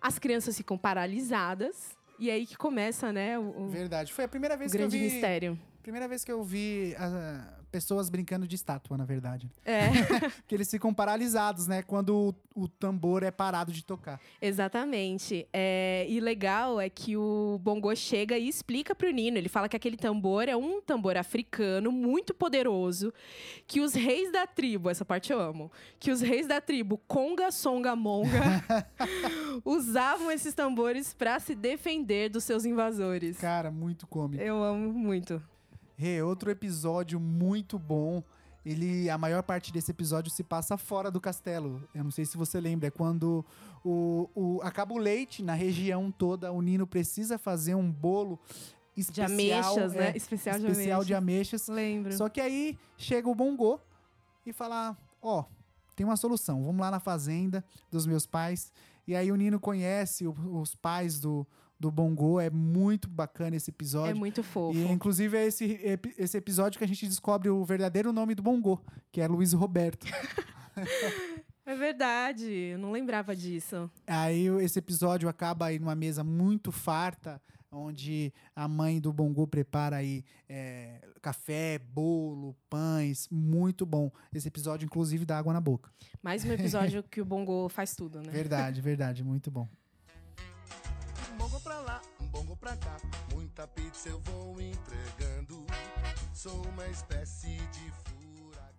As 0.01 0.19
crianças 0.19 0.57
ficam 0.57 0.79
paralisadas. 0.79 1.97
E 2.19 2.31
aí 2.31 2.47
que 2.47 2.57
começa, 2.57 3.13
né? 3.13 3.39
O, 3.39 3.67
Verdade. 3.69 4.13
Foi 4.13 4.25
a 4.25 4.29
primeira 4.29 4.57
vez 4.57 4.71
que 4.71 4.77
eu 4.77 4.81
grande 4.81 4.99
vi. 4.99 5.05
mistério. 5.05 5.59
Primeira 5.83 6.07
vez 6.07 6.23
que 6.23 6.31
eu 6.31 6.45
vi 6.45 6.95
ah, 6.97 7.59
pessoas 7.73 8.09
brincando 8.09 8.47
de 8.47 8.55
estátua, 8.55 8.97
na 8.97 9.05
verdade. 9.05 9.51
É. 9.65 9.89
Porque 10.43 10.55
eles 10.55 10.71
ficam 10.71 10.95
paralisados, 10.95 11.67
né? 11.67 11.83
Quando 11.83 12.35
o, 12.55 12.63
o 12.63 12.69
tambor 12.69 13.23
é 13.23 13.31
parado 13.31 13.73
de 13.73 13.83
tocar. 13.85 14.21
Exatamente. 14.41 15.49
É, 15.53 16.07
e 16.09 16.21
legal 16.21 16.81
é 16.81 16.89
que 16.89 17.17
o 17.17 17.59
Bongo 17.63 17.93
chega 17.97 18.39
e 18.39 18.47
explica 18.47 18.95
pro 18.95 19.11
Nino. 19.11 19.39
Ele 19.39 19.49
fala 19.49 19.69
que 19.69 19.77
aquele 19.77 19.97
tambor 19.97 20.49
é 20.49 20.57
um 20.57 20.81
tambor 20.81 21.17
africano 21.17 21.91
muito 21.91 22.33
poderoso, 22.33 23.13
que 23.67 23.81
os 23.81 23.95
reis 23.95 24.31
da 24.31 24.47
tribo, 24.47 24.89
essa 24.89 25.05
parte 25.05 25.33
eu 25.33 25.41
amo, 25.41 25.73
que 25.99 26.11
os 26.11 26.21
reis 26.21 26.47
da 26.47 26.61
tribo 26.61 26.99
Conga, 27.09 27.51
Songa, 27.51 27.97
Monga 27.97 28.63
usavam 29.65 30.31
esses 30.31 30.55
tambores 30.55 31.15
para 31.15 31.41
se 31.41 31.55
defender 31.55 32.29
dos 32.29 32.45
seus 32.45 32.65
invasores. 32.65 33.39
Cara, 33.39 33.71
muito 33.71 34.07
cômico. 34.07 34.43
Eu 34.43 34.63
amo 34.63 34.93
muito. 34.93 35.43
Rê, 36.03 36.21
outro 36.21 36.51
episódio 36.51 37.21
muito 37.21 37.79
bom. 37.79 38.23
Ele, 38.67 39.09
a 39.09 39.17
maior 39.17 39.43
parte 39.45 39.73
desse 39.73 39.91
episódio 39.93 40.31
se 40.33 40.43
passa 40.43 40.77
fora 40.77 41.11
do 41.13 41.21
castelo. 41.21 41.83
Eu 41.95 42.03
não 42.03 42.11
sei 42.11 42.25
se 42.25 42.37
você 42.37 42.61
lembra, 42.61 42.89
é 42.89 42.91
quando 42.91 43.45
o, 43.85 44.29
o, 44.35 44.61
acaba 44.63 44.93
o 44.95 44.99
leite 44.99 45.43
na 45.45 45.55
região 45.55 46.11
toda, 46.11 46.51
o 46.51 46.61
Nino 46.61 46.87
precisa 46.87 47.39
fazer 47.39 47.75
um 47.77 47.91
bolo 47.91 48.39
especial, 48.97 49.27
ameixas, 49.31 49.93
né? 49.95 50.11
é, 50.11 50.17
Especial 50.17 50.59
de 50.59 50.67
especial 50.67 51.05
de 51.05 51.15
ameixas. 51.15 51.69
ameixas. 51.69 51.69
Lembro. 51.69 52.13
Só 52.17 52.29
que 52.29 52.41
aí 52.41 52.77
chega 52.97 53.29
o 53.29 53.35
Bongo 53.35 53.81
e 54.45 54.53
fala: 54.53 54.97
Ó, 55.21 55.45
tem 55.97 56.05
uma 56.05 56.17
solução, 56.17 56.65
vamos 56.65 56.81
lá 56.81 56.91
na 56.91 57.01
fazenda 57.01 57.65
dos 57.91 58.07
meus 58.07 58.27
pais. 58.27 58.73
E 59.07 59.15
aí 59.17 59.31
o 59.33 59.37
Nino 59.37 59.59
conhece 59.61 60.27
o- 60.27 60.61
os 60.61 60.75
pais 60.75 61.19
do, 61.21 61.45
do 61.83 61.91
Bongo, 61.91 62.39
é 62.39 62.49
muito 62.49 63.09
bacana 63.09 63.57
esse 63.57 63.71
episódio. 63.71 64.13
É 64.13 64.15
muito 64.15 64.43
fofo. 64.43 64.79
E 64.79 64.87
inclusive 64.87 65.37
é 65.37 65.47
esse, 65.47 65.81
esse 66.17 66.39
episódio 66.39 66.79
que 66.79 66.85
a 66.85 66.89
gente 66.89 67.07
descobre 67.09 67.51
o 67.51 67.65
verdadeiro 67.65 68.13
nome 68.13 68.37
do 68.37 68.43
Bongo, 68.43 68.81
que 69.11 69.21
é 69.21 69.27
Luiz 69.27 69.53
Roberto. 69.53 70.07
É 71.65 71.77
verdade, 71.77 72.51
eu 72.51 72.79
não 72.79 72.91
lembrava 72.91 73.37
disso. 73.37 73.89
Aí 74.05 74.49
esse 74.65 74.81
episódio 74.81 75.29
acaba 75.29 75.67
aí 75.67 75.79
numa 75.79 75.95
mesa 75.95 76.25
muito 76.25 76.73
farta, 76.73 77.41
onde 77.71 78.33
a 78.55 78.67
mãe 78.67 79.01
do 79.01 79.13
Bongo 79.13 79.47
prepara 79.47 79.97
aí 79.97 80.25
é, 80.49 81.01
café, 81.21 81.79
bolo, 81.79 82.57
pães, 82.69 83.29
muito 83.31 83.87
bom. 83.87 84.11
Esse 84.35 84.49
episódio, 84.49 84.87
inclusive, 84.87 85.25
dá 85.25 85.39
água 85.39 85.53
na 85.53 85.61
boca. 85.61 85.89
Mais 86.21 86.45
um 86.45 86.51
episódio 86.51 87.03
que 87.05 87.21
o 87.21 87.25
Bongo 87.25 87.69
faz 87.69 87.95
tudo, 87.95 88.21
né? 88.21 88.29
Verdade, 88.33 88.81
verdade, 88.81 89.23
muito 89.23 89.49
bom. 89.49 89.69
Bongo 91.53 91.65
pra 91.65 91.81
lá, 91.81 92.01
um 92.19 92.27
bongo 92.29 92.57
pra 92.57 92.75
cá. 92.79 92.97
Muita 93.31 93.67
pizza 93.67 94.09
eu 94.09 94.19
vou 94.21 94.59
entregando. 94.59 95.67
Sou 96.33 96.67
uma 96.69 96.89
espécie 96.89 97.59
de. 97.59 97.93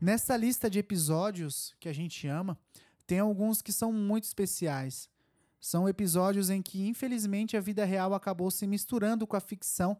Nessa 0.01 0.35
lista 0.35 0.67
de 0.67 0.79
episódios 0.79 1.75
que 1.79 1.87
a 1.87 1.93
gente 1.93 2.27
ama, 2.27 2.57
tem 3.05 3.19
alguns 3.19 3.61
que 3.61 3.71
são 3.71 3.93
muito 3.93 4.23
especiais. 4.23 5.07
São 5.59 5.87
episódios 5.87 6.49
em 6.49 6.63
que, 6.63 6.87
infelizmente, 6.87 7.55
a 7.55 7.61
vida 7.61 7.85
real 7.85 8.15
acabou 8.15 8.49
se 8.49 8.65
misturando 8.65 9.27
com 9.27 9.37
a 9.37 9.39
ficção 9.39 9.95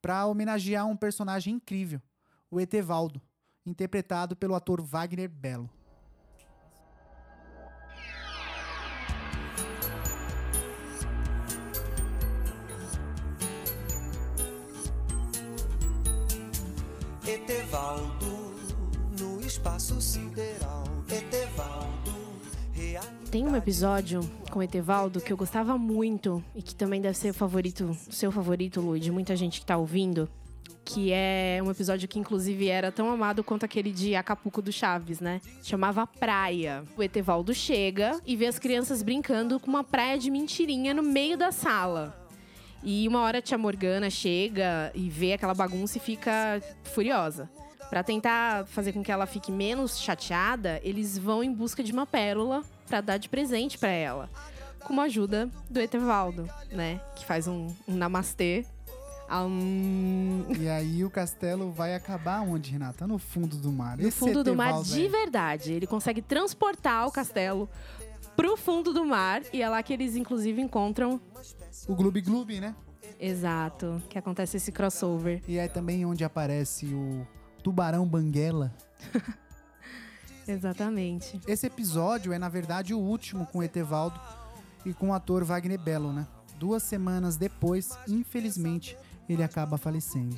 para 0.00 0.26
homenagear 0.26 0.86
um 0.86 0.96
personagem 0.96 1.56
incrível, 1.56 2.00
o 2.50 2.58
Etevaldo, 2.58 3.20
interpretado 3.66 4.34
pelo 4.34 4.54
ator 4.54 4.80
Wagner 4.80 5.28
Belo. 5.28 5.68
Etevaldo, 17.28 18.54
no 19.18 19.40
espaço 19.40 20.00
sideral. 20.00 20.84
Etevaldo. 21.10 22.14
Tem 23.32 23.44
um 23.44 23.56
episódio 23.56 24.20
com 24.48 24.62
Etevaldo 24.62 25.20
que 25.20 25.32
eu 25.32 25.36
gostava 25.36 25.76
muito 25.76 26.40
e 26.54 26.62
que 26.62 26.72
também 26.72 27.00
deve 27.00 27.18
ser 27.18 27.30
o 27.30 27.34
favorito, 27.34 27.96
seu 28.10 28.30
favorito, 28.30 28.80
Lu, 28.80 28.96
de 29.00 29.10
muita 29.10 29.34
gente 29.34 29.58
que 29.58 29.66
tá 29.66 29.76
ouvindo. 29.76 30.28
Que 30.84 31.10
é 31.12 31.60
um 31.64 31.70
episódio 31.70 32.06
que, 32.06 32.16
inclusive, 32.16 32.68
era 32.68 32.92
tão 32.92 33.10
amado 33.10 33.42
quanto 33.42 33.64
aquele 33.64 33.90
de 33.90 34.14
Acapulco 34.14 34.62
do 34.62 34.70
Chaves, 34.70 35.18
né? 35.18 35.40
Chamava 35.64 36.06
Praia. 36.06 36.84
O 36.96 37.02
Etevaldo 37.02 37.52
chega 37.52 38.20
e 38.24 38.36
vê 38.36 38.46
as 38.46 38.60
crianças 38.60 39.02
brincando 39.02 39.58
com 39.58 39.68
uma 39.68 39.82
praia 39.82 40.16
de 40.16 40.30
mentirinha 40.30 40.94
no 40.94 41.02
meio 41.02 41.36
da 41.36 41.50
sala. 41.50 42.25
E 42.88 43.08
uma 43.08 43.20
hora 43.22 43.38
a 43.38 43.42
tia 43.42 43.58
Morgana 43.58 44.08
chega 44.08 44.92
e 44.94 45.10
vê 45.10 45.32
aquela 45.32 45.52
bagunça 45.54 45.98
e 45.98 46.00
fica 46.00 46.62
furiosa. 46.84 47.50
Pra 47.90 48.04
tentar 48.04 48.64
fazer 48.66 48.92
com 48.92 49.02
que 49.02 49.10
ela 49.10 49.26
fique 49.26 49.50
menos 49.50 49.98
chateada, 49.98 50.80
eles 50.84 51.18
vão 51.18 51.42
em 51.42 51.52
busca 51.52 51.82
de 51.82 51.90
uma 51.90 52.06
pérola 52.06 52.62
pra 52.86 53.00
dar 53.00 53.16
de 53.16 53.28
presente 53.28 53.76
pra 53.76 53.88
ela. 53.90 54.30
Com 54.84 55.00
a 55.00 55.04
ajuda 55.04 55.50
do 55.68 55.80
Etevaldo, 55.80 56.48
né? 56.70 57.00
Que 57.16 57.24
faz 57.24 57.48
um, 57.48 57.74
um 57.88 57.96
namastê. 57.96 58.64
Aum, 59.28 60.46
E 60.56 60.68
aí 60.68 61.04
o 61.04 61.10
castelo 61.10 61.72
vai 61.72 61.92
acabar 61.96 62.42
onde, 62.42 62.70
Renata? 62.70 63.04
No 63.04 63.18
fundo 63.18 63.56
do 63.56 63.72
mar. 63.72 63.98
no 63.98 64.06
Esse 64.06 64.16
fundo 64.16 64.44
do 64.44 64.54
mar 64.54 64.80
de 64.84 65.06
é- 65.06 65.08
verdade. 65.08 65.72
Ele 65.72 65.88
consegue 65.88 66.22
transportar 66.22 67.04
o 67.08 67.10
castelo 67.10 67.68
pro 68.36 68.56
fundo 68.56 68.92
do 68.92 69.04
mar. 69.04 69.42
E 69.52 69.60
é 69.60 69.68
lá 69.68 69.82
que 69.82 69.92
eles, 69.92 70.14
inclusive, 70.14 70.62
encontram. 70.62 71.20
O 71.88 71.94
Gloob 71.94 72.20
Gloob, 72.20 72.60
né? 72.60 72.74
Exato, 73.20 74.02
que 74.08 74.18
acontece 74.18 74.56
esse 74.56 74.72
crossover. 74.72 75.42
E 75.46 75.58
é 75.58 75.68
também 75.68 76.04
onde 76.04 76.24
aparece 76.24 76.86
o 76.86 77.26
Tubarão 77.62 78.06
Banguela. 78.06 78.74
Exatamente. 80.46 81.40
Esse 81.46 81.66
episódio 81.66 82.32
é, 82.32 82.38
na 82.38 82.48
verdade, 82.48 82.94
o 82.94 82.98
último 82.98 83.46
com 83.46 83.58
o 83.58 83.62
Etevaldo 83.62 84.20
e 84.84 84.94
com 84.94 85.10
o 85.10 85.12
ator 85.12 85.44
Wagner 85.44 85.78
Belo, 85.78 86.12
né? 86.12 86.26
Duas 86.58 86.82
semanas 86.82 87.36
depois, 87.36 87.98
infelizmente, 88.08 88.96
ele 89.28 89.42
acaba 89.42 89.76
falecendo. 89.76 90.36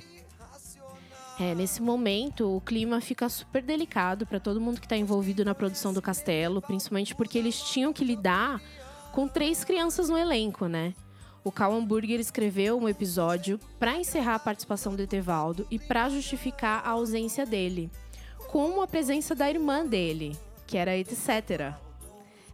É, 1.38 1.54
nesse 1.54 1.80
momento 1.80 2.56
o 2.56 2.60
clima 2.60 3.00
fica 3.00 3.28
super 3.28 3.62
delicado 3.62 4.26
para 4.26 4.40
todo 4.40 4.60
mundo 4.60 4.80
que 4.80 4.86
está 4.86 4.96
envolvido 4.96 5.44
na 5.44 5.54
produção 5.54 5.92
do 5.92 6.02
castelo, 6.02 6.60
principalmente 6.60 7.14
porque 7.14 7.38
eles 7.38 7.62
tinham 7.62 7.92
que 7.92 8.04
lidar 8.04 8.60
com 9.12 9.28
três 9.28 9.62
crianças 9.62 10.08
no 10.08 10.18
elenco, 10.18 10.66
né? 10.66 10.94
O 11.48 11.50
Cal 11.50 11.72
Hamburger 11.72 12.20
escreveu 12.20 12.78
um 12.78 12.86
episódio 12.86 13.58
para 13.78 13.96
encerrar 13.96 14.34
a 14.34 14.38
participação 14.38 14.94
do 14.94 15.00
Etevaldo 15.00 15.66
e 15.70 15.78
para 15.78 16.06
justificar 16.10 16.82
a 16.84 16.90
ausência 16.90 17.46
dele, 17.46 17.90
com 18.48 18.82
a 18.82 18.86
presença 18.86 19.34
da 19.34 19.48
irmã 19.48 19.82
dele, 19.86 20.36
que 20.66 20.76
era 20.76 20.94
etc. 20.94 21.72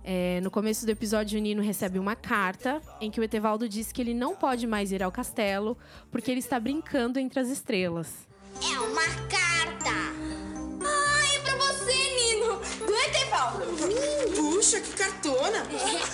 É, 0.05 0.41
no 0.43 0.49
começo 0.49 0.87
do 0.87 0.93
episódio, 0.93 1.41
o 1.41 1.43
Nino 1.43 1.61
recebe 1.61 1.99
uma 1.99 2.15
carta 2.15 2.81
em 3.01 3.11
que 3.11 3.19
o 3.19 3.25
Etevaldo 3.25 3.69
diz 3.69 3.91
que 3.91 4.01
ele 4.01 4.15
não 4.15 4.37
pode 4.37 4.65
mais 4.65 4.93
ir 4.93 5.03
ao 5.03 5.11
castelo 5.11 5.77
porque 6.13 6.31
ele 6.31 6.39
está 6.39 6.61
brincando 6.61 7.19
entre 7.19 7.41
as 7.41 7.49
estrelas. 7.49 8.29
É 8.63 8.79
uma 8.79 9.07
carta! 9.29 9.91
Ai, 10.87 11.37
é 11.37 11.41
pra 11.41 11.57
você, 11.57 11.95
Nino! 12.15 12.61
Do 12.87 12.95
Etevaldo! 12.95 13.65
Puxa, 14.37 14.81
que 14.81 14.93
cartona! 14.93 15.67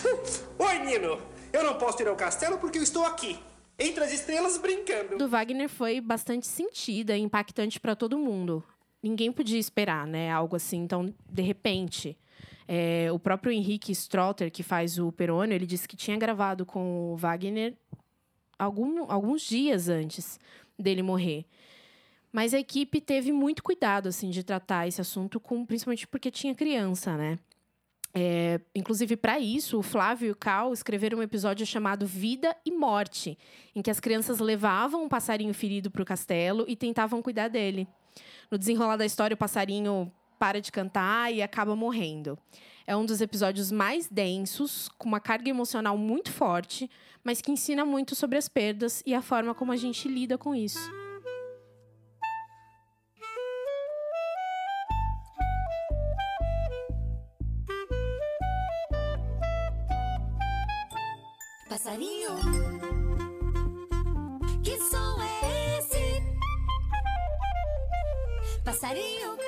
Oi, 0.59 0.78
Nino. 0.78 1.39
Eu 1.53 1.64
não 1.64 1.78
posso 1.78 2.03
ir 2.03 2.09
ao 2.09 2.16
castelo 2.16 2.59
porque 2.59 2.78
eu 2.78 2.82
estou 2.82 3.05
aqui, 3.05 3.38
entre 3.78 4.05
as 4.05 4.12
estrelas, 4.12 4.57
brincando. 4.59 5.18
do 5.18 5.28
Wagner 5.28 5.68
foi 5.68 6.01
bastante 6.01 6.46
sentida 6.46 7.16
e 7.16 7.20
impactante 7.20 7.80
para 7.80 7.96
todo 7.96 8.18
mundo. 8.18 8.62
Ninguém 9.03 9.32
podia 9.32 9.59
esperar, 9.59 10.07
né? 10.07 10.30
Algo 10.30 10.57
assim, 10.57 10.78
então, 10.78 11.12
de 11.28 11.42
repente. 11.42 12.16
É, 12.72 13.11
o 13.11 13.18
próprio 13.18 13.53
Henrique 13.53 13.90
Strotter, 13.90 14.48
que 14.48 14.62
faz 14.62 14.96
o 14.96 15.11
Perônio, 15.11 15.57
ele 15.57 15.66
disse 15.66 15.88
que 15.88 15.96
tinha 15.96 16.16
gravado 16.16 16.64
com 16.64 17.12
o 17.12 17.16
Wagner 17.16 17.74
algum, 18.57 19.11
alguns 19.11 19.42
dias 19.42 19.88
antes 19.88 20.38
dele 20.78 21.03
morrer. 21.03 21.46
Mas 22.32 22.55
a 22.55 22.61
equipe 22.61 23.01
teve 23.01 23.32
muito 23.32 23.61
cuidado, 23.61 24.09
assim, 24.09 24.30
de 24.30 24.44
tratar 24.44 24.86
esse 24.86 25.01
assunto, 25.01 25.40
com, 25.40 25.66
principalmente 25.66 26.07
porque 26.07 26.30
tinha 26.30 26.55
criança, 26.55 27.16
né? 27.16 27.38
É, 28.12 28.61
inclusive, 28.74 29.16
para 29.16 29.38
isso, 29.38 29.78
o 29.78 29.82
Flávio 29.82 30.28
e 30.28 30.30
o 30.32 30.36
Cal 30.36 30.72
escreveram 30.72 31.18
um 31.18 31.22
episódio 31.22 31.64
chamado 31.64 32.06
Vida 32.06 32.56
e 32.64 32.72
Morte, 32.72 33.38
em 33.74 33.80
que 33.80 33.90
as 33.90 34.00
crianças 34.00 34.40
levavam 34.40 35.04
um 35.04 35.08
passarinho 35.08 35.54
ferido 35.54 35.90
para 35.90 36.02
o 36.02 36.06
castelo 36.06 36.64
e 36.66 36.74
tentavam 36.74 37.22
cuidar 37.22 37.48
dele. 37.48 37.86
No 38.50 38.58
desenrolar 38.58 38.96
da 38.96 39.06
história, 39.06 39.34
o 39.34 39.38
passarinho 39.38 40.11
para 40.38 40.61
de 40.61 40.72
cantar 40.72 41.32
e 41.32 41.42
acaba 41.42 41.76
morrendo. 41.76 42.38
É 42.86 42.96
um 42.96 43.04
dos 43.04 43.20
episódios 43.20 43.70
mais 43.70 44.08
densos, 44.08 44.88
com 44.98 45.06
uma 45.06 45.20
carga 45.20 45.48
emocional 45.48 45.96
muito 45.96 46.32
forte, 46.32 46.90
mas 47.22 47.40
que 47.40 47.52
ensina 47.52 47.84
muito 47.84 48.16
sobre 48.16 48.38
as 48.38 48.48
perdas 48.48 49.02
e 49.06 49.14
a 49.14 49.22
forma 49.22 49.54
como 49.54 49.70
a 49.70 49.76
gente 49.76 50.08
lida 50.08 50.36
com 50.36 50.54
isso. 50.54 50.99
Passarinho, 61.83 62.37
que 64.62 64.76
som 64.76 65.22
é 65.22 65.78
esse? 65.78 66.22
Passarinho. 68.62 69.39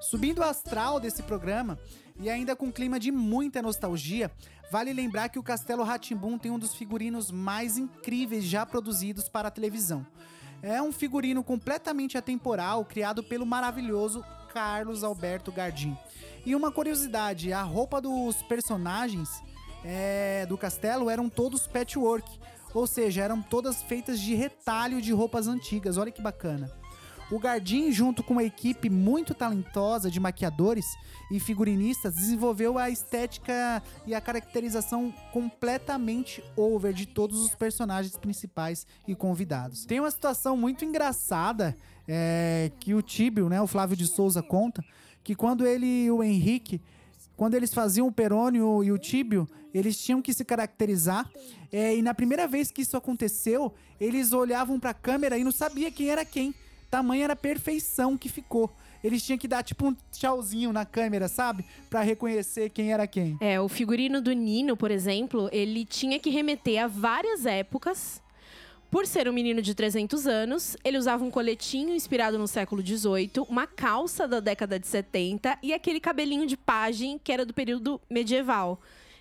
Subindo 0.00 0.38
o 0.38 0.44
astral 0.44 1.00
desse 1.00 1.20
programa 1.24 1.80
e 2.20 2.30
ainda 2.30 2.54
com 2.54 2.70
clima 2.70 3.00
de 3.00 3.10
muita 3.10 3.60
nostalgia, 3.60 4.30
vale 4.70 4.92
lembrar 4.92 5.30
que 5.30 5.38
o 5.38 5.42
Castelo 5.42 5.82
Ratimbum 5.82 6.38
tem 6.38 6.52
um 6.52 6.58
dos 6.58 6.72
figurinos 6.72 7.32
mais 7.32 7.76
incríveis 7.76 8.44
já 8.44 8.64
produzidos 8.64 9.28
para 9.28 9.48
a 9.48 9.50
televisão. 9.50 10.06
É 10.62 10.80
um 10.80 10.92
figurino 10.92 11.42
completamente 11.42 12.16
atemporal, 12.16 12.84
criado 12.84 13.20
pelo 13.24 13.44
maravilhoso 13.44 14.24
Carlos 14.54 15.02
Alberto 15.02 15.50
Gardim. 15.50 15.98
E 16.44 16.56
uma 16.56 16.72
curiosidade, 16.72 17.52
a 17.52 17.62
roupa 17.62 18.00
dos 18.00 18.42
personagens 18.42 19.42
é, 19.84 20.44
do 20.46 20.58
castelo 20.58 21.08
eram 21.08 21.28
todos 21.28 21.68
patchwork, 21.68 22.28
ou 22.74 22.86
seja, 22.86 23.22
eram 23.22 23.40
todas 23.40 23.82
feitas 23.82 24.18
de 24.20 24.34
retalho 24.34 25.00
de 25.00 25.12
roupas 25.12 25.46
antigas. 25.46 25.96
Olha 25.96 26.10
que 26.10 26.20
bacana. 26.20 26.72
O 27.30 27.38
Gardim, 27.38 27.90
junto 27.90 28.22
com 28.22 28.34
uma 28.34 28.44
equipe 28.44 28.90
muito 28.90 29.32
talentosa 29.34 30.10
de 30.10 30.20
maquiadores 30.20 30.84
e 31.30 31.40
figurinistas, 31.40 32.14
desenvolveu 32.14 32.76
a 32.76 32.90
estética 32.90 33.82
e 34.06 34.14
a 34.14 34.20
caracterização 34.20 35.14
completamente 35.32 36.44
over 36.56 36.92
de 36.92 37.06
todos 37.06 37.38
os 37.38 37.54
personagens 37.54 38.18
principais 38.18 38.86
e 39.08 39.14
convidados. 39.14 39.86
Tem 39.86 39.98
uma 39.98 40.10
situação 40.10 40.58
muito 40.58 40.84
engraçada 40.84 41.74
é, 42.06 42.70
que 42.78 42.92
o 42.92 43.00
Tíbio, 43.00 43.48
né, 43.48 43.62
o 43.62 43.66
Flávio 43.66 43.96
de 43.96 44.06
Souza 44.06 44.42
conta, 44.42 44.84
que 45.22 45.34
quando 45.34 45.66
ele 45.66 46.04
e 46.04 46.10
o 46.10 46.22
Henrique 46.22 46.80
quando 47.36 47.54
eles 47.54 47.72
faziam 47.72 48.06
o 48.06 48.12
Perônio 48.12 48.84
e 48.84 48.92
o 48.92 48.98
Tíbio, 48.98 49.48
eles 49.74 50.00
tinham 50.00 50.22
que 50.22 50.32
se 50.32 50.44
caracterizar. 50.44 51.28
é, 51.72 51.96
e 51.96 52.02
na 52.02 52.14
primeira 52.14 52.46
vez 52.46 52.70
que 52.70 52.82
isso 52.82 52.96
aconteceu, 52.96 53.74
eles 54.00 54.32
olhavam 54.32 54.78
pra 54.78 54.94
câmera 54.94 55.38
e 55.38 55.44
não 55.44 55.50
sabia 55.50 55.90
quem 55.90 56.08
era 56.08 56.24
quem. 56.24 56.54
Tamanha 56.90 57.24
era 57.24 57.32
a 57.32 57.36
perfeição 57.36 58.16
que 58.16 58.28
ficou. 58.28 58.70
Eles 59.02 59.24
tinham 59.24 59.38
que 59.38 59.48
dar 59.48 59.64
tipo 59.64 59.88
um 59.88 59.96
tchauzinho 60.12 60.72
na 60.72 60.84
câmera, 60.84 61.26
sabe? 61.26 61.64
Pra 61.90 62.02
reconhecer 62.02 62.70
quem 62.70 62.92
era 62.92 63.06
quem. 63.06 63.36
É, 63.40 63.60
o 63.60 63.68
figurino 63.68 64.20
do 64.20 64.32
Nino, 64.32 64.76
por 64.76 64.90
exemplo, 64.90 65.48
ele 65.50 65.84
tinha 65.84 66.20
que 66.20 66.30
remeter 66.30 66.84
a 66.84 66.86
várias 66.86 67.44
épocas. 67.44 68.22
Por 68.92 69.06
ser 69.06 69.26
um 69.26 69.32
menino 69.32 69.62
de 69.62 69.74
300 69.74 70.26
anos, 70.26 70.76
ele 70.84 70.98
usava 70.98 71.24
um 71.24 71.30
coletinho 71.30 71.94
inspirado 71.94 72.38
no 72.38 72.46
século 72.46 72.86
XVIII, 72.86 73.46
uma 73.48 73.66
calça 73.66 74.28
da 74.28 74.38
década 74.38 74.78
de 74.78 74.86
70 74.86 75.58
e 75.62 75.72
aquele 75.72 75.98
cabelinho 75.98 76.46
de 76.46 76.58
pajem 76.58 77.18
que 77.18 77.32
era 77.32 77.46
do 77.46 77.54
período 77.54 77.98
medieval. 78.10 78.78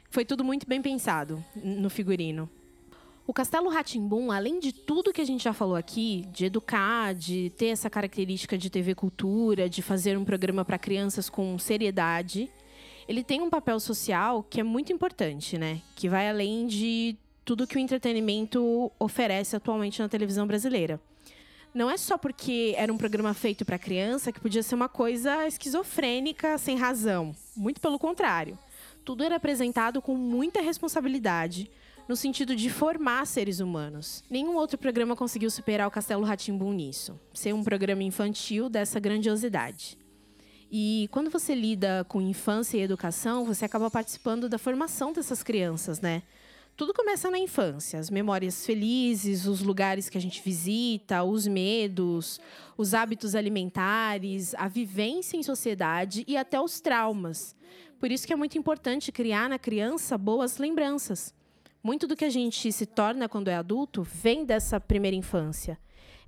Foi 0.09 0.25
tudo 0.25 0.43
muito 0.43 0.67
bem 0.67 0.81
pensado 0.81 1.41
no 1.55 1.89
figurino. 1.89 2.49
O 3.25 3.31
Castelo 3.31 3.69
Ratimbum, 3.69 4.29
além 4.29 4.59
de 4.59 4.73
tudo 4.73 5.13
que 5.13 5.21
a 5.21 5.25
gente 5.25 5.45
já 5.45 5.53
falou 5.53 5.77
aqui, 5.77 6.27
de 6.33 6.43
educar, 6.43 7.15
de 7.15 7.49
ter 7.55 7.67
essa 7.67 7.89
característica 7.89 8.57
de 8.57 8.69
TV 8.69 8.93
cultura, 8.93 9.69
de 9.69 9.81
fazer 9.81 10.17
um 10.17 10.25
programa 10.25 10.65
para 10.65 10.77
crianças 10.77 11.29
com 11.29 11.57
seriedade, 11.57 12.51
ele 13.07 13.23
tem 13.23 13.39
um 13.39 13.49
papel 13.49 13.79
social 13.79 14.43
que 14.43 14.59
é 14.59 14.63
muito 14.63 14.91
importante, 14.91 15.57
né? 15.57 15.81
Que 15.95 16.09
vai 16.09 16.29
além 16.29 16.67
de 16.67 17.15
tudo 17.43 17.67
que 17.67 17.75
o 17.75 17.79
entretenimento 17.79 18.91
oferece 18.99 19.55
atualmente 19.55 20.01
na 20.01 20.09
televisão 20.09 20.45
brasileira. 20.45 20.99
Não 21.73 21.89
é 21.89 21.97
só 21.97 22.17
porque 22.17 22.73
era 22.77 22.91
um 22.91 22.97
programa 22.97 23.33
feito 23.33 23.63
para 23.63 23.79
criança 23.79 24.31
que 24.31 24.39
podia 24.39 24.61
ser 24.61 24.75
uma 24.75 24.89
coisa 24.89 25.47
esquizofrênica, 25.47 26.57
sem 26.57 26.77
razão. 26.77 27.33
Muito 27.55 27.79
pelo 27.79 27.97
contrário. 27.97 28.59
Tudo 29.05 29.23
era 29.23 29.37
apresentado 29.37 30.01
com 30.01 30.15
muita 30.15 30.61
responsabilidade, 30.61 31.71
no 32.09 32.15
sentido 32.15 32.55
de 32.57 32.69
formar 32.69 33.25
seres 33.25 33.61
humanos. 33.61 34.21
Nenhum 34.29 34.55
outro 34.57 34.77
programa 34.77 35.15
conseguiu 35.15 35.49
superar 35.49 35.87
o 35.87 35.91
Castelo 35.91 36.25
Ratimbum 36.25 36.73
nisso. 36.73 37.17
Ser 37.33 37.53
um 37.53 37.63
programa 37.63 38.03
infantil 38.03 38.69
dessa 38.69 38.99
grandiosidade. 38.99 39.97
E 40.69 41.07
quando 41.11 41.29
você 41.29 41.55
lida 41.55 42.05
com 42.07 42.21
infância 42.21 42.77
e 42.77 42.81
educação, 42.81 43.45
você 43.45 43.63
acaba 43.63 43.89
participando 43.89 44.49
da 44.49 44.57
formação 44.57 45.13
dessas 45.13 45.41
crianças, 45.41 46.01
né? 46.01 46.21
Tudo 46.75 46.93
começa 46.93 47.29
na 47.29 47.37
infância, 47.37 47.99
as 47.99 48.09
memórias 48.09 48.65
felizes, 48.65 49.45
os 49.45 49.61
lugares 49.61 50.09
que 50.09 50.17
a 50.17 50.21
gente 50.21 50.41
visita, 50.41 51.23
os 51.23 51.45
medos, 51.45 52.39
os 52.75 52.93
hábitos 52.93 53.35
alimentares, 53.35 54.55
a 54.55 54.67
vivência 54.67 55.37
em 55.37 55.43
sociedade 55.43 56.23
e 56.27 56.35
até 56.35 56.59
os 56.59 56.79
traumas. 56.79 57.55
Por 57.99 58.11
isso 58.11 58.25
que 58.25 58.33
é 58.33 58.35
muito 58.35 58.57
importante 58.57 59.11
criar 59.11 59.47
na 59.47 59.59
criança 59.59 60.17
boas 60.17 60.57
lembranças. 60.57 61.33
Muito 61.83 62.07
do 62.07 62.15
que 62.15 62.25
a 62.25 62.29
gente 62.29 62.71
se 62.71 62.85
torna 62.85 63.29
quando 63.29 63.47
é 63.47 63.55
adulto 63.55 64.01
vem 64.01 64.43
dessa 64.43 64.79
primeira 64.79 65.15
infância. 65.15 65.77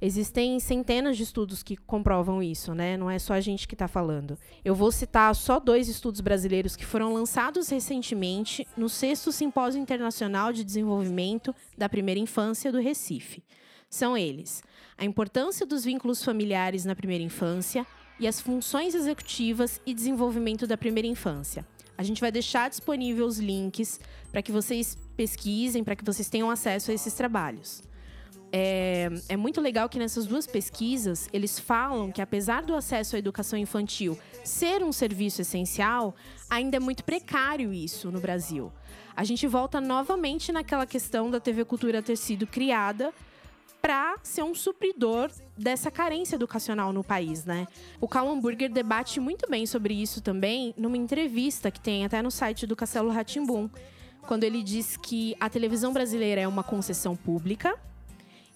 Existem 0.06 0.60
centenas 0.60 1.16
de 1.16 1.24
estudos 1.24 1.64
que 1.64 1.78
comprovam 1.78 2.44
isso, 2.44 2.76
né? 2.76 2.98
Não 2.98 3.10
é 3.10 3.18
só 3.18 3.36
a 3.36 3.40
gente 3.40 3.66
que 3.66 3.74
está 3.74 3.88
falando. 3.88 4.38
Eu 4.62 4.76
vou 4.76 4.92
citar 4.92 5.34
só 5.34 5.62
dois 5.62 5.88
estudos 5.88 6.20
brasileiros 6.20 6.76
que 6.76 6.86
foram 6.86 7.14
lançados 7.14 7.70
recentemente 7.70 8.68
no 8.76 8.90
sexto 8.90 9.32
Simpósio 9.32 9.82
Internacional 9.82 10.52
de 10.52 10.66
Desenvolvimento 10.66 11.56
da 11.78 11.88
Primeira 11.88 12.20
Infância 12.20 12.70
do 12.70 12.82
Recife. 12.82 13.42
São 13.90 14.18
eles: 14.18 14.62
a 14.98 15.06
importância 15.06 15.66
dos 15.66 15.86
vínculos 15.86 16.22
familiares 16.22 16.84
na 16.84 16.98
primeira 16.98 17.24
infância 17.24 17.88
e 18.20 18.28
as 18.28 18.42
funções 18.42 18.94
executivas 18.94 19.80
e 19.86 19.94
desenvolvimento 19.94 20.68
da 20.68 20.76
primeira 20.76 21.08
infância. 21.08 21.66
A 21.98 22.04
gente 22.04 22.20
vai 22.20 22.30
deixar 22.30 22.70
disponível 22.70 23.26
os 23.26 23.40
links 23.40 24.02
para 24.34 24.42
que 24.42 24.52
vocês 24.52 24.98
pesquisem, 25.16 25.82
para 25.82 25.96
que 25.96 26.04
vocês 26.04 26.28
tenham 26.28 26.52
acesso 26.52 26.92
a 26.92 26.94
esses 26.94 27.14
trabalhos. 27.14 27.93
É, 28.56 29.10
é, 29.30 29.36
muito 29.36 29.60
legal 29.60 29.90
que 29.90 29.98
nessas 29.98 30.28
duas 30.28 30.46
pesquisas 30.46 31.28
eles 31.34 31.58
falam 31.58 32.12
que, 32.12 32.22
apesar 32.22 32.62
do 32.62 32.76
acesso 32.76 33.16
à 33.16 33.20
educação 33.20 33.58
infantil 33.58 34.16
ser 34.44 34.84
um 34.84 34.92
serviço 34.92 35.42
essencial, 35.42 36.14
ainda 36.48 36.78
é 36.78 36.80
muito 36.80 37.04
precário 37.04 37.74
isso 37.74 38.12
no 38.12 38.22
Brasil. 38.22 38.72
A 39.16 39.24
gente 39.24 39.48
volta 39.48 39.82
novamente 39.82 40.52
naquela 40.52 40.86
questão 40.86 41.32
da 41.32 41.40
TV 41.40 41.66
Cultura 41.66 42.00
ter 42.04 42.16
sido 42.16 42.46
criada 42.46 43.12
para 43.82 44.18
ser 44.22 44.44
um 44.44 44.54
supridor 44.54 45.32
dessa 45.58 45.90
carência 45.90 46.36
educacional 46.36 46.94
no 46.94 47.04
país, 47.04 47.46
né? 47.46 47.68
O 48.00 48.08
Karl 48.08 48.30
Hamburger 48.30 48.72
debate 48.72 49.20
muito 49.20 49.50
bem 49.50 49.66
sobre 49.66 49.96
isso 49.96 50.22
também 50.22 50.76
numa 50.78 50.96
entrevista 50.96 51.72
que 51.72 51.82
tem 51.82 52.06
até 52.06 52.22
no 52.22 52.30
site 52.30 52.68
do 52.68 52.76
Castelo 52.76 53.10
Ratimbum, 53.10 53.68
quando 54.28 54.44
ele 54.44 54.62
diz 54.62 54.96
que 54.96 55.36
a 55.40 55.50
televisão 55.50 55.92
brasileira 55.92 56.40
é 56.40 56.48
uma 56.48 56.64
concessão 56.64 57.16
pública 57.16 57.76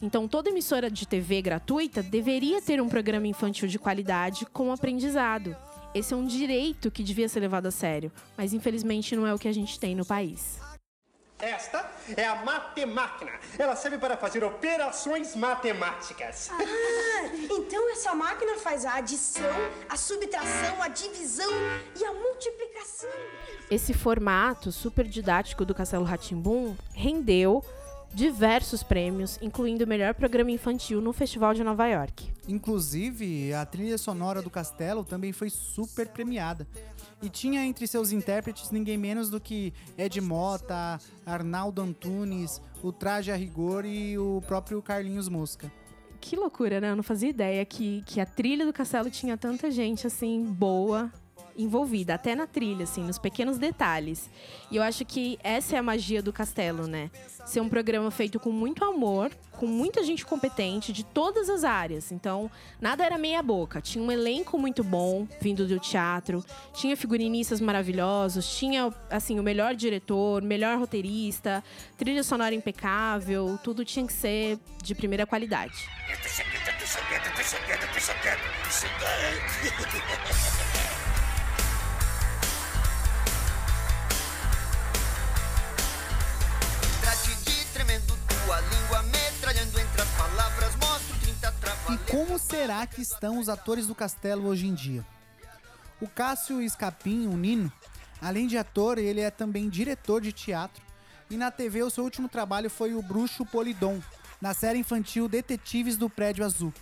então, 0.01 0.27
toda 0.27 0.49
emissora 0.49 0.91
de 0.91 1.07
TV 1.07 1.41
gratuita 1.41 2.03
deveria 2.03 2.61
ter 2.61 2.79
um 2.79 2.87
programa 2.87 3.27
infantil 3.27 3.67
de 3.67 3.79
qualidade 3.79 4.45
com 4.45 4.71
aprendizado. 4.71 5.55
Esse 5.93 6.13
é 6.13 6.17
um 6.17 6.25
direito 6.25 6.91
que 6.91 7.03
devia 7.03 7.27
ser 7.27 7.39
levado 7.39 7.65
a 7.65 7.71
sério, 7.71 8.11
mas 8.37 8.53
infelizmente 8.53 9.15
não 9.15 9.25
é 9.25 9.33
o 9.33 9.39
que 9.39 9.47
a 9.47 9.53
gente 9.53 9.79
tem 9.79 9.95
no 9.95 10.05
país. 10.05 10.59
Esta 11.39 11.87
é 12.15 12.25
a 12.25 12.43
matemáquina. 12.43 13.31
Ela 13.59 13.75
serve 13.75 13.99
para 13.99 14.17
fazer 14.17 14.43
operações 14.43 15.35
matemáticas. 15.35 16.49
Ah, 16.51 17.29
então 17.51 17.91
essa 17.91 18.15
máquina 18.15 18.57
faz 18.57 18.85
a 18.85 18.95
adição, 18.95 19.55
a 19.87 19.95
subtração, 19.95 20.81
a 20.81 20.87
divisão 20.87 21.51
e 21.99 22.03
a 22.03 22.13
multiplicação. 22.13 23.09
Esse 23.69 23.93
formato 23.93 24.71
super 24.71 25.05
didático 25.05 25.63
do 25.63 25.75
Castelo 25.75 26.03
Ratimbum 26.03 26.75
rendeu 26.93 27.63
diversos 28.17 28.81
prêmios, 28.81 29.37
incluindo 29.43 29.85
o 29.85 29.87
melhor 29.87 30.11
programa 30.15 30.49
infantil 30.49 30.99
no 30.99 31.13
Festival 31.13 31.53
de 31.53 31.63
Nova 31.63 31.85
York. 31.85 32.27
Inclusive, 32.47 33.53
a 33.53 33.63
trilha 33.63 33.95
sonora 33.95 34.41
do 34.41 34.49
Castelo 34.49 35.05
também 35.05 35.31
foi 35.31 35.51
super 35.51 36.07
premiada. 36.07 36.67
E 37.21 37.29
tinha 37.29 37.63
entre 37.63 37.85
seus 37.85 38.11
intérpretes 38.11 38.71
ninguém 38.71 38.97
menos 38.97 39.29
do 39.29 39.39
que 39.39 39.71
Ed 39.95 40.19
Mota, 40.19 40.99
Arnaldo 41.23 41.79
Antunes, 41.79 42.59
o 42.81 42.91
Traje 42.91 43.31
a 43.31 43.35
Rigor 43.35 43.85
e 43.85 44.17
o 44.17 44.41
próprio 44.47 44.81
Carlinhos 44.81 45.29
Mosca. 45.29 45.71
Que 46.19 46.35
loucura, 46.35 46.81
né? 46.81 46.89
Eu 46.89 46.95
não 46.95 47.03
fazia 47.03 47.29
ideia 47.29 47.63
que, 47.65 48.01
que 48.07 48.19
a 48.19 48.25
trilha 48.25 48.65
do 48.65 48.73
Castelo 48.73 49.11
tinha 49.11 49.37
tanta 49.37 49.69
gente 49.69 50.07
assim 50.07 50.43
boa 50.43 51.11
envolvida, 51.57 52.13
até 52.13 52.35
na 52.35 52.45
trilha, 52.45 52.83
assim, 52.83 53.03
nos 53.03 53.17
pequenos 53.17 53.57
detalhes. 53.57 54.29
E 54.69 54.75
eu 54.75 54.83
acho 54.83 55.03
que 55.05 55.39
essa 55.43 55.75
é 55.75 55.79
a 55.79 55.83
magia 55.83 56.21
do 56.21 56.31
Castelo, 56.31 56.87
né? 56.87 57.09
Ser 57.45 57.61
um 57.61 57.69
programa 57.69 58.11
feito 58.11 58.39
com 58.39 58.51
muito 58.51 58.83
amor, 58.85 59.31
com 59.51 59.65
muita 59.65 60.03
gente 60.03 60.25
competente 60.25 60.93
de 60.93 61.03
todas 61.03 61.49
as 61.49 61.63
áreas. 61.63 62.11
Então, 62.11 62.49
nada 62.79 63.03
era 63.03 63.17
meia 63.17 63.41
boca. 63.41 63.81
Tinha 63.81 64.03
um 64.03 64.11
elenco 64.11 64.57
muito 64.57 64.83
bom 64.83 65.27
vindo 65.41 65.65
do 65.67 65.79
teatro, 65.79 66.43
tinha 66.73 66.95
figurinistas 66.95 67.59
maravilhosos, 67.59 68.55
tinha 68.57 68.93
assim 69.09 69.39
o 69.39 69.43
melhor 69.43 69.75
diretor, 69.75 70.41
melhor 70.41 70.77
roteirista, 70.77 71.63
trilha 71.97 72.23
sonora 72.23 72.53
impecável, 72.53 73.57
tudo 73.63 73.83
tinha 73.83 74.05
que 74.05 74.13
ser 74.13 74.59
de 74.83 74.93
primeira 74.93 75.25
qualidade. 75.25 75.89
Como 92.11 92.37
será 92.37 92.85
que 92.85 93.01
estão 93.01 93.39
os 93.39 93.47
atores 93.47 93.87
do 93.87 93.95
Castelo 93.95 94.47
hoje 94.49 94.67
em 94.67 94.73
dia? 94.73 95.05
O 96.01 96.07
Cássio 96.07 96.61
Escapim, 96.61 97.27
o 97.27 97.37
Nino, 97.37 97.71
além 98.21 98.45
de 98.45 98.57
ator, 98.57 98.97
ele 98.97 99.21
é 99.21 99.31
também 99.31 99.69
diretor 99.69 100.19
de 100.19 100.33
teatro. 100.33 100.83
E 101.29 101.37
na 101.37 101.49
TV, 101.49 101.83
o 101.83 101.89
seu 101.89 102.03
último 102.03 102.27
trabalho 102.27 102.69
foi 102.69 102.93
o 102.93 103.01
Bruxo 103.01 103.45
Polidon, 103.45 104.01
na 104.41 104.53
série 104.53 104.79
infantil 104.79 105.29
Detetives 105.29 105.95
do 105.95 106.09
Prédio 106.09 106.43
Azul, 106.43 106.73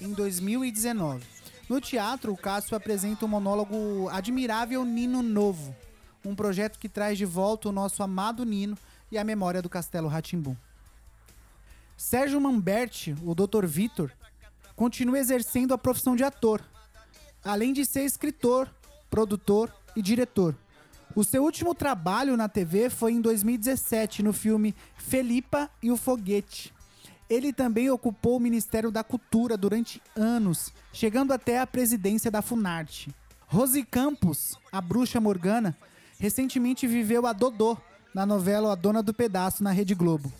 em 0.00 0.14
2019. 0.14 1.22
No 1.68 1.78
teatro, 1.78 2.32
o 2.32 2.36
Cássio 2.36 2.74
apresenta 2.74 3.26
o 3.26 3.28
monólogo 3.28 4.08
Admirável 4.08 4.82
Nino 4.82 5.22
Novo, 5.22 5.76
um 6.24 6.34
projeto 6.34 6.78
que 6.78 6.88
traz 6.88 7.18
de 7.18 7.26
volta 7.26 7.68
o 7.68 7.72
nosso 7.72 8.02
amado 8.02 8.46
Nino 8.46 8.78
e 9.12 9.18
a 9.18 9.24
memória 9.24 9.60
do 9.60 9.68
Castelo 9.68 10.08
Ratimbum. 10.08 10.56
Sérgio 11.98 12.40
Mamberti, 12.40 13.14
o 13.22 13.34
Dr. 13.34 13.66
Vitor, 13.66 14.10
continua 14.76 15.18
exercendo 15.18 15.74
a 15.74 15.78
profissão 15.78 16.16
de 16.16 16.24
ator, 16.24 16.62
além 17.44 17.72
de 17.72 17.84
ser 17.84 18.04
escritor, 18.04 18.68
produtor 19.10 19.72
e 19.94 20.02
diretor. 20.02 20.56
O 21.14 21.22
seu 21.22 21.44
último 21.44 21.74
trabalho 21.74 22.36
na 22.36 22.48
TV 22.48 22.90
foi 22.90 23.12
em 23.12 23.20
2017, 23.20 24.22
no 24.22 24.32
filme 24.32 24.74
Felipa 24.96 25.70
e 25.82 25.90
o 25.92 25.96
Foguete. 25.96 26.74
Ele 27.30 27.52
também 27.52 27.88
ocupou 27.88 28.36
o 28.36 28.40
Ministério 28.40 28.90
da 28.90 29.04
Cultura 29.04 29.56
durante 29.56 30.02
anos, 30.16 30.72
chegando 30.92 31.32
até 31.32 31.60
a 31.60 31.66
presidência 31.66 32.30
da 32.30 32.42
Funarte. 32.42 33.14
Rose 33.46 33.82
Campos, 33.84 34.58
a 34.72 34.80
bruxa 34.80 35.20
Morgana, 35.20 35.76
recentemente 36.18 36.86
viveu 36.86 37.26
a 37.26 37.32
Dodô 37.32 37.76
na 38.12 38.26
novela 38.26 38.72
A 38.72 38.74
Dona 38.74 39.02
do 39.02 39.14
Pedaço 39.14 39.62
na 39.62 39.70
Rede 39.70 39.94
Globo. 39.94 40.32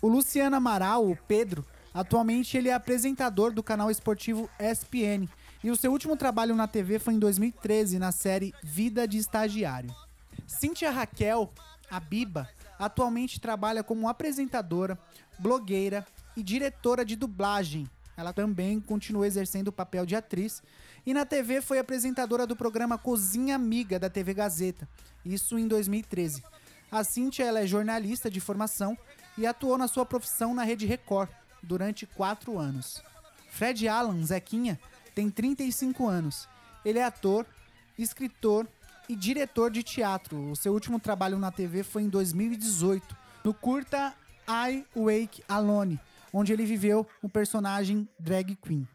O 0.00 0.08
Luciano 0.08 0.56
Amaral, 0.56 1.08
o 1.08 1.16
Pedro, 1.16 1.64
atualmente 1.92 2.56
ele 2.56 2.68
é 2.68 2.74
apresentador 2.74 3.52
do 3.52 3.62
canal 3.62 3.90
esportivo 3.90 4.48
ESPN 4.58 5.28
e 5.62 5.70
o 5.70 5.76
seu 5.76 5.92
último 5.92 6.16
trabalho 6.16 6.54
na 6.54 6.66
TV 6.66 6.98
foi 6.98 7.14
em 7.14 7.18
2013 7.18 7.98
na 7.98 8.12
série 8.12 8.54
Vida 8.62 9.06
de 9.06 9.18
Estagiário. 9.18 9.94
Cíntia 10.46 10.90
Raquel, 10.90 11.52
a 11.90 12.00
Biba, 12.00 12.48
atualmente 12.78 13.40
trabalha 13.40 13.84
como 13.84 14.08
apresentadora, 14.08 14.98
blogueira 15.38 16.06
e 16.36 16.42
diretora 16.42 17.04
de 17.04 17.14
dublagem. 17.14 17.88
Ela 18.16 18.32
também 18.32 18.80
continua 18.80 19.26
exercendo 19.26 19.68
o 19.68 19.72
papel 19.72 20.06
de 20.06 20.16
atriz 20.16 20.62
e 21.04 21.14
na 21.14 21.24
TV 21.24 21.60
foi 21.60 21.78
apresentadora 21.78 22.46
do 22.46 22.56
programa 22.56 22.98
Cozinha 22.98 23.54
Amiga 23.54 23.98
da 23.98 24.10
TV 24.10 24.34
Gazeta, 24.34 24.88
isso 25.24 25.58
em 25.58 25.66
2013. 25.66 26.42
A 26.90 27.04
Cíntia 27.04 27.44
ela 27.44 27.60
é 27.60 27.66
jornalista 27.66 28.30
de 28.30 28.40
formação 28.40 28.96
e 29.38 29.46
atuou 29.46 29.78
na 29.78 29.88
sua 29.88 30.04
profissão 30.04 30.54
na 30.54 30.64
Rede 30.64 30.86
Record 30.86 31.28
durante 31.62 32.06
quatro 32.06 32.58
anos. 32.58 33.02
Fred 33.50 33.88
Allan, 33.88 34.24
Zequinha, 34.24 34.78
tem 35.14 35.28
35 35.28 36.06
anos. 36.06 36.48
Ele 36.84 36.98
é 36.98 37.04
ator, 37.04 37.46
escritor 37.98 38.66
e 39.08 39.16
diretor 39.16 39.70
de 39.70 39.82
teatro. 39.82 40.50
O 40.50 40.56
seu 40.56 40.72
último 40.72 41.00
trabalho 41.00 41.38
na 41.38 41.50
TV 41.50 41.82
foi 41.82 42.02
em 42.02 42.08
2018, 42.08 43.16
no 43.44 43.52
curta 43.52 44.14
I 44.48 44.84
Wake 44.94 45.42
Alone, 45.48 46.00
onde 46.32 46.52
ele 46.52 46.64
viveu 46.64 47.06
o 47.22 47.28
personagem 47.28 48.08
drag 48.18 48.56
queen. 48.56 48.86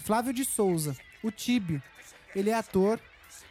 Flávio 0.00 0.32
de 0.32 0.44
Souza, 0.44 0.96
o 1.22 1.30
Tíbio. 1.30 1.82
Ele 2.34 2.50
é 2.50 2.54
ator, 2.54 3.00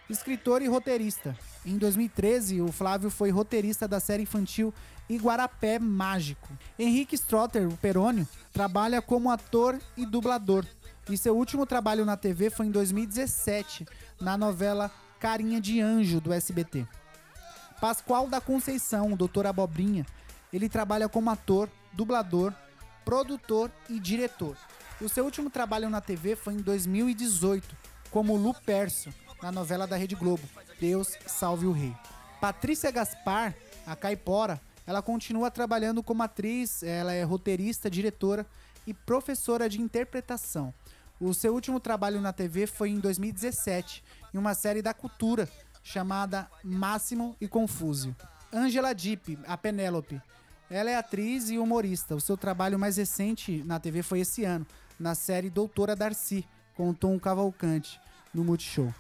escritor 0.10 0.62
e 0.62 0.68
roteirista. 0.68 1.36
Em 1.66 1.78
2013, 1.78 2.62
o 2.62 2.72
Flávio 2.72 3.10
foi 3.10 3.30
roteirista 3.30 3.88
da 3.88 4.00
série 4.00 4.24
infantil 4.24 4.74
Iguarapé 5.10 5.80
Mágico. 5.80 6.50
Henrique 6.78 7.16
Strotter, 7.16 7.68
o 7.68 7.78
Perônio, 7.78 8.28
trabalha 8.52 9.02
como 9.02 9.32
ator 9.32 9.80
e 9.96 10.06
dublador. 10.06 10.66
E 11.10 11.18
seu 11.18 11.36
último 11.36 11.66
trabalho 11.66 12.06
na 12.06 12.18
TV 12.18 12.50
foi 12.50 12.66
em 12.66 12.72
2017, 12.72 13.86
na 14.20 14.38
novela 14.38 14.92
Carinha 15.20 15.62
de 15.62 15.80
Anjo, 15.80 16.20
do 16.20 16.34
SBT. 16.34 16.86
Pascoal 17.80 18.28
da 18.28 18.42
Conceição, 18.42 19.14
o 19.14 19.18
Doutor 19.18 19.46
Abobrinha, 19.46 20.06
ele 20.52 20.70
trabalha 20.70 21.10
como 21.10 21.30
ator, 21.30 21.70
dublador, 21.94 22.54
produtor 23.04 23.72
e 23.90 24.00
diretor. 24.00 24.58
O 25.02 25.10
seu 25.10 25.26
último 25.26 25.50
trabalho 25.50 25.90
na 25.90 26.00
TV 26.00 26.36
foi 26.36 26.54
em 26.54 26.62
2018, 26.62 27.76
como 28.10 28.38
Lu 28.38 28.54
Perso, 28.54 29.10
na 29.44 29.52
novela 29.52 29.86
da 29.86 29.98
Rede 29.98 30.16
Globo, 30.16 30.42
Deus 30.80 31.18
Salve 31.28 31.66
o 31.66 31.74
Rei. 31.74 31.94
Patrícia 32.40 32.90
Gaspar, 32.90 33.54
a 33.86 33.94
Caipora, 33.94 34.60
ela 34.88 35.02
continua 35.02 35.52
trabalhando 35.52 36.02
como 36.02 36.24
atriz, 36.24 36.82
ela 36.82 37.12
é 37.12 37.24
roteirista, 37.24 37.90
diretora 37.90 38.46
e 38.88 38.94
professora 38.94 39.68
de 39.68 39.82
interpretação. 39.82 40.74
O 41.20 41.34
seu 41.34 41.54
último 41.54 41.82
trabalho 41.82 42.22
na 42.22 42.32
TV 42.32 42.66
foi 42.66 42.90
em 42.90 43.00
2017, 43.02 44.02
em 44.34 44.38
uma 44.38 44.54
série 44.54 44.82
da 44.82 44.94
Cultura 44.94 45.50
chamada 45.84 46.50
Máximo 46.64 47.36
e 47.42 47.46
Confúzio. 47.46 48.16
Angela 48.52 48.94
Dipp, 48.94 49.38
a 49.46 49.58
Penélope, 49.58 50.22
ela 50.70 50.90
é 50.90 50.96
atriz 50.96 51.50
e 51.50 51.58
humorista. 51.58 52.16
O 52.16 52.22
seu 52.22 52.38
trabalho 52.38 52.80
mais 52.80 52.96
recente 52.96 53.62
na 53.66 53.78
TV 53.78 54.04
foi 54.04 54.22
esse 54.22 54.46
ano, 54.46 54.66
na 54.98 55.16
série 55.16 55.50
Doutora 55.50 55.98
Darcy, 55.98 56.48
com 56.76 56.94
Tom 56.94 57.20
Cavalcante, 57.20 58.00
no 58.34 58.46
Multishow. 58.46 58.94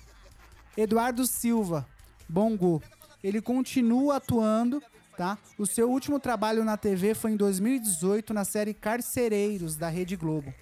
Eduardo 0.75 1.25
Silva, 1.25 1.85
Bongo, 2.27 2.81
ele 3.23 3.41
continua 3.41 4.17
atuando, 4.17 4.81
tá? 5.15 5.37
O 5.57 5.65
seu 5.65 5.89
último 5.89 6.19
trabalho 6.19 6.63
na 6.63 6.75
TV 6.75 7.13
foi 7.13 7.31
em 7.31 7.37
2018 7.37 8.33
na 8.33 8.43
série 8.43 8.73
Carcereiros 8.73 9.75
da 9.75 9.87
Rede 9.87 10.15
Globo. 10.15 10.53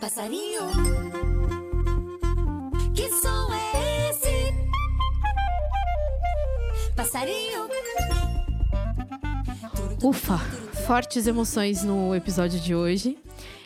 Passarinho, 0.00 1.23
Passarinho. 7.14 7.68
Ufa, 10.02 10.36
fortes 10.84 11.28
emoções 11.28 11.84
no 11.84 12.12
episódio 12.12 12.58
de 12.58 12.74
hoje. 12.74 13.16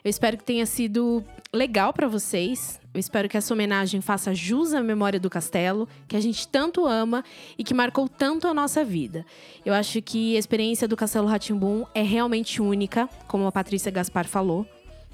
Eu 0.04 0.10
espero 0.10 0.36
que 0.36 0.44
tenha 0.44 0.66
sido 0.66 1.24
legal 1.50 1.94
para 1.94 2.06
vocês. 2.06 2.78
Eu 2.92 3.00
espero 3.00 3.26
que 3.26 3.38
essa 3.38 3.54
homenagem 3.54 4.02
faça 4.02 4.34
jus 4.34 4.74
à 4.74 4.82
memória 4.82 5.18
do 5.18 5.30
castelo, 5.30 5.88
que 6.06 6.14
a 6.14 6.20
gente 6.20 6.46
tanto 6.46 6.86
ama 6.86 7.24
e 7.56 7.64
que 7.64 7.72
marcou 7.72 8.06
tanto 8.06 8.46
a 8.46 8.52
nossa 8.52 8.84
vida. 8.84 9.24
Eu 9.64 9.72
acho 9.72 10.02
que 10.02 10.36
a 10.36 10.38
experiência 10.38 10.86
do 10.86 10.94
Castelo 10.94 11.26
Ratimbum 11.26 11.86
é 11.94 12.02
realmente 12.02 12.60
única, 12.60 13.08
como 13.26 13.46
a 13.46 13.52
Patrícia 13.52 13.90
Gaspar 13.90 14.28
falou. 14.28 14.66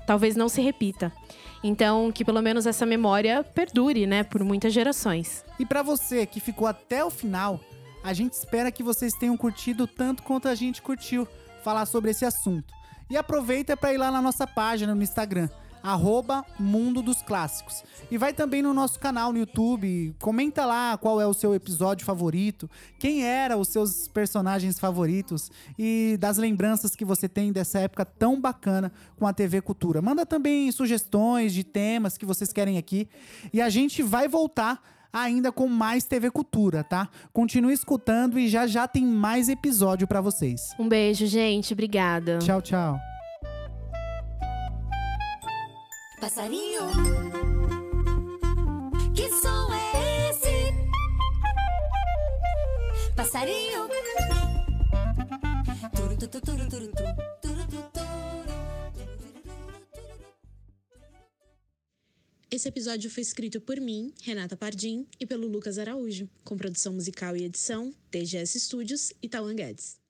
Talvez 0.09 0.35
não 0.35 0.49
se 0.49 0.61
repita. 0.61 1.13
Então, 1.63 2.11
que 2.11 2.25
pelo 2.25 2.43
menos 2.43 2.67
essa 2.67 2.85
memória 2.85 3.45
perdure, 3.45 4.09
né, 4.09 4.25
por 4.25 4.43
muitas 4.43 4.73
gerações. 4.73 5.45
E 5.57 5.65
para 5.65 5.85
você 5.85 6.27
que 6.27 6.41
ficou 6.41 6.67
até 6.67 7.05
o 7.05 7.11
final, 7.11 7.61
a 8.05 8.13
gente 8.13 8.35
espera 8.35 8.71
que 8.71 8.83
vocês 8.83 9.15
tenham 9.15 9.35
curtido 9.35 9.87
tanto 9.87 10.23
quanto 10.23 10.47
a 10.47 10.55
gente 10.55 10.83
curtiu 10.83 11.27
falar 11.65 11.87
sobre 11.87 12.11
esse 12.11 12.23
assunto. 12.23 12.73
E 13.09 13.17
aproveita 13.17 13.75
para 13.79 13.95
ir 13.95 13.97
lá 13.97 14.11
na 14.11 14.21
nossa 14.21 14.47
página 14.47 14.95
no 14.95 15.03
Instagram, 15.03 15.49
arroba 15.83 16.45
Mundo 16.59 17.01
dos 17.01 17.23
Clássicos. 17.23 17.83
E 18.11 18.19
vai 18.19 18.35
também 18.35 18.61
no 18.61 18.75
nosso 18.75 19.01
canal 19.01 19.33
no 19.33 19.39
YouTube, 19.39 20.15
comenta 20.21 20.67
lá 20.67 20.99
qual 20.99 21.19
é 21.19 21.27
o 21.27 21.33
seu 21.33 21.55
episódio 21.55 22.05
favorito, 22.05 22.69
quem 22.99 23.25
eram 23.25 23.59
os 23.59 23.69
seus 23.69 24.07
personagens 24.07 24.79
favoritos 24.79 25.51
e 25.79 26.19
das 26.21 26.37
lembranças 26.37 26.95
que 26.95 27.07
você 27.07 27.27
tem 27.27 27.53
dessa 27.53 27.79
época 27.79 28.05
tão 28.05 28.39
bacana 28.39 28.93
com 29.17 29.27
a 29.27 29.33
TV 29.33 29.63
Cultura. 29.63 30.03
Manda 30.03 30.27
também 30.27 30.71
sugestões 30.73 31.55
de 31.55 31.65
temas 31.65 32.19
que 32.19 32.27
vocês 32.27 32.53
querem 32.53 32.77
aqui 32.77 33.09
e 33.51 33.63
a 33.63 33.71
gente 33.71 34.03
vai 34.03 34.29
voltar 34.29 34.94
ainda 35.15 35.53
com 35.53 35.69
mais 35.69 36.05
TV 36.05 36.31
Cultura, 36.31 36.83
tá? 36.83 37.09
Continue 37.33 37.73
escutando 37.73 38.37
e 38.39 38.49
já 38.49 38.67
já 38.67 38.89
tem 38.89 39.07
mais 39.07 39.49
episódio 39.49 40.09
para 40.09 40.21
vocês. 40.21 40.75
Um 40.79 40.89
beijo, 40.89 41.27
gente. 41.27 41.73
Obrigada. 41.73 42.39
Tchau, 42.41 42.61
tchau. 42.61 42.99
Passarinho, 46.21 46.81
que 49.15 49.29
som 49.31 49.73
é 49.73 50.31
esse? 50.31 50.75
Passarinho. 53.15 53.85
Turu, 55.95 56.17
tu, 56.17 56.29
tu, 56.29 56.41
turu, 56.41 56.69
turu, 56.69 56.89
tu, 56.89 56.93
turu, 56.97 57.15
Esse 62.55 62.69
episódio 62.69 63.11
foi 63.11 63.21
escrito 63.21 63.61
por 63.61 63.81
mim, 63.81 64.15
Renata 64.23 64.57
Pardim, 64.57 65.09
e 65.19 65.27
pelo 65.27 65.49
Lucas 65.49 65.77
Araújo, 65.77 66.31
com 66.45 66.57
produção 66.57 66.93
musical 66.93 67.37
e 67.37 67.43
edição, 67.43 67.93
TGS 68.13 68.61
Studios 68.61 69.13
e 69.21 69.29
Tauan 69.29 69.57
Guedes. 69.57 70.04